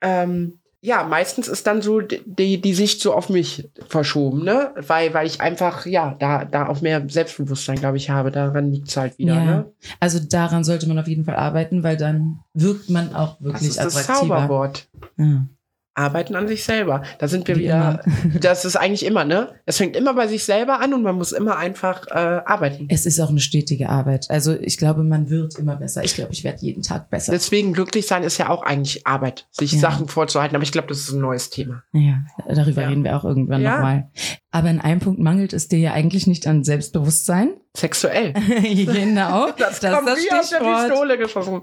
Ähm, 0.00 0.58
ja, 0.80 1.02
meistens 1.02 1.48
ist 1.48 1.66
dann 1.66 1.80
so 1.80 2.02
die, 2.02 2.60
die 2.60 2.74
Sicht 2.74 3.00
so 3.00 3.14
auf 3.14 3.30
mich 3.30 3.70
verschoben, 3.88 4.44
ne? 4.44 4.70
Weil, 4.76 5.14
weil 5.14 5.26
ich 5.26 5.40
einfach, 5.40 5.86
ja, 5.86 6.14
da, 6.18 6.44
da 6.44 6.68
auch 6.68 6.82
mehr 6.82 7.02
Selbstbewusstsein, 7.08 7.76
glaube 7.80 7.96
ich, 7.96 8.10
habe. 8.10 8.30
Daran 8.30 8.70
liegt 8.70 8.88
es 8.88 8.96
halt 8.98 9.16
wieder, 9.18 9.34
ja. 9.34 9.44
ne? 9.44 9.72
Also 9.98 10.18
daran 10.20 10.62
sollte 10.62 10.86
man 10.86 10.98
auf 10.98 11.08
jeden 11.08 11.24
Fall 11.24 11.36
arbeiten, 11.36 11.82
weil 11.82 11.96
dann 11.96 12.40
wirkt 12.52 12.90
man 12.90 13.14
auch 13.14 13.36
Das 13.38 13.44
wirklich 13.44 13.68
ist 13.70 13.78
das 13.78 13.96
attraktiver. 13.96 14.36
Zauberwort. 14.36 14.86
Ja. 15.16 15.46
Arbeiten 15.94 16.34
an 16.34 16.48
sich 16.48 16.64
selber. 16.64 17.02
Da 17.18 17.28
sind 17.28 17.46
wir 17.48 17.56
Wie 17.56 17.64
wieder. 17.64 18.00
Das 18.40 18.64
ist 18.64 18.76
eigentlich 18.76 19.04
immer, 19.06 19.24
ne? 19.24 19.54
Es 19.64 19.76
fängt 19.78 19.96
immer 19.96 20.14
bei 20.14 20.26
sich 20.26 20.44
selber 20.44 20.80
an 20.80 20.92
und 20.92 21.02
man 21.02 21.14
muss 21.16 21.32
immer 21.32 21.56
einfach 21.56 22.06
äh, 22.08 22.12
arbeiten. 22.44 22.86
Es 22.90 23.06
ist 23.06 23.20
auch 23.20 23.28
eine 23.30 23.40
stetige 23.40 23.88
Arbeit. 23.88 24.26
Also 24.30 24.54
ich 24.58 24.76
glaube, 24.76 25.04
man 25.04 25.30
wird 25.30 25.56
immer 25.58 25.76
besser. 25.76 26.02
Ich 26.04 26.14
glaube, 26.14 26.32
ich 26.32 26.42
werde 26.44 26.58
jeden 26.62 26.82
Tag 26.82 27.10
besser. 27.10 27.32
Deswegen 27.32 27.72
glücklich 27.72 28.06
sein 28.06 28.22
ist 28.24 28.38
ja 28.38 28.48
auch 28.48 28.62
eigentlich 28.62 29.06
Arbeit, 29.06 29.46
sich 29.50 29.72
Ja. 29.72 29.78
Sachen 29.78 30.08
vorzuhalten. 30.08 30.56
Aber 30.56 30.64
ich 30.64 30.72
glaube, 30.72 30.88
das 30.88 30.98
ist 30.98 31.12
ein 31.12 31.20
neues 31.20 31.50
Thema. 31.50 31.82
Ja, 31.92 32.18
darüber 32.48 32.82
Ja. 32.82 32.88
reden 32.88 33.04
wir 33.04 33.16
auch 33.16 33.24
irgendwann 33.24 33.62
Ja. 33.62 33.74
nochmal. 33.76 34.08
Aber 34.50 34.70
in 34.70 34.80
einem 34.80 35.00
Punkt 35.00 35.20
mangelt 35.20 35.52
es 35.52 35.68
dir 35.68 35.78
ja 35.78 35.92
eigentlich 35.92 36.26
nicht 36.26 36.46
an 36.46 36.64
Selbstbewusstsein. 36.64 37.54
Sexuell. 37.76 38.32
genau. 38.62 39.48
Das, 39.58 39.74
ist 39.74 39.82
kommt 39.92 40.08
das 40.08 40.18
wie 40.18 40.32
aus 40.32 40.50
der 40.50 40.56
Stichwort. 40.58 40.88
Pistole 40.88 41.18
geschossen. 41.18 41.60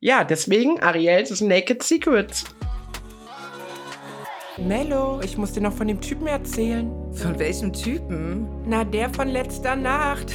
Ja, 0.00 0.24
deswegen 0.24 0.80
Ariels 0.82 1.40
Naked 1.40 1.82
Secrets. 1.82 2.44
Mello, 4.66 5.20
ich 5.24 5.36
muss 5.36 5.52
dir 5.52 5.60
noch 5.60 5.72
von 5.72 5.88
dem 5.88 6.00
Typen 6.00 6.28
erzählen. 6.28 6.88
Von 7.12 7.38
welchem 7.38 7.72
Typen? 7.72 8.46
Na, 8.64 8.84
der 8.84 9.10
von 9.10 9.28
letzter 9.28 9.74
Nacht. 9.74 10.32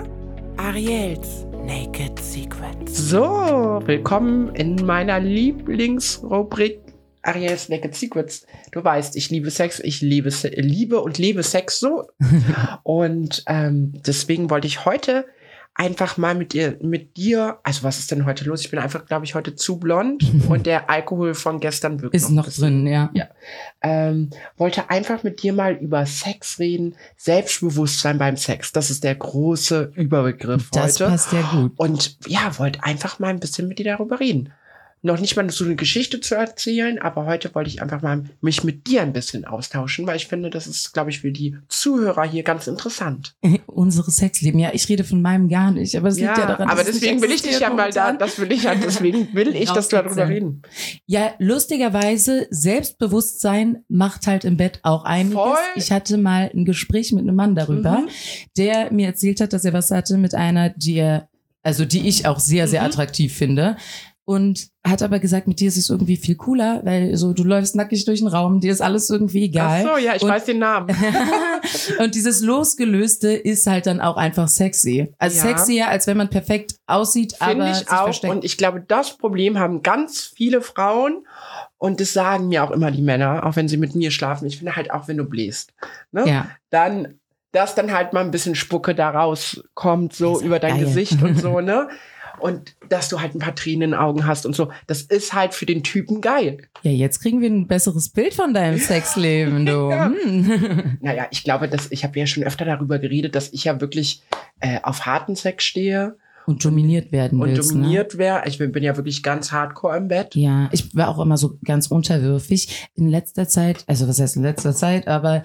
Ariels 0.56 1.44
Naked 1.66 2.20
Secrets. 2.20 2.96
So, 2.96 3.82
willkommen 3.84 4.54
in 4.54 4.76
meiner 4.86 5.18
Lieblingsrubrik 5.18 6.80
Ariels 7.22 7.68
Naked 7.68 7.96
Secrets. 7.96 8.46
Du 8.70 8.84
weißt, 8.84 9.16
ich 9.16 9.30
liebe 9.30 9.50
Sex, 9.50 9.80
ich 9.80 10.00
liebe, 10.00 10.30
Se 10.30 10.48
liebe 10.48 11.00
und 11.00 11.18
liebe 11.18 11.42
Sex 11.42 11.80
so. 11.80 12.06
und 12.84 13.42
ähm, 13.48 13.94
deswegen 14.06 14.50
wollte 14.50 14.68
ich 14.68 14.84
heute 14.84 15.26
einfach 15.74 16.16
mal 16.16 16.34
mit 16.34 16.52
dir, 16.52 16.76
mit 16.80 17.16
dir, 17.16 17.58
also 17.64 17.82
was 17.82 17.98
ist 17.98 18.10
denn 18.10 18.24
heute 18.26 18.44
los? 18.44 18.60
Ich 18.60 18.70
bin 18.70 18.78
einfach, 18.78 19.06
glaube 19.06 19.24
ich, 19.24 19.34
heute 19.34 19.54
zu 19.56 19.78
blond 19.78 20.24
und 20.48 20.66
der 20.66 20.88
Alkohol 20.88 21.34
von 21.34 21.58
gestern 21.60 22.00
wirkt 22.00 22.14
Ist 22.14 22.30
noch, 22.30 22.44
bisschen. 22.46 22.84
drin, 22.84 22.86
ja. 22.86 23.10
Ja. 23.12 23.26
Ähm, 23.82 24.30
wollte 24.56 24.88
einfach 24.90 25.22
mit 25.24 25.42
dir 25.42 25.52
mal 25.52 25.74
über 25.74 26.06
Sex 26.06 26.58
reden, 26.58 26.94
Selbstbewusstsein 27.16 28.18
beim 28.18 28.36
Sex. 28.36 28.72
Das 28.72 28.90
ist 28.90 29.02
der 29.04 29.16
große 29.16 29.92
Überbegriff 29.96 30.70
Das 30.70 31.00
heute. 31.00 31.10
passt 31.10 31.32
ja 31.32 31.42
gut. 31.52 31.72
Und 31.76 32.18
ja, 32.28 32.56
wollte 32.58 32.82
einfach 32.84 33.18
mal 33.18 33.28
ein 33.28 33.40
bisschen 33.40 33.66
mit 33.68 33.78
dir 33.78 33.84
darüber 33.84 34.20
reden. 34.20 34.52
Noch 35.06 35.20
nicht 35.20 35.36
mal 35.36 35.48
so 35.50 35.64
eine 35.66 35.76
Geschichte 35.76 36.18
zu 36.20 36.34
erzählen, 36.34 36.98
aber 36.98 37.26
heute 37.26 37.54
wollte 37.54 37.68
ich 37.68 37.82
einfach 37.82 38.00
mal 38.00 38.24
mich 38.40 38.64
mit 38.64 38.86
dir 38.86 39.02
ein 39.02 39.12
bisschen 39.12 39.44
austauschen, 39.44 40.06
weil 40.06 40.16
ich 40.16 40.26
finde, 40.28 40.48
das 40.48 40.66
ist, 40.66 40.94
glaube 40.94 41.10
ich, 41.10 41.20
für 41.20 41.30
die 41.30 41.58
Zuhörer 41.68 42.24
hier 42.24 42.42
ganz 42.42 42.66
interessant. 42.66 43.34
Unsere 43.66 44.10
Sexleben. 44.10 44.58
Ja, 44.58 44.70
ich 44.72 44.88
rede 44.88 45.04
von 45.04 45.20
meinem 45.20 45.50
gar 45.50 45.72
nicht, 45.72 45.94
aber 45.94 46.08
es 46.08 46.16
liegt 46.16 46.38
ja 46.38 46.46
daran, 46.46 46.68
aber 46.70 46.82
dass 46.82 46.94
es 46.94 47.00
deswegen 47.00 47.20
will 47.20 47.30
ich 47.32 47.42
dich 47.42 47.60
ja 47.60 47.68
mal 47.70 47.90
da, 47.92 48.14
das 48.14 48.38
will 48.38 48.50
ich 48.50 48.62
ja, 48.62 48.74
deswegen 48.74 49.28
will 49.34 49.54
ich, 49.54 49.70
dass 49.70 49.92
wir 49.92 50.02
darüber 50.02 50.26
reden. 50.26 50.62
Ja, 51.04 51.34
lustigerweise, 51.38 52.46
Selbstbewusstsein 52.50 53.84
macht 53.88 54.26
halt 54.26 54.44
im 54.44 54.56
Bett 54.56 54.80
auch 54.82 55.04
einiges. 55.04 55.34
Voll. 55.34 55.56
Ich 55.76 55.90
hatte 55.92 56.16
mal 56.16 56.50
ein 56.54 56.64
Gespräch 56.64 57.12
mit 57.12 57.22
einem 57.22 57.36
Mann 57.36 57.54
darüber, 57.54 57.98
Mhm. 57.98 58.08
der 58.56 58.90
mir 58.92 59.08
erzählt 59.08 59.40
hat, 59.42 59.52
dass 59.52 59.64
er 59.66 59.72
was 59.74 59.90
hatte 59.90 60.16
mit 60.16 60.34
einer, 60.34 60.70
die 60.70 60.94
er, 60.96 61.28
also 61.62 61.84
die 61.84 62.08
ich 62.08 62.26
auch 62.26 62.38
sehr, 62.40 62.68
sehr 62.68 62.80
Mhm. 62.80 62.86
attraktiv 62.86 63.34
finde. 63.34 63.76
Und 64.26 64.68
hat 64.86 65.02
aber 65.02 65.18
gesagt, 65.18 65.46
mit 65.48 65.60
dir 65.60 65.68
ist 65.68 65.76
es 65.76 65.90
irgendwie 65.90 66.16
viel 66.16 66.34
cooler, 66.36 66.80
weil 66.84 67.14
so 67.16 67.34
du 67.34 67.44
läufst 67.44 67.76
nackig 67.76 68.06
durch 68.06 68.20
den 68.20 68.28
Raum, 68.28 68.58
dir 68.60 68.72
ist 68.72 68.80
alles 68.80 69.10
irgendwie 69.10 69.44
egal. 69.44 69.84
Ach 69.86 69.92
so, 69.98 69.98
ja, 70.02 70.14
ich 70.16 70.22
Und- 70.22 70.30
weiß 70.30 70.46
den 70.46 70.58
Namen. 70.60 70.88
und 71.98 72.14
dieses 72.14 72.40
Losgelöste 72.40 73.32
ist 73.32 73.66
halt 73.66 73.86
dann 73.86 74.00
auch 74.00 74.16
einfach 74.16 74.48
sexy. 74.48 75.12
Also 75.18 75.36
Ja. 75.36 75.42
sexier, 75.56 75.88
als 75.88 76.06
wenn 76.06 76.16
man 76.16 76.30
perfekt 76.30 76.76
aussieht, 76.86 77.34
aber 77.40 77.50
Finde 77.50 77.70
ich 77.72 77.90
auch. 77.90 78.04
versteckt. 78.04 78.32
Und 78.34 78.44
ich 78.44 78.56
glaube, 78.56 78.80
das 78.86 79.16
Problem 79.18 79.58
haben 79.58 79.82
ganz 79.82 80.32
viele 80.34 80.62
Frauen. 80.62 81.26
Und 81.76 82.00
das 82.00 82.14
sagen 82.14 82.48
mir 82.48 82.64
auch 82.64 82.70
immer 82.70 82.90
die 82.90 83.02
Männer, 83.02 83.44
auch 83.44 83.56
wenn 83.56 83.68
sie 83.68 83.76
mit 83.76 83.94
mir 83.94 84.10
schlafen. 84.10 84.46
Ich 84.46 84.56
finde 84.56 84.74
halt 84.74 84.90
auch, 84.90 85.06
wenn 85.06 85.18
du 85.18 85.24
bläst, 85.24 85.74
ne? 86.12 86.26
ja. 86.26 86.48
dann, 86.70 87.18
dass 87.52 87.74
dann 87.74 87.92
halt 87.92 88.14
mal 88.14 88.24
ein 88.24 88.30
bisschen 88.30 88.54
Spucke 88.54 88.94
da 88.94 89.10
rauskommt, 89.10 90.14
so 90.14 90.40
über 90.40 90.58
dein 90.58 90.76
geil. 90.76 90.84
Gesicht 90.86 91.22
und 91.22 91.38
so, 91.38 91.60
ne? 91.60 91.88
Und 92.40 92.74
dass 92.88 93.08
du 93.08 93.20
halt 93.20 93.34
ein 93.34 93.38
paar 93.38 93.54
Tränen 93.54 93.82
in 93.82 93.90
den 93.90 93.98
Augen 93.98 94.26
hast 94.26 94.44
und 94.46 94.54
so. 94.54 94.70
Das 94.86 95.02
ist 95.02 95.32
halt 95.32 95.54
für 95.54 95.66
den 95.66 95.82
Typen 95.82 96.20
geil. 96.20 96.58
ja, 96.82 96.90
jetzt 96.90 97.20
kriegen 97.20 97.40
wir 97.40 97.50
ein 97.50 97.66
besseres 97.66 98.08
Bild 98.08 98.34
von 98.34 98.52
deinem 98.52 98.78
Sexleben, 98.78 99.66
du. 99.66 99.90
Ja. 99.90 100.06
Hm. 100.06 100.98
Naja, 101.00 101.26
ich 101.30 101.44
glaube, 101.44 101.68
dass 101.68 101.90
ich 101.90 102.04
habe 102.04 102.18
ja 102.18 102.26
schon 102.26 102.44
öfter 102.44 102.64
darüber 102.64 102.98
geredet, 102.98 103.34
dass 103.34 103.52
ich 103.52 103.64
ja 103.64 103.80
wirklich 103.80 104.22
äh, 104.60 104.80
auf 104.82 105.06
harten 105.06 105.36
Sex 105.36 105.64
stehe 105.64 106.16
Und 106.46 106.64
dominiert 106.64 107.12
werden 107.12 107.40
und 107.40 107.48
willst, 107.48 107.74
ne? 107.74 107.82
dominiert 107.82 108.18
wäre. 108.18 108.42
Ich 108.46 108.58
bin, 108.58 108.72
bin 108.72 108.82
ja 108.82 108.96
wirklich 108.96 109.22
ganz 109.22 109.52
hardcore 109.52 109.96
im 109.96 110.08
Bett. 110.08 110.34
Ja, 110.34 110.68
ich 110.72 110.94
war 110.94 111.08
auch 111.08 111.18
immer 111.20 111.36
so 111.36 111.58
ganz 111.64 111.88
unterwürfig. 111.88 112.88
In 112.94 113.08
letzter 113.08 113.48
Zeit, 113.48 113.84
also 113.86 114.08
was 114.08 114.20
heißt 114.20 114.36
in 114.36 114.42
letzter 114.42 114.74
Zeit, 114.74 115.08
aber 115.08 115.42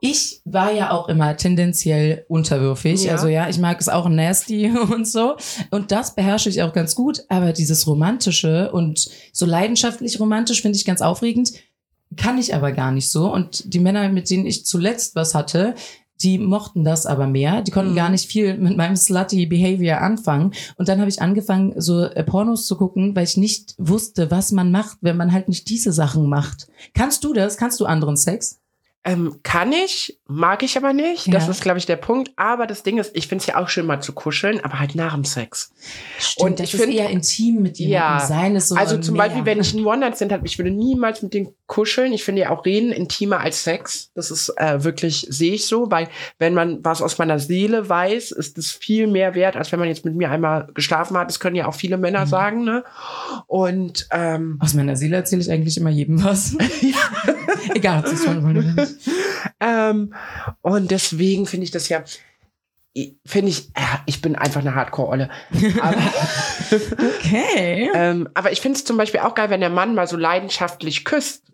ich 0.00 0.40
war 0.44 0.72
ja 0.72 0.92
auch 0.92 1.08
immer 1.08 1.36
tendenziell 1.36 2.24
unterwürfig. 2.28 3.04
Ja. 3.04 3.12
Also 3.12 3.26
ja, 3.28 3.48
ich 3.48 3.58
mag 3.58 3.80
es 3.80 3.88
auch 3.88 4.08
nasty 4.08 4.70
und 4.92 5.06
so. 5.06 5.36
Und 5.70 5.90
das 5.90 6.14
beherrsche 6.14 6.48
ich 6.48 6.62
auch 6.62 6.72
ganz 6.72 6.94
gut. 6.94 7.24
Aber 7.28 7.52
dieses 7.52 7.86
Romantische 7.86 8.70
und 8.72 9.08
so 9.32 9.44
leidenschaftlich 9.46 10.20
romantisch 10.20 10.62
finde 10.62 10.76
ich 10.76 10.84
ganz 10.84 11.00
aufregend. 11.02 11.52
Kann 12.16 12.38
ich 12.38 12.54
aber 12.54 12.72
gar 12.72 12.92
nicht 12.92 13.10
so. 13.10 13.32
Und 13.32 13.74
die 13.74 13.80
Männer, 13.80 14.08
mit 14.08 14.30
denen 14.30 14.46
ich 14.46 14.64
zuletzt 14.64 15.14
was 15.16 15.34
hatte, 15.34 15.74
die 16.22 16.38
mochten 16.38 16.82
das 16.84 17.06
aber 17.06 17.26
mehr. 17.26 17.62
Die 17.62 17.70
konnten 17.70 17.92
Mhm. 17.92 17.96
gar 17.96 18.08
nicht 18.08 18.28
viel 18.30 18.56
mit 18.56 18.76
meinem 18.76 18.96
slutty 18.96 19.46
Behavior 19.46 19.98
anfangen. 20.00 20.52
Und 20.76 20.88
dann 20.88 20.98
habe 21.00 21.10
ich 21.10 21.20
angefangen, 21.22 21.74
so 21.80 22.02
äh, 22.04 22.24
Pornos 22.24 22.66
zu 22.66 22.76
gucken, 22.76 23.14
weil 23.14 23.24
ich 23.24 23.36
nicht 23.36 23.74
wusste, 23.78 24.30
was 24.30 24.50
man 24.52 24.70
macht, 24.72 24.98
wenn 25.00 25.16
man 25.16 25.32
halt 25.32 25.48
nicht 25.48 25.68
diese 25.68 25.92
Sachen 25.92 26.28
macht. 26.28 26.68
Kannst 26.94 27.22
du 27.24 27.32
das? 27.32 27.56
Kannst 27.56 27.78
du 27.80 27.86
anderen 27.86 28.16
Sex? 28.16 28.58
Ähm, 29.08 29.40
kann 29.42 29.72
ich, 29.72 30.18
mag 30.26 30.62
ich 30.62 30.76
aber 30.76 30.92
nicht. 30.92 31.32
Das 31.32 31.44
Ja. 31.44 31.50
ist, 31.50 31.62
glaube 31.62 31.78
ich, 31.78 31.86
der 31.86 31.96
Punkt. 31.96 32.30
Aber 32.36 32.66
das 32.66 32.82
Ding 32.82 32.98
ist, 32.98 33.10
ich 33.16 33.26
finde 33.28 33.42
es 33.42 33.46
ja 33.46 33.56
auch 33.56 33.68
schön, 33.68 33.86
mal 33.86 34.00
zu 34.00 34.12
kuscheln, 34.12 34.60
aber 34.64 34.78
halt 34.78 34.94
nach 34.94 35.14
dem 35.14 35.24
Sex. 35.24 35.72
Stimmt, 36.18 36.46
Und 36.50 36.60
das 36.60 36.68
ich 36.68 36.74
ist 36.74 36.80
find- 36.82 36.94
eher 36.94 37.10
intim 37.10 37.62
mit 37.62 37.78
jemandem 37.78 37.92
Ja. 38.18 38.20
sein. 38.26 38.56
Ist 38.56 38.68
so 38.68 38.74
also 38.76 38.98
zum 38.98 39.14
mehr. 39.14 39.24
Beispiel, 39.24 39.44
wenn 39.46 39.60
ich 39.60 39.74
einen 39.74 39.86
One-Night-Stand 39.86 40.32
habe, 40.32 40.46
ich 40.46 40.58
würde 40.58 40.70
niemals 40.70 41.22
mit 41.22 41.34
denen 41.34 41.48
kuscheln. 41.68 42.12
Ich 42.12 42.24
finde 42.24 42.42
ja 42.42 42.50
auch 42.50 42.64
Reden 42.64 42.90
intimer 42.90 43.38
als 43.40 43.62
Sex. 43.62 44.10
Das 44.14 44.32
ist 44.32 44.48
äh, 44.56 44.82
wirklich, 44.82 45.26
sehe 45.30 45.52
ich 45.54 45.66
so, 45.66 45.88
weil 45.90 46.08
wenn 46.40 46.54
man 46.54 46.84
was 46.84 47.00
aus 47.00 47.18
meiner 47.18 47.38
Seele 47.38 47.88
weiß, 47.88 48.32
ist 48.32 48.58
es 48.58 48.72
viel 48.72 49.06
mehr 49.06 49.36
wert, 49.36 49.54
als 49.56 49.70
wenn 49.70 49.78
man 49.78 49.86
jetzt 49.88 50.04
mit 50.04 50.16
mir 50.16 50.30
einmal 50.30 50.66
geschlafen 50.74 51.16
hat. 51.16 51.28
Das 51.28 51.38
können 51.38 51.54
ja 51.56 51.66
auch 51.68 51.74
viele 51.76 51.96
Männer 51.98 52.24
Mhm. 52.24 52.28
sagen, 52.28 52.64
ne? 52.64 52.84
Und 53.46 54.08
ähm, 54.10 54.58
Aus 54.60 54.74
meiner 54.74 54.96
Seele 54.96 55.16
erzähle 55.16 55.42
ich 55.42 55.50
eigentlich 55.52 55.76
immer 55.76 55.90
jedem 55.90 56.24
was. 56.24 56.56
Egal, 57.74 58.00
ob 58.00 58.06
es 58.06 58.26
wollen 58.26 58.44
oder 58.44 58.62
nicht. 58.62 58.94
Ähm, 59.60 60.14
und 60.62 60.90
deswegen 60.90 61.46
finde 61.46 61.64
ich 61.64 61.70
das 61.70 61.88
ja, 61.88 62.02
finde 63.26 63.50
ich, 63.50 63.68
ich 64.06 64.22
bin 64.22 64.34
einfach 64.36 64.60
eine 64.60 64.74
Hardcore-Olle. 64.74 65.28
Aber, 65.80 65.96
Okay. 67.18 67.90
ähm, 67.94 68.28
aber 68.34 68.52
ich 68.52 68.60
finde 68.60 68.78
es 68.78 68.84
zum 68.84 68.96
Beispiel 68.96 69.20
auch 69.20 69.34
geil, 69.34 69.50
wenn 69.50 69.60
der 69.60 69.70
Mann 69.70 69.94
mal 69.94 70.06
so 70.08 70.16
leidenschaftlich 70.16 71.04
küsst. 71.04 71.44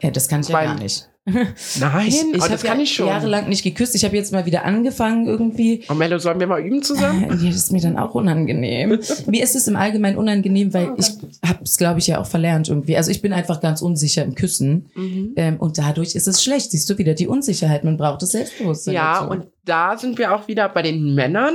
Ja, 0.00 0.10
das 0.10 0.28
kann 0.28 0.40
ich 0.40 0.48
ja 0.48 0.64
gar 0.64 0.78
nicht. 0.78 1.08
Nein, 1.24 2.08
Ich, 2.08 2.20
oh, 2.24 2.30
ich 2.34 2.38
das 2.40 2.50
habe 2.50 2.66
ja 2.66 2.82
ich 2.82 2.98
jahrelang 2.98 3.48
nicht 3.48 3.62
geküsst. 3.62 3.94
Ich 3.94 4.04
habe 4.04 4.16
jetzt 4.16 4.32
mal 4.32 4.44
wieder 4.44 4.64
angefangen 4.64 5.28
irgendwie. 5.28 5.84
Und 5.86 5.98
Mello, 5.98 6.18
sollen 6.18 6.40
wir 6.40 6.48
mal 6.48 6.60
üben 6.60 6.82
zusammen? 6.82 7.22
Äh, 7.24 7.28
Das 7.28 7.42
ist 7.54 7.70
mir 7.70 7.80
dann 7.80 7.96
auch 7.96 8.14
unangenehm. 8.16 8.98
Mir 9.26 9.42
ist 9.44 9.54
es 9.54 9.68
im 9.68 9.76
Allgemeinen 9.76 10.18
unangenehm, 10.18 10.74
weil 10.74 10.94
ich 10.98 11.10
habe 11.46 11.62
es, 11.62 11.76
glaube 11.76 12.00
ich, 12.00 12.08
ja 12.08 12.20
auch 12.20 12.26
verlernt 12.26 12.68
irgendwie. 12.68 12.96
Also 12.96 13.12
ich 13.12 13.22
bin 13.22 13.32
einfach 13.32 13.60
ganz 13.60 13.82
unsicher 13.82 14.24
im 14.24 14.34
Küssen. 14.34 14.90
Mhm. 14.96 15.32
Ähm, 15.36 15.56
und 15.60 15.78
dadurch 15.78 16.16
ist 16.16 16.26
es 16.26 16.42
schlecht. 16.42 16.72
Siehst 16.72 16.90
du 16.90 16.98
wieder 16.98 17.14
die 17.14 17.28
Unsicherheit. 17.28 17.84
Man 17.84 17.96
braucht 17.96 18.22
das 18.22 18.30
Selbstbewusstsein. 18.30 18.94
Ja, 18.94 19.20
dazu. 19.20 19.30
und 19.30 19.46
da 19.64 19.96
sind 19.96 20.18
wir 20.18 20.34
auch 20.34 20.48
wieder 20.48 20.68
bei 20.70 20.82
den 20.82 21.14
Männern, 21.14 21.54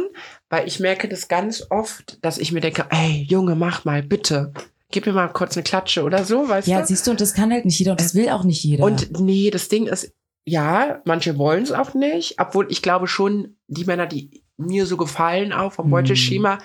weil 0.50 0.66
ich 0.66 0.80
merke 0.80 1.10
das 1.10 1.28
ganz 1.28 1.68
oft, 1.70 2.24
dass 2.24 2.38
ich 2.38 2.54
mir 2.54 2.62
denke, 2.62 2.86
ey, 2.90 3.26
Junge, 3.28 3.56
mach 3.56 3.84
mal, 3.84 4.02
bitte. 4.02 4.54
Gib 4.92 5.06
mir 5.06 5.12
mal 5.14 5.28
kurz 5.28 5.58
eine 5.58 5.64
Klatsche 5.64 6.04
oder 6.04 6.24
so, 6.24 6.48
weißt 6.48 6.68
Ja, 6.68 6.80
du? 6.82 6.88
siehst 6.88 7.06
du, 7.08 7.12
und 7.12 7.20
das 7.22 7.34
kann 7.34 7.52
halt 7.52 7.66
nicht 7.66 7.78
jeder 7.78 7.92
und 7.92 8.00
das 8.00 8.16
will 8.16 8.30
auch 8.30 8.44
nicht 8.44 8.64
jeder. 8.64 8.84
Und 8.86 9.20
nee, 9.20 9.50
das 9.50 9.68
Ding 9.68 9.86
ist, 9.88 10.14
ja, 10.46 11.02
manche 11.04 11.38
wollen 11.38 11.64
es 11.64 11.74
auch 11.74 11.94
nicht, 11.94 12.36
obwohl 12.40 12.68
ich 12.72 12.82
glaube 12.82 13.08
schon, 13.08 13.58
die 13.68 13.84
Männer, 13.84 14.06
die 14.08 14.44
mir 14.56 14.86
so 14.86 14.96
gefallen, 14.96 15.52
auch 15.52 15.74
vom 15.74 15.86
Hm. 15.86 15.92
Beuteschema, 15.92 16.58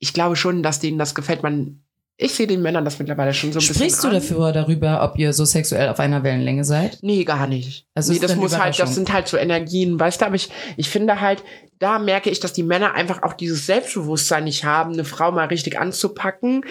ich 0.00 0.12
glaube 0.12 0.34
schon, 0.36 0.62
dass 0.64 0.80
denen 0.80 0.98
das 0.98 1.14
gefällt. 1.14 1.42
Man, 1.44 1.82
ich 2.16 2.34
sehe 2.34 2.48
den 2.48 2.60
Männern 2.60 2.84
das 2.84 2.98
mittlerweile 2.98 3.32
schon 3.34 3.52
so 3.52 3.60
ein 3.60 3.62
Sprichst 3.62 3.80
du 3.80 3.84
bisschen. 3.86 4.10
an. 4.10 4.14
dafür 4.16 4.52
darüber, 4.52 5.02
ob 5.04 5.16
ihr 5.18 5.32
so 5.32 5.44
sexuell 5.44 5.88
auf 5.88 6.00
einer 6.00 6.24
Wellenlänge 6.24 6.64
seid? 6.64 6.98
Nee, 7.02 7.22
gar 7.24 7.46
nicht. 7.46 7.86
Also 7.94 8.12
nee, 8.12 8.18
das 8.18 8.34
muss 8.34 8.58
halt, 8.58 8.78
das 8.80 8.96
sind 8.96 9.12
halt 9.12 9.28
so 9.28 9.36
Energien, 9.36 9.98
weißt 9.98 10.20
du, 10.20 10.26
aber 10.26 10.34
ich, 10.34 10.48
ich 10.76 10.88
finde 10.88 11.20
halt, 11.20 11.44
da 11.78 12.00
merke 12.00 12.30
ich, 12.30 12.40
dass 12.40 12.52
die 12.52 12.64
Männer 12.64 12.94
einfach 12.94 13.22
auch 13.22 13.34
dieses 13.34 13.64
Selbstbewusstsein 13.66 14.42
nicht 14.44 14.64
haben, 14.64 14.92
eine 14.94 15.04
Frau 15.04 15.30
mal 15.30 15.46
richtig 15.46 15.78
anzupacken. 15.78 16.64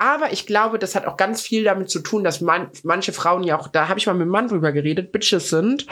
Aber 0.00 0.32
ich 0.32 0.46
glaube, 0.46 0.78
das 0.78 0.94
hat 0.94 1.06
auch 1.06 1.16
ganz 1.16 1.40
viel 1.40 1.64
damit 1.64 1.90
zu 1.90 1.98
tun, 1.98 2.22
dass 2.22 2.40
man, 2.40 2.68
manche 2.84 3.12
Frauen 3.12 3.42
ja 3.42 3.58
auch, 3.58 3.66
da 3.66 3.88
habe 3.88 3.98
ich 3.98 4.06
mal 4.06 4.14
mit 4.14 4.22
einem 4.22 4.30
Mann 4.30 4.46
drüber 4.46 4.70
geredet, 4.70 5.10
Bitches 5.10 5.50
sind 5.50 5.86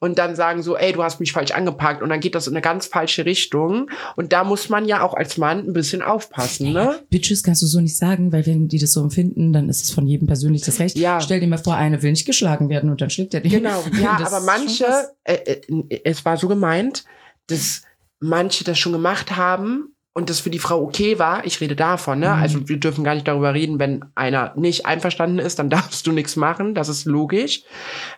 und 0.00 0.18
dann 0.18 0.34
sagen 0.34 0.64
so, 0.64 0.76
ey, 0.76 0.92
du 0.92 1.00
hast 1.04 1.20
mich 1.20 1.32
falsch 1.32 1.52
angepackt 1.52 2.02
und 2.02 2.08
dann 2.08 2.18
geht 2.18 2.34
das 2.34 2.48
in 2.48 2.54
eine 2.54 2.60
ganz 2.60 2.86
falsche 2.86 3.24
Richtung. 3.24 3.88
Und 4.16 4.32
da 4.32 4.42
muss 4.42 4.68
man 4.68 4.84
ja 4.84 5.02
auch 5.02 5.14
als 5.14 5.38
Mann 5.38 5.60
ein 5.60 5.72
bisschen 5.72 6.02
aufpassen, 6.02 6.72
ne? 6.72 6.98
Bitches 7.08 7.44
kannst 7.44 7.62
du 7.62 7.66
so 7.66 7.80
nicht 7.80 7.96
sagen, 7.96 8.32
weil 8.32 8.44
wenn 8.46 8.66
die 8.66 8.80
das 8.80 8.92
so 8.92 9.00
empfinden, 9.00 9.52
dann 9.52 9.68
ist 9.68 9.84
es 9.84 9.92
von 9.92 10.08
jedem 10.08 10.26
persönlich 10.26 10.62
das 10.62 10.80
Recht. 10.80 10.98
Ja. 10.98 11.20
Stell 11.20 11.38
dir 11.38 11.46
mal 11.46 11.58
vor, 11.58 11.76
eine 11.76 12.02
will 12.02 12.10
nicht 12.10 12.26
geschlagen 12.26 12.68
werden 12.68 12.90
und 12.90 13.00
dann 13.00 13.10
schlägt 13.10 13.32
er 13.32 13.40
die. 13.42 13.48
Genau, 13.48 13.84
ja, 14.02 14.18
aber 14.26 14.40
manche, 14.40 14.86
äh, 15.22 15.34
äh, 15.34 16.00
es 16.02 16.24
war 16.24 16.36
so 16.36 16.48
gemeint, 16.48 17.04
dass 17.46 17.82
manche 18.18 18.64
das 18.64 18.76
schon 18.76 18.92
gemacht 18.92 19.36
haben 19.36 19.94
und 20.14 20.28
das 20.30 20.40
für 20.40 20.50
die 20.50 20.58
Frau 20.58 20.82
okay 20.82 21.18
war. 21.18 21.44
Ich 21.46 21.60
rede 21.60 21.76
davon, 21.76 22.20
ne? 22.20 22.28
Mhm. 22.28 22.42
Also 22.42 22.68
wir 22.68 22.78
dürfen 22.78 23.04
gar 23.04 23.14
nicht 23.14 23.26
darüber 23.26 23.54
reden, 23.54 23.78
wenn 23.78 24.04
einer 24.14 24.52
nicht 24.56 24.86
einverstanden 24.86 25.38
ist, 25.38 25.58
dann 25.58 25.70
darfst 25.70 26.06
du 26.06 26.12
nichts 26.12 26.36
machen, 26.36 26.74
das 26.74 26.88
ist 26.88 27.04
logisch. 27.04 27.62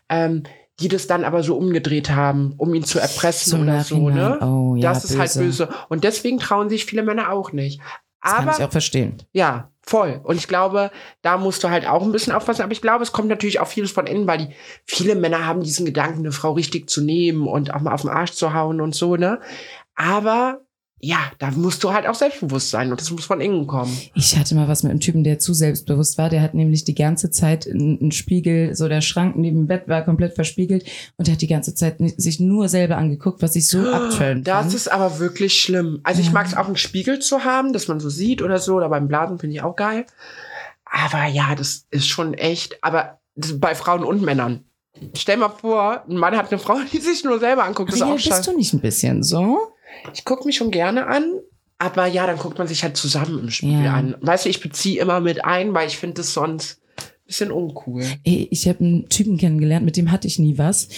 Ähm, 0.09 0.45
die 0.81 0.89
das 0.89 1.07
dann 1.07 1.23
aber 1.23 1.45
so 1.45 1.57
umgedreht 1.57 2.11
haben, 2.11 2.55
um 2.57 2.75
ihn 2.75 2.83
zu 2.83 2.99
erpressen 2.99 3.51
So 3.51 3.59
oder 3.59 3.85
so, 3.85 4.11
ne? 4.11 4.41
Oh, 4.41 4.75
ja, 4.75 4.93
das 4.93 5.05
ist 5.05 5.17
halt 5.17 5.33
böse. 5.35 5.69
Und 5.89 6.03
deswegen 6.03 6.39
trauen 6.41 6.69
sich 6.69 6.85
viele 6.85 7.05
Männer 7.05 7.31
auch 7.31 7.53
nicht. 7.53 7.81
Das 8.21 8.33
kann 8.33 8.49
Aber 8.49 8.59
ich 8.59 8.65
auch 8.65 8.73
verstehen. 8.73 9.19
ja, 9.31 9.71
voll. 9.83 10.21
Und 10.25 10.37
ich 10.37 10.49
glaube, 10.49 10.91
da 11.23 11.37
musst 11.37 11.63
du 11.63 11.69
halt 11.71 11.87
auch 11.87 12.03
ein 12.03 12.11
bisschen 12.11 12.33
aufpassen. 12.33 12.63
Aber 12.63 12.73
ich 12.73 12.81
glaube, 12.83 13.05
es 13.05 13.13
kommt 13.13 13.29
natürlich 13.29 13.61
auch 13.61 13.69
vieles 13.69 13.93
von 13.93 14.09
innen, 14.09 14.27
weil 14.27 14.39
die, 14.39 14.49
viele 14.85 15.15
Männer 15.15 15.47
haben 15.47 15.63
diesen 15.63 15.87
Gedanken, 15.87 16.21
eine 16.21 16.33
Frau 16.33 16.53
richtig 16.53 16.91
zu 16.91 17.03
nehmen 17.03 17.47
und 17.47 17.73
auch 17.73 17.81
mal 17.81 17.93
auf 17.93 18.01
den 18.01 18.11
Arsch 18.11 18.33
zu 18.33 18.53
hauen 18.53 18.81
und 18.81 18.97
so, 18.97 19.15
ne? 19.17 19.41
Aber 19.95 20.61
ja, 21.05 21.19
da 21.39 21.51
musst 21.51 21.85
du 21.85 21.93
halt 21.93 22.07
auch 22.07 22.15
selbstbewusst 22.15 22.71
sein 22.71 22.91
und 22.91 23.01
das 23.01 23.11
muss 23.11 23.25
von 23.27 23.41
innen 23.41 23.67
kommen. 23.67 23.97
Ich 24.15 24.37
hatte 24.37 24.55
mal 24.55 24.69
was 24.69 24.83
mit 24.83 24.91
einem 24.91 25.01
Typen, 25.01 25.23
der 25.25 25.39
zu 25.39 25.53
selbstbewusst 25.53 26.17
war. 26.19 26.31
Der 26.31 26.41
hat 26.41 26.55
nämlich 26.55 26.85
die 26.85 26.95
ganze 26.95 27.31
Zeit 27.31 27.67
einen 27.69 28.11
Spiegel, 28.13 28.75
so 28.75 28.89
der 28.89 29.01
Schrank 29.01 29.37
neben 29.37 29.59
dem 29.63 29.67
Bett 29.67 29.87
war 29.89 30.03
komplett 30.03 30.35
verspiegelt 30.35 30.85
und 31.17 31.27
der 31.27 31.35
hat 31.35 31.43
die 31.43 31.47
ganze 31.47 31.75
Zeit 31.75 31.97
sich 32.17 32.41
nur 32.41 32.69
selber 32.69 32.97
angeguckt, 32.97 33.43
was 33.43 33.55
ich 33.57 33.67
so 33.67 33.81
abtönt. 33.91 34.47
Das 34.49 34.73
ist 34.73 34.91
aber 34.91 35.19
wirklich 35.19 35.61
schlimm. 35.61 36.01
Also 36.05 36.21
ich 36.21 36.29
Ja. 36.29 36.33
mag 36.33 36.47
es 36.47 36.57
auch, 36.57 36.67
einen 36.67 36.77
Spiegel 36.77 37.19
zu 37.19 37.45
haben, 37.45 37.73
dass 37.73 37.89
man 37.89 38.01
so 38.01 38.09
sieht 38.09 38.41
oder 38.43 38.59
so, 38.59 38.75
oder 38.77 38.89
beim 38.89 39.07
Blasen 39.09 39.39
finde 39.39 39.57
ich 39.57 39.63
auch 39.63 39.77
geil. 39.77 40.07
Aber 40.85 41.27
ja, 41.27 41.55
das 41.55 41.87
ist 41.91 42.09
schon 42.09 42.35
echt, 42.35 42.83
aber 42.83 43.19
bei 43.57 43.75
Frauen 43.75 44.05
und 44.05 44.23
Männern. 44.23 44.65
Stell 45.17 45.37
mal 45.39 45.49
vor, 45.49 46.05
ein 46.09 46.17
Mann 46.17 46.37
hat 46.37 46.51
eine 46.53 46.59
Frau, 46.61 46.77
die 46.93 46.99
sich 46.99 47.25
nur 47.25 47.41
selber 47.41 47.65
anguckt. 47.65 47.91
Das 47.91 47.97
ist 47.97 48.03
auch 48.03 48.15
bist 48.15 48.27
scheiße. 48.29 48.51
du 48.53 48.57
nicht 48.57 48.73
ein 48.73 48.81
bisschen 48.81 49.23
so? 49.25 49.59
Ich 50.13 50.25
gucke 50.25 50.45
mich 50.47 50.57
schon 50.57 50.71
gerne 50.71 51.07
an, 51.07 51.25
aber 51.79 52.07
ja, 52.07 52.27
dann 52.27 52.39
guckt 52.39 52.59
man 52.59 52.67
sich 52.69 52.83
halt 52.83 52.97
zusammen 52.97 53.39
im 53.39 53.51
Spiegel 53.51 53.85
Ja. 53.85 53.95
an. 53.95 54.17
Weißt 54.21 54.45
du, 54.45 54.49
ich 54.49 54.61
beziehe 54.61 55.01
immer 55.01 55.21
mit 55.21 55.45
ein, 55.45 55.75
weil 55.75 55.89
ich 55.89 55.97
finde 55.99 56.15
das 56.17 56.33
sonst 56.33 56.81
ein 56.97 57.27
bisschen 57.27 57.51
uncool. 57.53 58.05
Ey, 58.25 58.49
ich 58.51 58.69
habe 58.69 58.81
einen 58.81 59.09
Typen 59.09 59.39
kennengelernt, 59.39 59.85
mit 59.85 59.97
dem 59.97 60.11
hatte 60.11 60.29
ich 60.29 60.39
nie 60.39 60.59
was. 60.59 60.89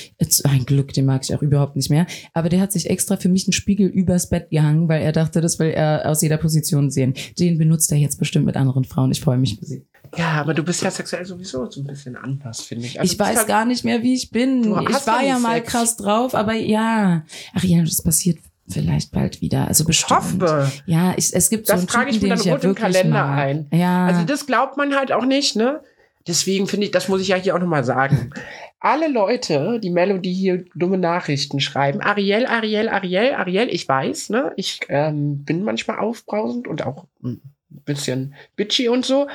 Ein 0.44 0.66
Glück, 0.66 0.92
den 0.92 1.06
mag 1.06 1.22
ich 1.22 1.34
auch 1.34 1.40
überhaupt 1.42 1.76
nicht 1.76 1.88
mehr. 1.88 2.06
Aber 2.34 2.48
der 2.48 2.60
hat 2.60 2.72
sich 2.72 2.90
extra 2.90 3.16
für 3.16 3.28
mich 3.28 3.46
einen 3.46 3.52
Spiegel 3.52 3.86
übers 3.88 4.28
Bett 4.28 4.50
gehangen, 4.50 4.88
weil 4.88 5.02
er 5.02 5.12
dachte, 5.12 5.40
das 5.40 5.58
will 5.60 5.68
er 5.70 6.02
aus 6.10 6.22
jeder 6.22 6.36
Position 6.36 6.90
sehen. 6.90 7.14
Den 7.38 7.58
benutzt 7.58 7.90
er 7.92 7.98
jetzt 7.98 8.18
bestimmt 8.18 8.44
mit 8.46 8.56
anderen 8.56 8.84
Frauen. 8.84 9.12
Ich 9.12 9.20
freue 9.20 9.38
mich 9.38 9.56
für 9.58 9.64
sie. 9.64 9.86
Ja, 10.16 10.32
aber 10.40 10.54
du 10.54 10.62
bist 10.62 10.82
ja 10.82 10.90
sexuell 10.90 11.24
sowieso 11.26 11.68
so 11.70 11.80
ein 11.80 11.86
bisschen 11.86 12.16
anders, 12.16 12.60
finde 12.62 12.86
ich. 12.86 12.98
Also 13.00 13.12
ich 13.12 13.18
weiß 13.18 13.38
halt- 13.38 13.48
gar 13.48 13.64
nicht 13.64 13.84
mehr, 13.84 14.02
wie 14.02 14.14
ich 14.14 14.30
bin. 14.30 14.60
Ich 14.62 15.06
war 15.06 15.22
ja 15.22 15.28
ja 15.30 15.38
mal 15.38 15.56
Sex. 15.58 15.68
krass 15.70 15.96
drauf, 15.96 16.34
aber 16.34 16.54
ja. 16.54 17.24
Ach 17.54 17.64
ja, 17.64 17.82
das 17.82 18.02
passiert 18.02 18.38
vielleicht 18.68 19.12
bald 19.12 19.40
wieder. 19.40 19.68
Also 19.68 19.82
Ich 19.82 19.86
bestimmt. 19.88 20.20
hoffe. 20.20 20.70
Ja, 20.86 21.14
ich, 21.16 21.34
es 21.34 21.50
gibt 21.50 21.68
Das 21.68 21.76
so 21.76 21.78
einen 21.80 21.86
trage 21.88 22.10
ich 22.10 22.20
mir 22.22 22.28
dann 22.30 22.38
ich 22.38 22.44
ja 22.44 22.54
rot 22.54 22.64
im 22.64 22.74
Kalender 22.74 23.24
mag. 23.26 23.38
ein. 23.38 23.66
Ja. 23.72 24.06
Also 24.06 24.24
das 24.24 24.46
glaubt 24.46 24.76
man 24.76 24.94
halt 24.94 25.12
auch 25.12 25.24
nicht, 25.24 25.56
ne? 25.56 25.80
Deswegen 26.26 26.66
finde 26.66 26.86
ich, 26.86 26.92
das 26.92 27.08
muss 27.08 27.20
ich 27.20 27.28
ja 27.28 27.36
hier 27.36 27.54
auch 27.54 27.60
nochmal 27.60 27.84
sagen. 27.84 28.30
Alle 28.80 29.08
Leute, 29.08 29.80
die 29.80 29.90
Melodie 29.90 30.32
hier 30.34 30.64
dumme 30.74 30.98
Nachrichten 30.98 31.60
schreiben, 31.60 32.00
Ariel, 32.00 32.46
Ariel, 32.46 32.88
Ariel, 32.88 33.32
Ariel, 33.34 33.68
ich 33.70 33.88
weiß, 33.88 34.30
ne? 34.30 34.52
Ich 34.56 34.80
ähm, 34.88 35.44
bin 35.44 35.62
manchmal 35.64 35.98
aufbrausend 35.98 36.68
und 36.68 36.84
auch 36.84 37.06
ein 37.24 37.40
bisschen 37.68 38.34
bitchy 38.56 38.88
und 38.88 39.04
so. 39.04 39.28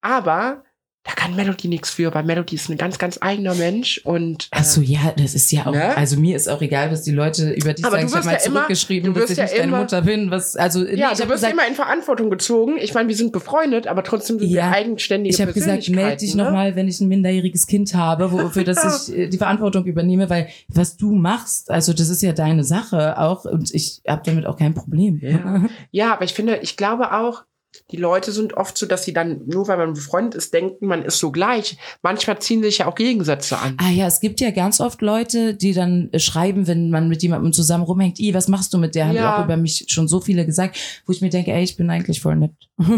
Aber 0.00 0.64
da 1.04 1.12
kann 1.14 1.34
Melody 1.36 1.68
nichts 1.68 1.88
für, 1.90 2.12
weil 2.12 2.24
Melody 2.24 2.56
ist 2.56 2.68
ein 2.68 2.76
ganz, 2.76 2.98
ganz 2.98 3.16
eigener 3.22 3.54
Mensch 3.54 3.98
und 4.04 4.44
äh, 4.46 4.48
Ach 4.58 4.64
so, 4.64 4.82
ja, 4.82 5.14
das 5.16 5.34
ist 5.34 5.50
ja 5.52 5.64
auch, 5.66 5.72
Ne? 5.72 5.96
also 5.96 6.18
mir 6.20 6.36
ist 6.36 6.48
auch 6.50 6.60
egal, 6.60 6.90
was 6.90 7.02
die 7.02 7.12
Leute 7.12 7.50
über 7.52 7.72
dich 7.72 7.82
sagen. 7.86 8.06
Ich 8.06 8.14
habe 8.14 8.24
mal 8.26 8.32
ja 8.32 8.38
immer- 8.44 8.54
zurückgeschrieben, 8.56 9.14
du 9.14 9.20
dass 9.20 9.30
ich 9.30 9.38
ja 9.38 9.44
nicht 9.44 9.54
deine 9.54 9.64
immer- 9.68 9.78
Mutter 9.78 10.02
bin. 10.02 10.30
Was, 10.30 10.54
also, 10.56 10.80
nee, 10.80 10.96
ja, 10.96 11.12
ich 11.12 11.18
du 11.18 11.24
wirst 11.24 11.30
gesagt, 11.36 11.52
immer 11.54 11.66
in 11.66 11.74
Verantwortung 11.74 12.28
gezogen. 12.28 12.76
Ich 12.78 12.92
meine, 12.92 13.08
wir 13.08 13.16
sind 13.16 13.32
befreundet, 13.32 13.86
aber 13.86 14.02
trotzdem 14.04 14.38
sind 14.38 14.50
Ja, 14.50 14.66
wir 14.70 14.76
eigenständige 14.76 15.34
ich 15.34 15.40
habe 15.40 15.52
gesagt, 15.54 15.88
melde 15.88 16.16
dich 16.18 16.34
ne? 16.34 16.44
nochmal, 16.44 16.76
wenn 16.76 16.88
ich 16.88 17.00
ein 17.00 17.08
minderjähriges 17.08 17.66
Kind 17.66 17.94
habe, 17.94 18.30
wo, 18.30 18.50
für 18.50 18.64
das 18.64 19.08
ich 19.08 19.16
äh, 19.16 19.28
die 19.28 19.38
Verantwortung 19.38 19.86
übernehme, 19.86 20.28
weil 20.28 20.48
was 20.68 20.98
du 20.98 21.12
machst, 21.14 21.70
also 21.70 21.94
das 21.94 22.10
ist 22.10 22.20
ja 22.22 22.32
deine 22.32 22.64
Sache 22.64 23.18
auch 23.18 23.46
und 23.46 23.72
ich 23.74 24.02
habe 24.06 24.20
damit 24.26 24.44
auch 24.44 24.58
kein 24.58 24.74
Problem. 24.74 25.20
Ja. 25.22 25.64
Ja, 25.90 26.12
aber 26.12 26.24
ich 26.24 26.34
finde, 26.34 26.58
ich 26.58 26.76
glaube 26.76 27.12
auch, 27.14 27.44
die 27.90 27.96
Leute 27.96 28.32
sind 28.32 28.54
oft 28.54 28.76
so, 28.76 28.86
dass 28.86 29.04
sie 29.04 29.12
dann, 29.12 29.42
nur 29.46 29.68
weil 29.68 29.76
man 29.78 29.94
befreundet 29.94 30.34
ist, 30.34 30.52
denken, 30.52 30.86
man 30.86 31.02
ist 31.02 31.18
so 31.18 31.30
gleich. 31.30 31.78
Manchmal 32.02 32.38
ziehen 32.40 32.62
sich 32.62 32.78
ja 32.78 32.86
auch 32.86 32.94
Gegensätze 32.94 33.58
an. 33.58 33.76
Ah 33.80 33.90
ja, 33.90 34.06
es 34.06 34.20
gibt 34.20 34.40
ja 34.40 34.50
ganz 34.50 34.80
oft 34.80 35.00
Leute, 35.02 35.54
die 35.54 35.72
dann 35.72 36.08
äh, 36.12 36.18
schreiben, 36.18 36.66
wenn 36.66 36.90
man 36.90 37.08
mit 37.08 37.22
jemandem 37.22 37.52
zusammen 37.52 37.84
rumhängt, 37.84 38.18
i, 38.20 38.34
was 38.34 38.48
machst 38.48 38.72
du 38.74 38.78
mit 38.78 38.94
der? 38.94 39.08
Haben 39.08 39.14
Ja. 39.16 39.38
auch 39.38 39.44
über 39.44 39.56
mich 39.56 39.86
schon 39.88 40.08
so 40.08 40.20
viele 40.20 40.44
gesagt, 40.46 40.78
wo 41.06 41.12
ich 41.12 41.20
mir 41.20 41.30
denke, 41.30 41.52
ey, 41.52 41.62
ich 41.62 41.76
bin 41.76 41.88
eigentlich 41.90 42.20
voll 42.20 42.36
nett. 42.36 42.52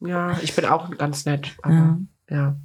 Ja, 0.00 0.38
ich 0.42 0.54
bin 0.54 0.64
auch 0.64 0.90
ganz 0.96 1.24
nett. 1.26 1.48
Aber, 1.62 1.74
ja. 1.74 1.96
ja. 2.30 2.56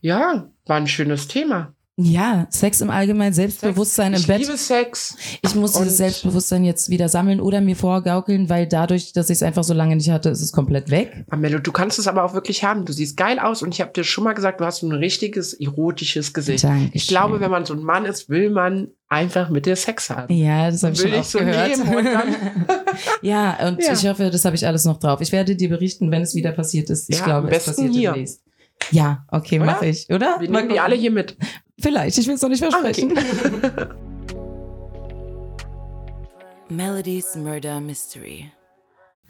ja, 0.00 0.50
war 0.66 0.76
ein 0.76 0.86
schönes 0.86 1.26
Thema. 1.28 1.74
Ja, 2.04 2.46
Sex 2.50 2.80
im 2.80 2.90
Allgemeinen, 2.90 3.32
Selbstbewusstsein 3.32 4.14
im 4.14 4.20
ich 4.20 4.26
Bett. 4.26 4.40
liebe 4.40 4.56
Sex. 4.56 5.16
Ich 5.42 5.54
muss 5.54 5.74
Und- 5.76 5.82
dieses 5.84 5.98
Selbstbewusstsein 5.98 6.64
jetzt 6.64 6.88
wieder 6.90 7.08
sammeln 7.08 7.40
oder 7.40 7.60
mir 7.60 7.76
vorgaukeln, 7.76 8.48
weil 8.48 8.66
dadurch, 8.66 9.12
dass 9.12 9.30
ich 9.30 9.36
es 9.38 9.42
einfach 9.42 9.64
so 9.64 9.74
lange 9.74 9.96
nicht 9.96 10.10
hatte, 10.10 10.28
ist 10.30 10.40
es 10.40 10.52
komplett 10.52 10.90
weg. 10.90 11.24
Amelo, 11.30 11.58
du 11.58 11.72
kannst 11.72 11.98
es 11.98 12.06
aber 12.08 12.24
auch 12.24 12.34
wirklich 12.34 12.64
haben. 12.64 12.84
Du 12.84 12.92
siehst 12.92 13.16
geil 13.16 13.38
aus 13.38 13.62
und 13.62 13.74
ich 13.74 13.80
habe 13.80 13.92
dir 13.92 14.04
schon 14.04 14.24
mal 14.24 14.32
gesagt, 14.34 14.60
du 14.60 14.64
hast 14.64 14.82
ein 14.82 14.92
richtiges 14.92 15.52
erotisches 15.54 16.32
Gesicht. 16.32 16.64
Dankeschön. 16.64 16.90
Ich 16.94 17.08
glaube, 17.08 17.40
wenn 17.40 17.50
man 17.50 17.64
so 17.64 17.74
ein 17.74 17.82
Mann 17.82 18.04
ist, 18.04 18.28
will 18.28 18.50
man 18.50 18.88
einfach 19.08 19.50
mit 19.50 19.66
dir 19.66 19.74
Sex 19.76 20.10
haben. 20.10 20.32
Ja, 20.32 20.70
das 20.70 20.82
habe 20.84 20.94
ich 20.94 21.02
Will 21.02 21.10
schon 21.10 21.20
ich 21.20 21.26
so 21.26 21.38
gehört. 21.40 21.78
und 21.78 22.06
ja, 23.22 23.68
und 23.68 23.82
Ja. 23.82 23.92
ich 23.92 24.06
hoffe, 24.06 24.30
das 24.30 24.44
habe 24.44 24.56
ich 24.56 24.66
alles 24.66 24.84
noch 24.84 24.98
drauf. 24.98 25.20
Ich 25.20 25.32
werde 25.32 25.56
dir 25.56 25.68
berichten, 25.68 26.10
wenn 26.10 26.22
es 26.22 26.34
wieder 26.34 26.52
passiert 26.52 26.90
ist. 26.90 27.10
Ich 27.10 27.18
Ja, 27.18 27.24
glaube, 27.24 27.48
am 27.48 27.52
es 27.52 27.64
besten 27.64 27.70
passiert 27.86 27.94
hier. 27.94 28.12
demnächst. 28.12 28.40
Ja, 28.92 29.26
okay, 29.28 29.58
mache 29.58 29.86
ich, 29.86 30.08
oder? 30.08 30.36
Wir 30.40 30.48
nehmen 30.48 30.68
die 30.70 30.80
alle 30.80 30.94
hier 30.96 31.10
mit. 31.10 31.36
Vielleicht, 31.80 32.18
ich 32.18 32.26
will 32.26 32.34
es 32.34 32.42
noch 32.42 32.48
nicht 32.48 32.60
versprechen. 32.60 33.14
Melody's 36.68 37.34
Murder 37.34 37.80
Mystery. 37.80 38.52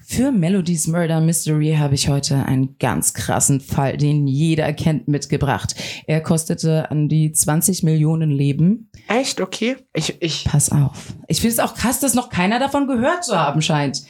Für 0.02 0.32
Melodies 0.32 0.86
Murder 0.88 1.20
Mystery 1.20 1.76
habe 1.78 1.94
ich 1.94 2.08
heute 2.08 2.44
einen 2.46 2.76
ganz 2.78 3.12
krassen 3.12 3.60
Fall, 3.60 3.96
den 3.96 4.26
jeder 4.26 4.72
kennt, 4.72 5.08
mitgebracht. 5.08 5.74
Er 6.06 6.20
kostete 6.20 6.90
an 6.90 7.08
die 7.08 7.32
20 7.32 7.82
Millionen 7.82 8.30
Leben. 8.30 8.90
Echt? 9.08 9.40
Okay. 9.40 9.76
Ich, 9.92 10.20
ich, 10.20 10.44
Pass 10.44 10.72
auf. 10.72 11.14
Ich 11.28 11.40
finde 11.40 11.52
es 11.52 11.58
auch 11.60 11.74
krass, 11.74 12.00
dass 12.00 12.14
noch 12.14 12.30
keiner 12.30 12.58
davon 12.58 12.86
gehört 12.86 13.24
zu 13.24 13.38
haben 13.38 13.62
scheint. 13.62 14.02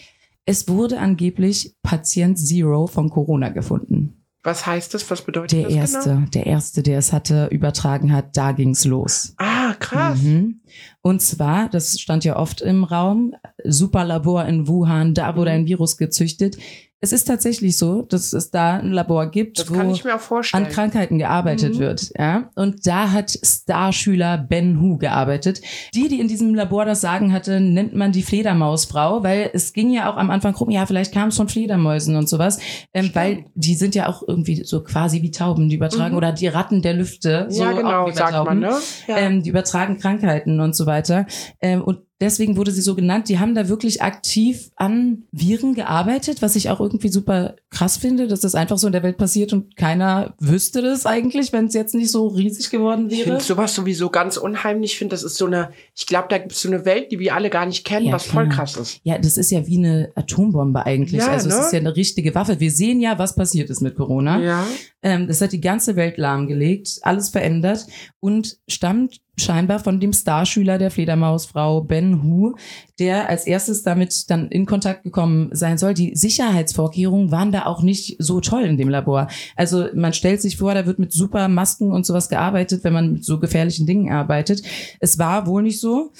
Es 0.47 0.69
wurde 0.69 0.99
angeblich 0.99 1.75
Patient 1.83 2.39
Zero 2.39 2.87
von 2.87 3.11
Corona 3.11 3.51
gefunden. 3.51 4.20
Was 4.43 4.67
heißt 4.67 4.95
das? 4.95 5.11
Was 5.11 5.23
bedeutet 5.23 5.53
Der 5.59 5.65
das 5.65 5.73
erste, 5.75 6.11
genau? 6.15 6.27
der 6.33 6.47
erste, 6.47 6.83
der 6.83 6.99
es 6.99 7.13
hatte, 7.13 7.47
übertragen 7.51 8.13
hat, 8.13 8.37
da 8.37 8.53
ging's 8.53 8.85
los. 8.85 9.35
Ah, 9.37 9.75
krass. 9.79 10.23
Mhm. 10.23 10.61
Und 11.03 11.21
zwar, 11.21 11.69
das 11.69 12.01
stand 12.01 12.25
ja 12.25 12.37
oft 12.37 12.61
im 12.63 12.85
Raum, 12.85 13.35
Superlabor 13.65 14.45
in 14.47 14.67
Wuhan, 14.67 15.15
da 15.15 15.37
wurde 15.37 15.51
Mhm. 15.51 15.57
ein 15.59 15.67
Virus 15.67 15.97
gezüchtet. 15.97 16.57
Es 17.03 17.13
ist 17.13 17.25
tatsächlich 17.25 17.79
so, 17.79 18.03
dass 18.03 18.35
es 18.35 18.51
da 18.51 18.75
ein 18.77 18.93
Labor 18.93 19.31
gibt, 19.31 19.59
Das 19.59 19.71
wo 19.71 19.75
an 19.79 20.69
Krankheiten 20.69 21.17
gearbeitet 21.19 21.75
Mhm. 21.77 21.79
wird, 21.79 22.11
ja. 22.19 22.51
Und 22.57 22.87
da 22.87 23.11
hat 23.13 23.39
Starschüler 23.43 24.37
Ben 24.37 24.81
Hu 24.81 24.99
gearbeitet. 24.99 25.63
Die, 25.95 26.09
die 26.09 26.21
in 26.21 26.29
diesem 26.29 26.55
Labor 26.55 26.85
das 26.85 27.01
Sagen 27.01 27.33
hatte, 27.33 27.59
nennt 27.61 27.95
man 27.95 28.13
die 28.13 28.23
Fledermausfrau, 28.23 29.23
weil 29.23 29.51
es 29.55 29.73
ging 29.73 29.91
ja 29.91 30.13
auch 30.13 30.17
am 30.19 30.31
Anfang 30.31 30.55
rum, 30.55 30.71
ja, 30.71 30.85
vielleicht 30.85 31.13
kam 31.15 31.29
es 31.29 31.37
von 31.37 31.49
Fledermäusen 31.49 32.17
und 32.17 32.29
sowas, 32.29 32.59
ähm, 32.93 33.11
weil 33.15 33.47
die 33.55 33.75
sind 33.77 33.95
ja 33.95 34.07
auch 34.09 34.23
irgendwie 34.27 34.63
so 34.65 34.83
quasi 34.83 35.23
wie 35.23 35.31
Tauben, 35.31 35.71
die 35.71 35.77
übertragen, 35.77 36.13
Mhm. 36.13 36.19
oder 36.19 36.33
die 36.33 36.49
Ratten 36.49 36.83
der 36.83 36.95
Lüfte, 36.95 37.47
so 37.49 37.63
ja, 37.65 37.73
genau, 37.73 38.11
sagt 38.11 38.33
Tauben. 38.33 38.61
man, 38.61 38.71
ne? 38.71 38.77
Ja. 39.07 39.17
Ähm, 39.17 39.43
die 39.43 39.49
übertragen 39.51 39.97
Krankheiten 39.99 40.61
und 40.61 40.77
so 40.77 40.85
weiter. 40.85 41.27
Ähm, 41.63 41.83
und 41.83 42.01
deswegen 42.21 42.57
wurde 42.57 42.71
sie 42.71 42.83
so 42.83 42.95
genannt. 42.95 43.29
Die 43.29 43.39
haben 43.39 43.55
da 43.55 43.69
wirklich 43.69 44.03
aktiv 44.03 44.71
an 44.77 45.25
Viren 45.33 45.75
gearbeitet, 45.75 46.43
was 46.43 46.57
ich 46.57 46.69
auch 46.69 46.81
irgendwie 46.81 47.09
super 47.09 47.57
krass 47.71 47.97
finde, 47.97 48.29
dass 48.29 48.41
das 48.41 48.55
einfach 48.55 48.79
so 48.79 48.87
in 48.87 48.93
der 48.93 49.03
Welt 49.03 49.17
passiert 49.17 49.53
und 49.53 49.77
keiner 49.77 50.35
wüsste 50.39 50.83
das 50.83 51.07
eigentlich, 51.07 51.53
wenn 51.53 51.67
es 51.67 51.75
jetzt 51.75 51.95
nicht 51.95 52.11
so 52.11 52.29
riesig 52.29 52.71
geworden 52.71 53.07
ich 53.09 53.19
wäre. 53.19 53.25
finde 53.25 53.41
sowas 53.41 53.75
sowieso 53.75 54.11
ganz 54.11 54.37
unheimlich. 54.37 54.93
Ich 54.93 54.99
finde, 54.99 55.15
das 55.15 55.23
ist 55.23 55.37
so 55.37 55.47
eine, 55.47 55.71
ich 55.97 56.07
glaube, 56.07 56.27
da 56.29 56.39
gibt 56.39 56.53
es 56.53 56.61
so 56.61 56.69
eine 56.69 56.85
Welt, 56.85 57.11
die 57.11 57.19
wir 57.19 57.35
alle 57.35 57.49
gar 57.49 57.67
nicht 57.67 57.85
kennen, 57.85 58.07
Ja, 58.07 58.13
was 58.13 58.27
voll 58.27 58.49
krass 58.49 58.77
ist. 58.77 59.01
Ja, 59.05 59.19
das 59.19 59.37
ist 59.37 59.51
ja 59.51 59.67
wie 59.67 59.79
eine 59.79 60.13
Atombombe 60.15 60.85
eigentlich. 60.85 61.21
Ja, 61.21 61.29
also 61.29 61.49
es 61.49 61.57
ne? 61.57 61.61
ist 61.63 61.73
ja 61.73 61.79
eine 61.79 61.97
richtige 61.97 62.35
Waffe. 62.35 62.61
Wir 62.61 62.71
sehen 62.71 63.01
ja, 63.01 63.19
was 63.19 63.35
passiert 63.35 63.71
ist 63.71 63.81
mit 63.81 63.97
Corona. 63.97 64.41
Ja. 64.41 64.67
Ähm, 65.03 65.27
das 65.27 65.41
hat 65.41 65.53
die 65.53 65.61
ganze 65.61 65.97
Welt 65.97 66.19
lahmgelegt, 66.19 66.99
alles 67.03 67.31
verändert 67.31 67.87
und 68.21 68.59
stammt 68.69 69.21
scheinbar 69.41 69.81
von 69.81 70.01
dem 70.01 70.13
Starschüler 70.13 70.79
der 70.79 70.91
Fledermausfrau 70.91 71.81
Ben 71.83 72.23
Hu, 72.23 72.55
der 72.99 73.29
als 73.29 73.47
erstes 73.47 73.83
damit 73.83 74.31
dann 74.31 74.49
in 74.49 74.67
Kontakt 74.67 75.03
gekommen 75.05 75.51
sein 75.53 75.79
soll. 75.79 75.95
Die 75.95 76.15
Sicherheitsvorkehrungen 76.15 77.31
waren 77.31 77.53
da 77.53 77.67
auch 77.67 77.83
nicht 77.83 78.17
so 78.19 78.41
toll 78.41 78.63
in 78.65 78.77
dem 78.77 78.89
Labor. 78.89 79.29
Also 79.57 79.87
man 79.95 80.13
stellt 80.13 80.41
sich 80.43 80.57
vor, 80.57 80.75
da 80.75 80.87
wird 80.87 80.99
mit 80.99 81.13
super 81.13 81.49
Masken 81.49 81.93
und 81.93 82.07
sowas 82.07 82.29
gearbeitet, 82.29 82.85
wenn 82.85 82.93
man 82.93 83.13
mit 83.15 83.25
so 83.25 83.41
gefährlichen 83.41 83.87
Dingen 83.87 84.13
arbeitet. 84.13 84.63
Es 85.01 85.19
war 85.19 85.47
wohl 85.47 85.63
nicht 85.63 85.81
so. 85.81 86.13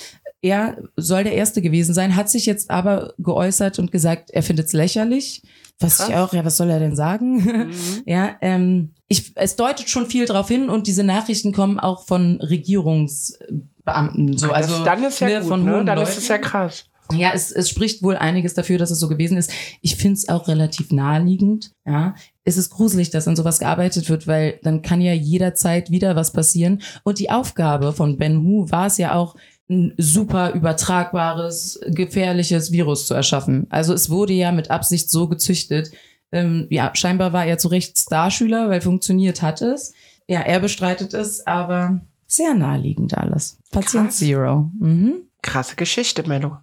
Er 0.43 0.79
soll 0.97 1.25
der 1.25 1.35
Erste 1.35 1.61
gewesen 1.61 1.95
sein, 1.95 2.17
hat 2.17 2.31
sich 2.31 2.47
jetzt 2.47 2.71
aber 2.71 3.13
geäußert 3.19 3.79
und 3.79 3.93
gesagt, 3.93 4.31
er 4.31 4.43
findet 4.43 4.67
es 4.67 4.73
lächerlich. 4.73 5.43
Was 5.79 6.01
ich 6.01 6.07
Krass. 6.07 6.29
auch, 6.31 6.35
ja, 6.35 6.45
was 6.45 6.57
soll 6.57 6.71
er 6.71 6.79
denn 6.79 6.97
sagen? 6.97 7.37
Mhm. 7.45 7.71
Ja, 8.07 8.37
ähm, 8.41 8.91
ich, 9.11 9.33
es 9.35 9.57
deutet 9.57 9.91
schon 9.91 10.07
viel 10.07 10.25
darauf 10.25 10.47
hin 10.47 10.71
und 10.71 10.87
diese 10.87 11.03
Nachrichten 11.03 11.53
kommen 11.53 11.81
auch 11.81 12.07
von 12.07 12.41
Regierungsbeamten. 12.41 14.39
So, 14.39 14.53
also 14.53 14.77
das, 14.77 14.85
dann 14.85 15.03
ist 15.03 15.19
ja 15.19 15.27
ne, 15.29 15.41
gut, 15.41 15.49
von 15.49 15.65
ne? 15.65 15.85
Dann 15.85 15.99
Leuten. 15.99 16.09
ist 16.09 16.17
es 16.17 16.29
ja 16.29 16.39
krass. 16.39 16.85
Ja, 17.13 17.33
es, 17.35 17.51
es 17.51 17.69
spricht 17.69 18.05
wohl 18.05 18.17
einiges 18.17 18.55
dafür, 18.55 18.79
dass 18.79 18.93
es 18.93 19.01
so 19.01 19.09
gewesen 19.09 19.37
ist. 19.37 19.51
Ich 19.81 19.97
finde 19.97 20.15
es 20.15 20.29
auch 20.29 20.47
relativ 20.47 20.93
naheliegend. 20.93 21.73
Ja, 21.85 22.15
es 22.45 22.57
ist 22.57 22.71
gruselig, 22.71 23.11
dass 23.11 23.27
an 23.27 23.35
sowas 23.35 23.59
gearbeitet 23.59 24.09
wird, 24.09 24.29
weil 24.29 24.61
dann 24.63 24.81
kann 24.81 25.01
ja 25.01 25.13
jederzeit 25.13 25.91
wieder 25.91 26.15
was 26.15 26.33
passieren. 26.33 26.81
Und 27.03 27.19
die 27.19 27.31
Aufgabe 27.31 27.93
von 27.93 28.17
Ben 28.17 28.45
Hu 28.45 28.71
war 28.71 28.87
es 28.87 28.97
ja 28.97 29.17
auch, 29.17 29.35
ein 29.71 29.95
super 29.97 30.53
übertragbares, 30.53 31.81
gefährliches 31.87 32.73
Virus 32.73 33.07
zu 33.07 33.15
erschaffen. 33.15 33.69
Also 33.71 33.95
es 33.95 34.11
wurde 34.11 34.33
ja 34.33 34.51
mit 34.51 34.71
Absicht 34.71 35.11
so 35.11 35.29
gezüchtet. 35.29 35.93
Ähm, 36.33 36.67
ja, 36.71 36.91
scheinbar 36.95 37.33
war 37.33 37.45
er 37.45 37.59
zu 37.59 37.69
Recht 37.69 37.99
Starschüler, 37.99 38.71
weil 38.71 38.81
funktioniert 38.81 39.43
hat 39.43 39.63
es. 39.63 39.93
Ja, 40.27 40.41
er 40.41 40.61
bestreitet 40.61 41.13
es, 41.13 41.47
aber 41.47 42.01
sehr 42.27 42.55
naheliegend 42.55 43.19
alles. 43.19 43.59
Patient 43.73 44.07
Krass. 44.07 44.19
Zero. 44.19 44.71
Mhm. 44.79 45.23
Krasse 45.43 45.75
Geschichte, 45.75 46.27
Mello. 46.29 46.59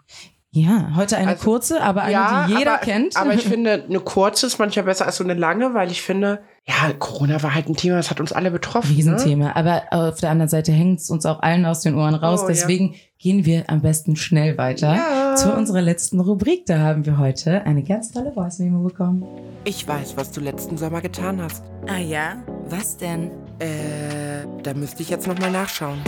Ja, 0.52 0.94
heute 0.96 1.18
eine 1.18 1.32
Also, 1.32 1.44
kurze, 1.44 1.82
aber 1.82 2.04
eine, 2.04 2.48
die 2.48 2.58
jeder 2.58 2.76
aber, 2.76 2.86
kennt. 2.86 3.18
Aber 3.18 3.34
ich 3.34 3.44
finde, 3.48 3.84
eine 3.84 4.00
kurze 4.00 4.48
ist 4.48 4.60
manchmal 4.60 4.86
besser 4.86 5.06
als 5.06 5.18
so 5.18 5.24
eine 5.24 5.34
lange, 5.34 5.74
weil 5.74 5.92
ich 5.92 6.02
finde, 6.02 6.40
ja, 6.70 6.92
Corona 7.00 7.42
war 7.42 7.56
halt 7.56 7.70
ein 7.70 7.76
Thema, 7.76 7.96
das 7.96 8.10
hat 8.10 8.20
uns 8.20 8.34
alle 8.34 8.52
betroffen. 8.52 8.92
Ne? 8.92 8.98
Riesenthema. 8.98 9.56
Aber 9.56 9.84
auf 9.92 10.20
der 10.20 10.30
anderen 10.32 10.50
Seite 10.50 10.72
hängt 10.74 11.00
es 11.00 11.10
uns 11.10 11.26
auch 11.26 11.42
allen 11.42 11.66
aus 11.66 11.80
den 11.82 11.96
Ohren 11.96 12.14
raus. 12.14 12.42
Oh, 12.42 12.44
ja. 12.44 12.50
Deswegen 12.50 12.96
gehen 13.20 13.46
wir 13.46 13.70
am 13.70 13.82
besten 13.82 14.16
schnell 14.18 14.58
weiter 14.58 14.96
Ja. 14.96 15.36
zu 15.36 15.54
unserer 15.54 15.82
letzten 15.82 16.20
Rubrik. 16.20 16.66
Da 16.66 16.80
haben 16.80 17.06
wir 17.06 17.18
heute 17.18 17.64
eine 17.64 17.84
ganz 17.84 18.12
tolle 18.12 18.34
Voice-Memo 18.34 18.84
bekommen. 18.84 19.24
Ich 19.64 19.88
weiß, 19.88 20.18
was 20.18 20.32
du 20.32 20.42
letzten 20.42 20.78
Sommer 20.78 21.02
getan 21.02 21.42
hast. 21.42 21.64
Ah 21.88 22.00
ja? 22.00 22.36
Was 22.70 22.98
denn? 22.98 23.32
Äh, 23.60 24.46
da 24.62 24.74
müsste 24.74 25.02
ich 25.04 25.10
jetzt 25.10 25.26
nochmal 25.26 25.52
nachschauen. 25.52 26.00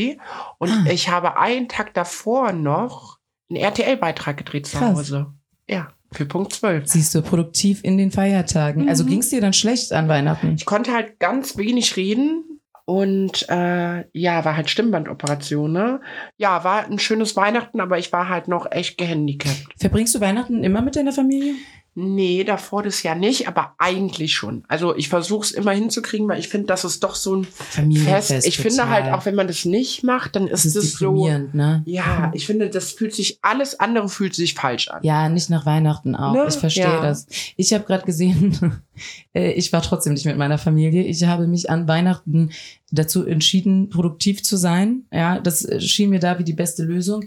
Und 0.59 0.69
Ah. 0.71 0.85
ich 0.89 1.09
habe 1.09 1.37
einen 1.37 1.67
Tag 1.67 1.93
davor 1.93 2.51
noch 2.53 3.19
einen 3.49 3.57
RTL-Beitrag 3.59 4.37
gedreht 4.37 4.65
zu 4.67 4.77
Krass. 4.77 4.97
Hause. 4.97 5.27
Ja, 5.69 5.89
für 6.11 6.25
Punkt 6.25 6.53
12. 6.53 6.87
Siehst 6.87 7.13
du, 7.13 7.21
produktiv 7.21 7.81
in 7.83 7.97
den 7.97 8.11
Feiertagen. 8.11 8.87
Also 8.89 9.03
Mhm. 9.03 9.07
ging 9.09 9.19
es 9.19 9.29
dir 9.29 9.41
dann 9.41 9.53
schlecht 9.53 9.91
an 9.93 10.07
Weihnachten? 10.07 10.55
Ich 10.57 10.65
konnte 10.65 10.93
halt 10.93 11.19
ganz 11.19 11.57
wenig 11.57 11.95
reden. 11.97 12.54
Und 12.85 13.49
äh, 13.49 14.05
ja, 14.13 14.45
war 14.45 14.55
halt 14.55 14.69
Stimmbandoperation, 14.69 15.71
ne? 15.71 16.01
Ja, 16.37 16.63
war 16.63 16.85
ein 16.85 16.99
schönes 16.99 17.35
Weihnachten, 17.35 17.81
aber 17.81 17.97
ich 17.97 18.13
war 18.13 18.29
halt 18.29 18.47
noch 18.47 18.71
echt 18.71 18.99
gehandicapt. 18.99 19.73
Verbringst 19.79 20.13
du 20.13 20.21
Weihnachten 20.21 20.63
immer 20.63 20.81
mit 20.81 20.95
deiner 20.95 21.11
Familie? 21.11 21.55
Nee, 21.97 22.43
davor 22.43 22.83
das 22.83 23.03
Jahr 23.03 23.15
nicht, 23.15 23.47
aber 23.47 23.73
eigentlich 23.77 24.33
schon. 24.33 24.65
Also 24.67 24.93
ich 24.97 25.07
versuche 25.07 25.45
es 25.45 25.51
immer 25.51 25.71
hinzukriegen, 25.71 26.27
weil 26.27 26.39
ich 26.39 26.49
finde, 26.49 26.67
das 26.67 26.83
ist 26.83 27.01
doch 27.05 27.15
so 27.15 27.37
ein 27.37 27.45
Familienfest. 27.45 28.27
Fest. 28.27 28.47
Ich 28.47 28.57
finde 28.57 28.89
halt, 28.89 29.13
auch 29.13 29.25
wenn 29.25 29.35
man 29.35 29.47
das 29.47 29.63
nicht 29.63 30.03
macht, 30.03 30.35
dann 30.35 30.47
ist 30.47 30.65
es 30.65 30.93
so. 30.97 31.25
ne? 31.53 31.83
Ja, 31.85 32.31
ich 32.35 32.45
finde, 32.45 32.69
das 32.69 32.91
fühlt 32.91 33.15
sich, 33.15 33.39
alles 33.41 33.79
andere 33.79 34.09
fühlt 34.09 34.35
sich 34.35 34.55
falsch 34.55 34.89
an. 34.89 34.99
Ja, 35.03 35.29
nicht 35.29 35.49
nach 35.49 35.65
Weihnachten 35.65 36.17
auch. 36.17 36.33
Ne? 36.33 36.45
Ich 36.49 36.55
verstehe 36.55 36.83
Ja. 36.83 37.01
das. 37.01 37.27
Ich 37.55 37.73
habe 37.73 37.85
gerade 37.85 38.05
gesehen, 38.05 38.81
äh, 39.33 39.53
ich 39.53 39.71
war 39.71 39.81
trotzdem 39.81 40.13
nicht 40.13 40.25
mit 40.25 40.37
meiner 40.37 40.57
Familie. 40.57 41.03
Ich 41.03 41.23
habe 41.23 41.47
mich 41.47 41.69
an 41.69 41.87
Weihnachten 41.87 42.51
dazu 42.91 43.25
entschieden, 43.25 43.89
produktiv 43.89 44.43
zu 44.43 44.57
sein. 44.57 45.05
Ja, 45.13 45.39
das 45.39 45.63
äh, 45.63 45.79
schien 45.79 46.09
mir 46.09 46.19
da 46.19 46.39
wie 46.39 46.43
die 46.43 46.51
beste 46.53 46.83
Lösung. 46.83 47.23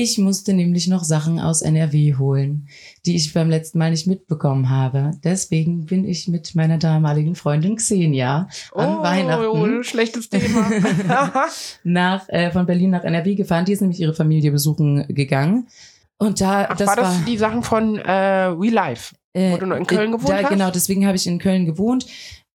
Ich 0.00 0.16
musste 0.16 0.52
nämlich 0.52 0.86
noch 0.86 1.02
Sachen 1.02 1.40
aus 1.40 1.60
NRW 1.60 2.14
holen, 2.14 2.68
die 3.04 3.16
ich 3.16 3.34
beim 3.34 3.50
letzten 3.50 3.78
Mal 3.78 3.90
nicht 3.90 4.06
mitbekommen 4.06 4.70
habe. 4.70 5.10
Deswegen 5.24 5.86
bin 5.86 6.04
ich 6.04 6.28
mit 6.28 6.54
meiner 6.54 6.78
damaligen 6.78 7.34
Freundin 7.34 7.74
Xenia 7.74 8.48
an 8.76 8.98
oh, 8.98 9.02
Weihnachten 9.02 9.46
Oh, 9.46 9.82
schlechtes 9.82 10.28
Thema. 10.28 10.70
nach, 11.82 12.28
äh, 12.28 12.52
von 12.52 12.64
Berlin 12.64 12.90
nach 12.90 13.02
NRW 13.02 13.34
gefahren. 13.34 13.64
Die 13.64 13.72
ist 13.72 13.80
nämlich 13.80 13.98
ihre 13.98 14.14
Familie 14.14 14.52
besuchen 14.52 15.04
gegangen. 15.08 15.66
Und 16.16 16.40
da, 16.40 16.68
Ach, 16.70 16.76
das 16.76 16.86
war 16.86 16.94
das 16.94 17.18
war, 17.18 17.24
die 17.26 17.36
Sachen 17.36 17.64
von 17.64 17.98
äh, 17.98 18.54
We 18.56 18.70
Life? 18.70 19.16
äh, 19.32 19.52
wo 19.52 19.56
du 19.56 19.66
noch 19.66 19.76
in 19.76 19.86
Köln 19.86 20.10
äh, 20.10 20.16
gewohnt 20.16 20.30
da, 20.30 20.42
hast? 20.42 20.48
Genau, 20.48 20.70
deswegen 20.70 21.06
habe 21.06 21.16
ich 21.16 21.26
in 21.26 21.40
Köln 21.40 21.66
gewohnt. 21.66 22.06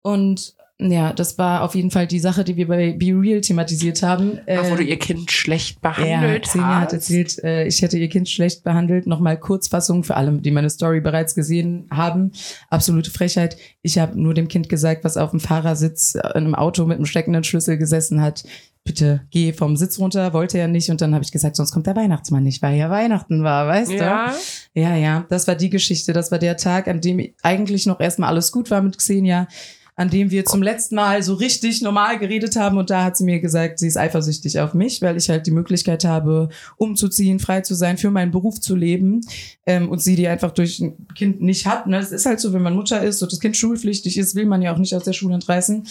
Und 0.01 0.55
ja, 0.91 1.13
das 1.13 1.37
war 1.37 1.63
auf 1.63 1.75
jeden 1.75 1.91
Fall 1.91 2.07
die 2.07 2.19
Sache, 2.19 2.43
die 2.43 2.55
wir 2.55 2.67
bei 2.67 2.93
Be 2.93 3.07
Real 3.07 3.41
thematisiert 3.41 4.03
haben. 4.03 4.39
Ach, 4.47 4.69
wo 4.69 4.73
Äh, 4.73 4.77
du 4.77 4.83
ihr 4.83 4.99
Kind 4.99 5.31
schlecht 5.31 5.79
ja, 5.83 5.91
behandelt 5.91 6.43
Xenia 6.43 6.79
hat 6.81 6.93
erzählt, 6.93 7.43
äh, 7.43 7.65
ich 7.65 7.81
hätte 7.81 7.97
ihr 7.97 8.09
Kind 8.09 8.29
schlecht 8.29 8.63
behandelt. 8.63 9.07
Nochmal 9.07 9.37
Kurzfassung 9.39 10.03
für 10.03 10.15
alle, 10.15 10.31
die 10.33 10.51
meine 10.51 10.69
Story 10.69 11.01
bereits 11.01 11.35
gesehen 11.35 11.87
haben. 11.91 12.31
Absolute 12.69 13.11
Frechheit. 13.11 13.57
Ich 13.81 13.97
habe 13.99 14.19
nur 14.19 14.33
dem 14.33 14.47
Kind 14.47 14.69
gesagt, 14.69 15.03
was 15.03 15.17
auf 15.17 15.31
dem 15.31 15.39
Fahrersitz 15.39 16.15
in 16.15 16.21
einem 16.31 16.55
Auto 16.55 16.85
mit 16.85 16.97
einem 16.97 17.05
steckenden 17.05 17.43
Schlüssel 17.43 17.77
gesessen 17.77 18.21
hat. 18.21 18.43
Bitte 18.85 19.21
geh 19.31 19.53
vom 19.53 19.77
Sitz 19.77 19.97
runter, 19.97 20.33
wollte 20.33 20.57
er 20.57 20.67
nicht. 20.67 20.89
Und 20.89 20.99
dann 20.99 21.13
habe 21.13 21.23
ich 21.23 21.31
gesagt, 21.31 21.55
sonst 21.55 21.71
kommt 21.71 21.87
der 21.87 21.95
Weihnachtsmann 21.95 22.43
nicht, 22.43 22.61
weil 22.61 22.77
ja 22.77 22.89
Weihnachten 22.89 23.41
war, 23.41 23.65
weißt 23.65 23.91
du? 23.91 23.95
Ja, 23.95 24.33
Ja, 24.73 24.95
ja, 24.97 25.25
das 25.29 25.47
war 25.47 25.55
die 25.55 25.69
Geschichte. 25.69 26.11
Das 26.11 26.31
war 26.31 26.39
der 26.39 26.57
Tag, 26.57 26.89
an 26.89 26.99
dem 26.99 27.29
eigentlich 27.41 27.85
noch 27.85 28.01
erstmal 28.01 28.29
alles 28.29 28.51
gut 28.51 28.71
war 28.71 28.81
mit 28.81 28.97
Xenia, 28.97 29.47
an 29.95 30.09
dem 30.09 30.31
wir 30.31 30.45
zum 30.45 30.63
letzten 30.63 30.95
Mal 30.95 31.21
so 31.21 31.35
richtig 31.35 31.81
normal 31.81 32.17
geredet 32.17 32.55
haben. 32.55 32.77
Und 32.77 32.89
da 32.89 33.03
hat 33.03 33.17
sie 33.17 33.23
mir 33.23 33.39
gesagt, 33.39 33.79
sie 33.79 33.87
ist 33.87 33.97
eifersüchtig 33.97 34.59
auf 34.59 34.73
mich, 34.73 35.01
weil 35.01 35.17
ich 35.17 35.29
halt 35.29 35.45
die 35.45 35.51
Möglichkeit 35.51 36.03
habe, 36.03 36.49
umzuziehen, 36.77 37.39
frei 37.39 37.61
zu 37.61 37.75
sein, 37.75 37.97
für 37.97 38.09
meinen 38.09 38.31
Beruf 38.31 38.59
zu 38.59 38.75
leben. 38.75 39.21
Ähm, 39.65 39.89
und 39.89 40.01
sie 40.01 40.15
die 40.15 40.27
einfach 40.27 40.51
durch 40.51 40.79
ein 40.79 41.07
Kind 41.15 41.41
nicht 41.41 41.67
hat. 41.67 41.87
Ne? 41.87 41.99
Es 41.99 42.11
ist 42.11 42.25
halt 42.25 42.39
so, 42.39 42.53
wenn 42.53 42.63
man 42.63 42.75
Mutter 42.75 43.03
ist 43.03 43.21
und 43.21 43.31
das 43.31 43.39
Kind 43.39 43.55
schulpflichtig 43.55 44.17
ist, 44.17 44.35
will 44.35 44.45
man 44.45 44.61
ja 44.61 44.73
auch 44.73 44.79
nicht 44.79 44.95
aus 44.95 45.03
der 45.03 45.13
Schule 45.13 45.35
entreißen. 45.35 45.85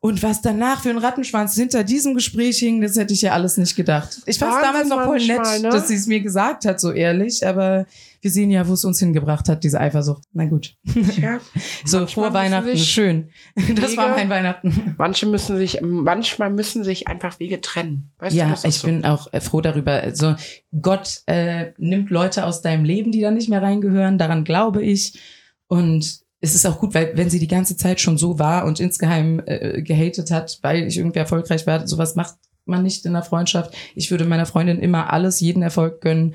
Und 0.00 0.22
was 0.22 0.42
danach 0.42 0.82
für 0.82 0.90
ein 0.90 0.98
Rattenschwanz 0.98 1.56
hinter 1.56 1.82
diesem 1.82 2.14
Gespräch 2.14 2.58
hing, 2.58 2.80
das 2.80 2.96
hätte 2.96 3.12
ich 3.12 3.22
ja 3.22 3.32
alles 3.32 3.56
nicht 3.56 3.74
gedacht. 3.74 4.20
Ich 4.26 4.38
fand 4.38 4.54
es 4.54 4.62
damals 4.62 4.88
noch 4.88 5.04
voll 5.04 5.18
nett, 5.26 5.60
ne? 5.60 5.70
dass 5.70 5.88
sie 5.88 5.96
es 5.96 6.06
mir 6.06 6.20
gesagt 6.20 6.66
hat, 6.66 6.80
so 6.80 6.92
ehrlich. 6.92 7.44
Aber 7.44 7.84
wir 8.20 8.30
sehen 8.30 8.50
ja, 8.50 8.66
wo 8.68 8.72
es 8.72 8.84
uns 8.84 8.98
hingebracht 8.98 9.48
hat, 9.48 9.64
diese 9.64 9.80
Eifersucht. 9.80 10.24
Na 10.32 10.44
gut. 10.46 10.76
ja. 11.20 11.38
So, 11.84 12.00
müssen 12.00 12.16
Weihnachten, 12.34 12.76
schön. 12.76 13.30
Das 13.76 13.96
war 13.96 14.08
Wege- 14.08 14.16
mein 14.16 14.28
Weihnachten. 14.30 14.94
Manche 14.98 15.26
müssen 15.26 15.56
sich, 15.56 15.80
manchmal 15.82 16.50
müssen 16.50 16.84
sich 16.84 17.06
einfach 17.08 17.38
Wege 17.40 17.60
trennen. 17.60 18.10
Weißt 18.18 18.34
du, 18.34 18.38
Ja, 18.38 18.52
ist 18.52 18.64
ich 18.64 18.74
so. 18.76 18.86
bin 18.88 19.04
auch 19.04 19.32
äh, 19.32 19.40
froh 19.40 19.60
darüber. 19.60 19.92
Also 19.92 20.34
Gott 20.82 21.22
äh, 21.26 21.72
nimmt 21.78 22.10
Leute 22.10 22.44
aus 22.44 22.60
deinem 22.62 22.84
Leben, 22.84 23.12
die 23.12 23.20
da 23.20 23.30
nicht 23.30 23.48
mehr 23.48 23.62
reingehören. 23.62 24.18
Daran 24.18 24.44
glaube 24.44 24.82
ich. 24.84 25.18
Und 25.68 26.20
es 26.40 26.54
ist 26.54 26.66
auch 26.66 26.78
gut, 26.78 26.94
weil 26.94 27.12
wenn 27.16 27.30
sie 27.30 27.38
die 27.40 27.48
ganze 27.48 27.76
Zeit 27.76 28.00
schon 28.00 28.18
so 28.18 28.38
war 28.38 28.64
und 28.64 28.80
insgeheim 28.80 29.42
äh, 29.46 29.82
gehatet 29.82 30.30
hat, 30.30 30.58
weil 30.62 30.84
ich 30.86 30.96
irgendwie 30.98 31.18
erfolgreich 31.18 31.66
war, 31.66 31.86
sowas 31.86 32.14
macht 32.14 32.34
man 32.64 32.82
nicht 32.82 33.04
in 33.06 33.12
der 33.14 33.22
Freundschaft. 33.22 33.74
Ich 33.94 34.10
würde 34.10 34.24
meiner 34.24 34.46
Freundin 34.46 34.78
immer 34.78 35.12
alles, 35.12 35.40
jeden 35.40 35.62
Erfolg 35.62 36.00
gönnen. 36.00 36.34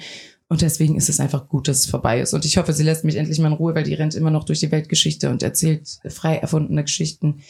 Und 0.54 0.62
deswegen 0.62 0.95
ist 0.95 1.10
es 1.10 1.20
einfach 1.20 1.47
gut, 1.47 1.68
dass 1.68 1.80
es 1.80 1.86
vorbei 1.88 2.20
ist. 2.22 2.32
Und 2.36 2.45
ich 2.45 2.58
hoffe, 2.58 2.74
sie 2.74 2.84
lässt 2.84 3.04
mich 3.06 3.16
endlich 3.16 3.39
mal 3.39 3.47
in 3.47 3.54
Ruhe, 3.54 3.74
weil 3.74 3.82
die 3.86 3.95
rennt 3.95 4.14
immer 4.14 4.30
noch 4.30 4.43
durch 4.43 4.60
die 4.60 4.72
Weltgeschichte 4.72 5.32
und 5.32 5.41
erzählt 5.41 5.89
frei 6.10 6.36
erfundene 6.38 6.84
Geschichten. 6.84 7.41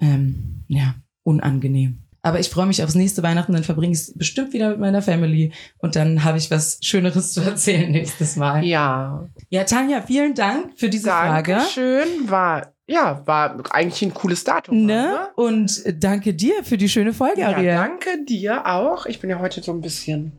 Ähm, 0.00 0.64
ja, 0.66 0.96
unangenehm. 1.22 2.02
Aber 2.20 2.40
ich 2.40 2.50
freue 2.50 2.66
mich 2.66 2.82
aufs 2.82 2.96
nächste 2.96 3.22
Weihnachten, 3.22 3.52
dann 3.52 3.62
verbringe 3.62 3.92
ich 3.92 4.00
es 4.00 4.18
bestimmt 4.18 4.52
wieder 4.54 4.70
mit 4.70 4.80
meiner 4.80 5.02
Family 5.02 5.52
und 5.78 5.94
dann 5.94 6.24
habe 6.24 6.36
ich 6.38 6.50
was 6.50 6.78
Schöneres 6.82 7.32
zu 7.32 7.42
erzählen 7.42 7.92
nächstes 7.92 8.34
Mal. 8.34 8.64
Ja. 8.64 9.28
Ja, 9.48 9.62
Tanja, 9.62 10.02
vielen 10.02 10.34
Dank 10.34 10.72
für 10.76 10.88
diese 10.88 11.10
Frage. 11.10 11.52
Dankeschön. 11.52 12.28
War, 12.28 12.74
ja, 12.88 13.22
war 13.24 13.62
eigentlich 13.70 14.02
ein 14.02 14.14
cooles 14.14 14.42
Datum. 14.42 14.84
Ne? 14.84 15.28
Und 15.36 15.84
danke 16.02 16.34
dir 16.34 16.64
für 16.64 16.76
die 16.76 16.88
schöne 16.88 17.12
Folge, 17.12 17.42
Ja, 17.42 17.50
Ariel. 17.50 17.74
danke 17.74 18.24
dir 18.24 18.66
auch. 18.66 19.06
Ich 19.06 19.20
bin 19.20 19.30
ja 19.30 19.38
heute 19.38 19.62
so 19.62 19.70
ein 19.72 19.80
bisschen 19.80 20.32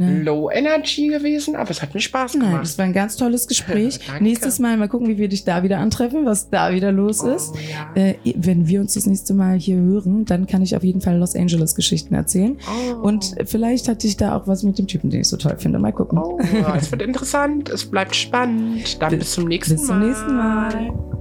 Ne? 0.00 0.22
low 0.22 0.50
energy 0.50 1.08
gewesen, 1.08 1.56
aber 1.56 1.70
es 1.70 1.82
hat 1.82 1.92
mir 1.92 2.00
Spaß 2.00 2.32
gemacht. 2.32 2.50
Nein, 2.52 2.60
das 2.62 2.78
war 2.78 2.86
ein 2.86 2.94
ganz 2.94 3.16
tolles 3.16 3.46
Gespräch. 3.48 4.00
Nächstes 4.20 4.58
Mal 4.58 4.76
mal 4.78 4.88
gucken, 4.88 5.08
wie 5.08 5.18
wir 5.18 5.28
dich 5.28 5.44
da 5.44 5.62
wieder 5.62 5.78
antreffen, 5.78 6.24
was 6.24 6.48
da 6.48 6.72
wieder 6.72 6.90
los 6.90 7.22
ist. 7.22 7.52
Oh, 7.52 7.58
ja. 7.70 8.02
Äh, 8.02 8.14
wenn 8.34 8.66
wir 8.66 8.80
uns 8.80 8.94
das 8.94 9.04
nächste 9.04 9.34
Mal 9.34 9.58
hier 9.58 9.76
hören, 9.76 10.24
dann 10.24 10.46
kann 10.46 10.62
ich 10.62 10.74
auf 10.74 10.84
jeden 10.84 11.02
Fall 11.02 11.18
Los 11.18 11.36
Angeles 11.36 11.74
Geschichten 11.74 12.14
erzählen. 12.14 12.56
Oh. 12.66 13.06
Und 13.06 13.34
vielleicht 13.44 13.88
hatte 13.88 14.06
ich 14.06 14.16
da 14.16 14.36
auch 14.36 14.46
was 14.46 14.62
mit 14.62 14.78
dem 14.78 14.86
Typen, 14.86 15.10
den 15.10 15.20
ich 15.20 15.28
so 15.28 15.36
toll 15.36 15.56
finde. 15.58 15.78
Mal 15.78 15.92
gucken. 15.92 16.18
Oh, 16.18 16.38
es 16.76 16.90
wird 16.90 17.02
interessant, 17.02 17.68
es 17.68 17.84
bleibt 17.84 18.16
spannend. 18.16 19.00
Dann 19.02 19.18
bis 19.18 19.32
zum 19.32 19.44
nächsten 19.48 19.74
Bis 19.74 19.86
zum 19.86 19.98
Mal. 19.98 20.06
nächsten 20.06 20.36
Mal. 20.36 21.19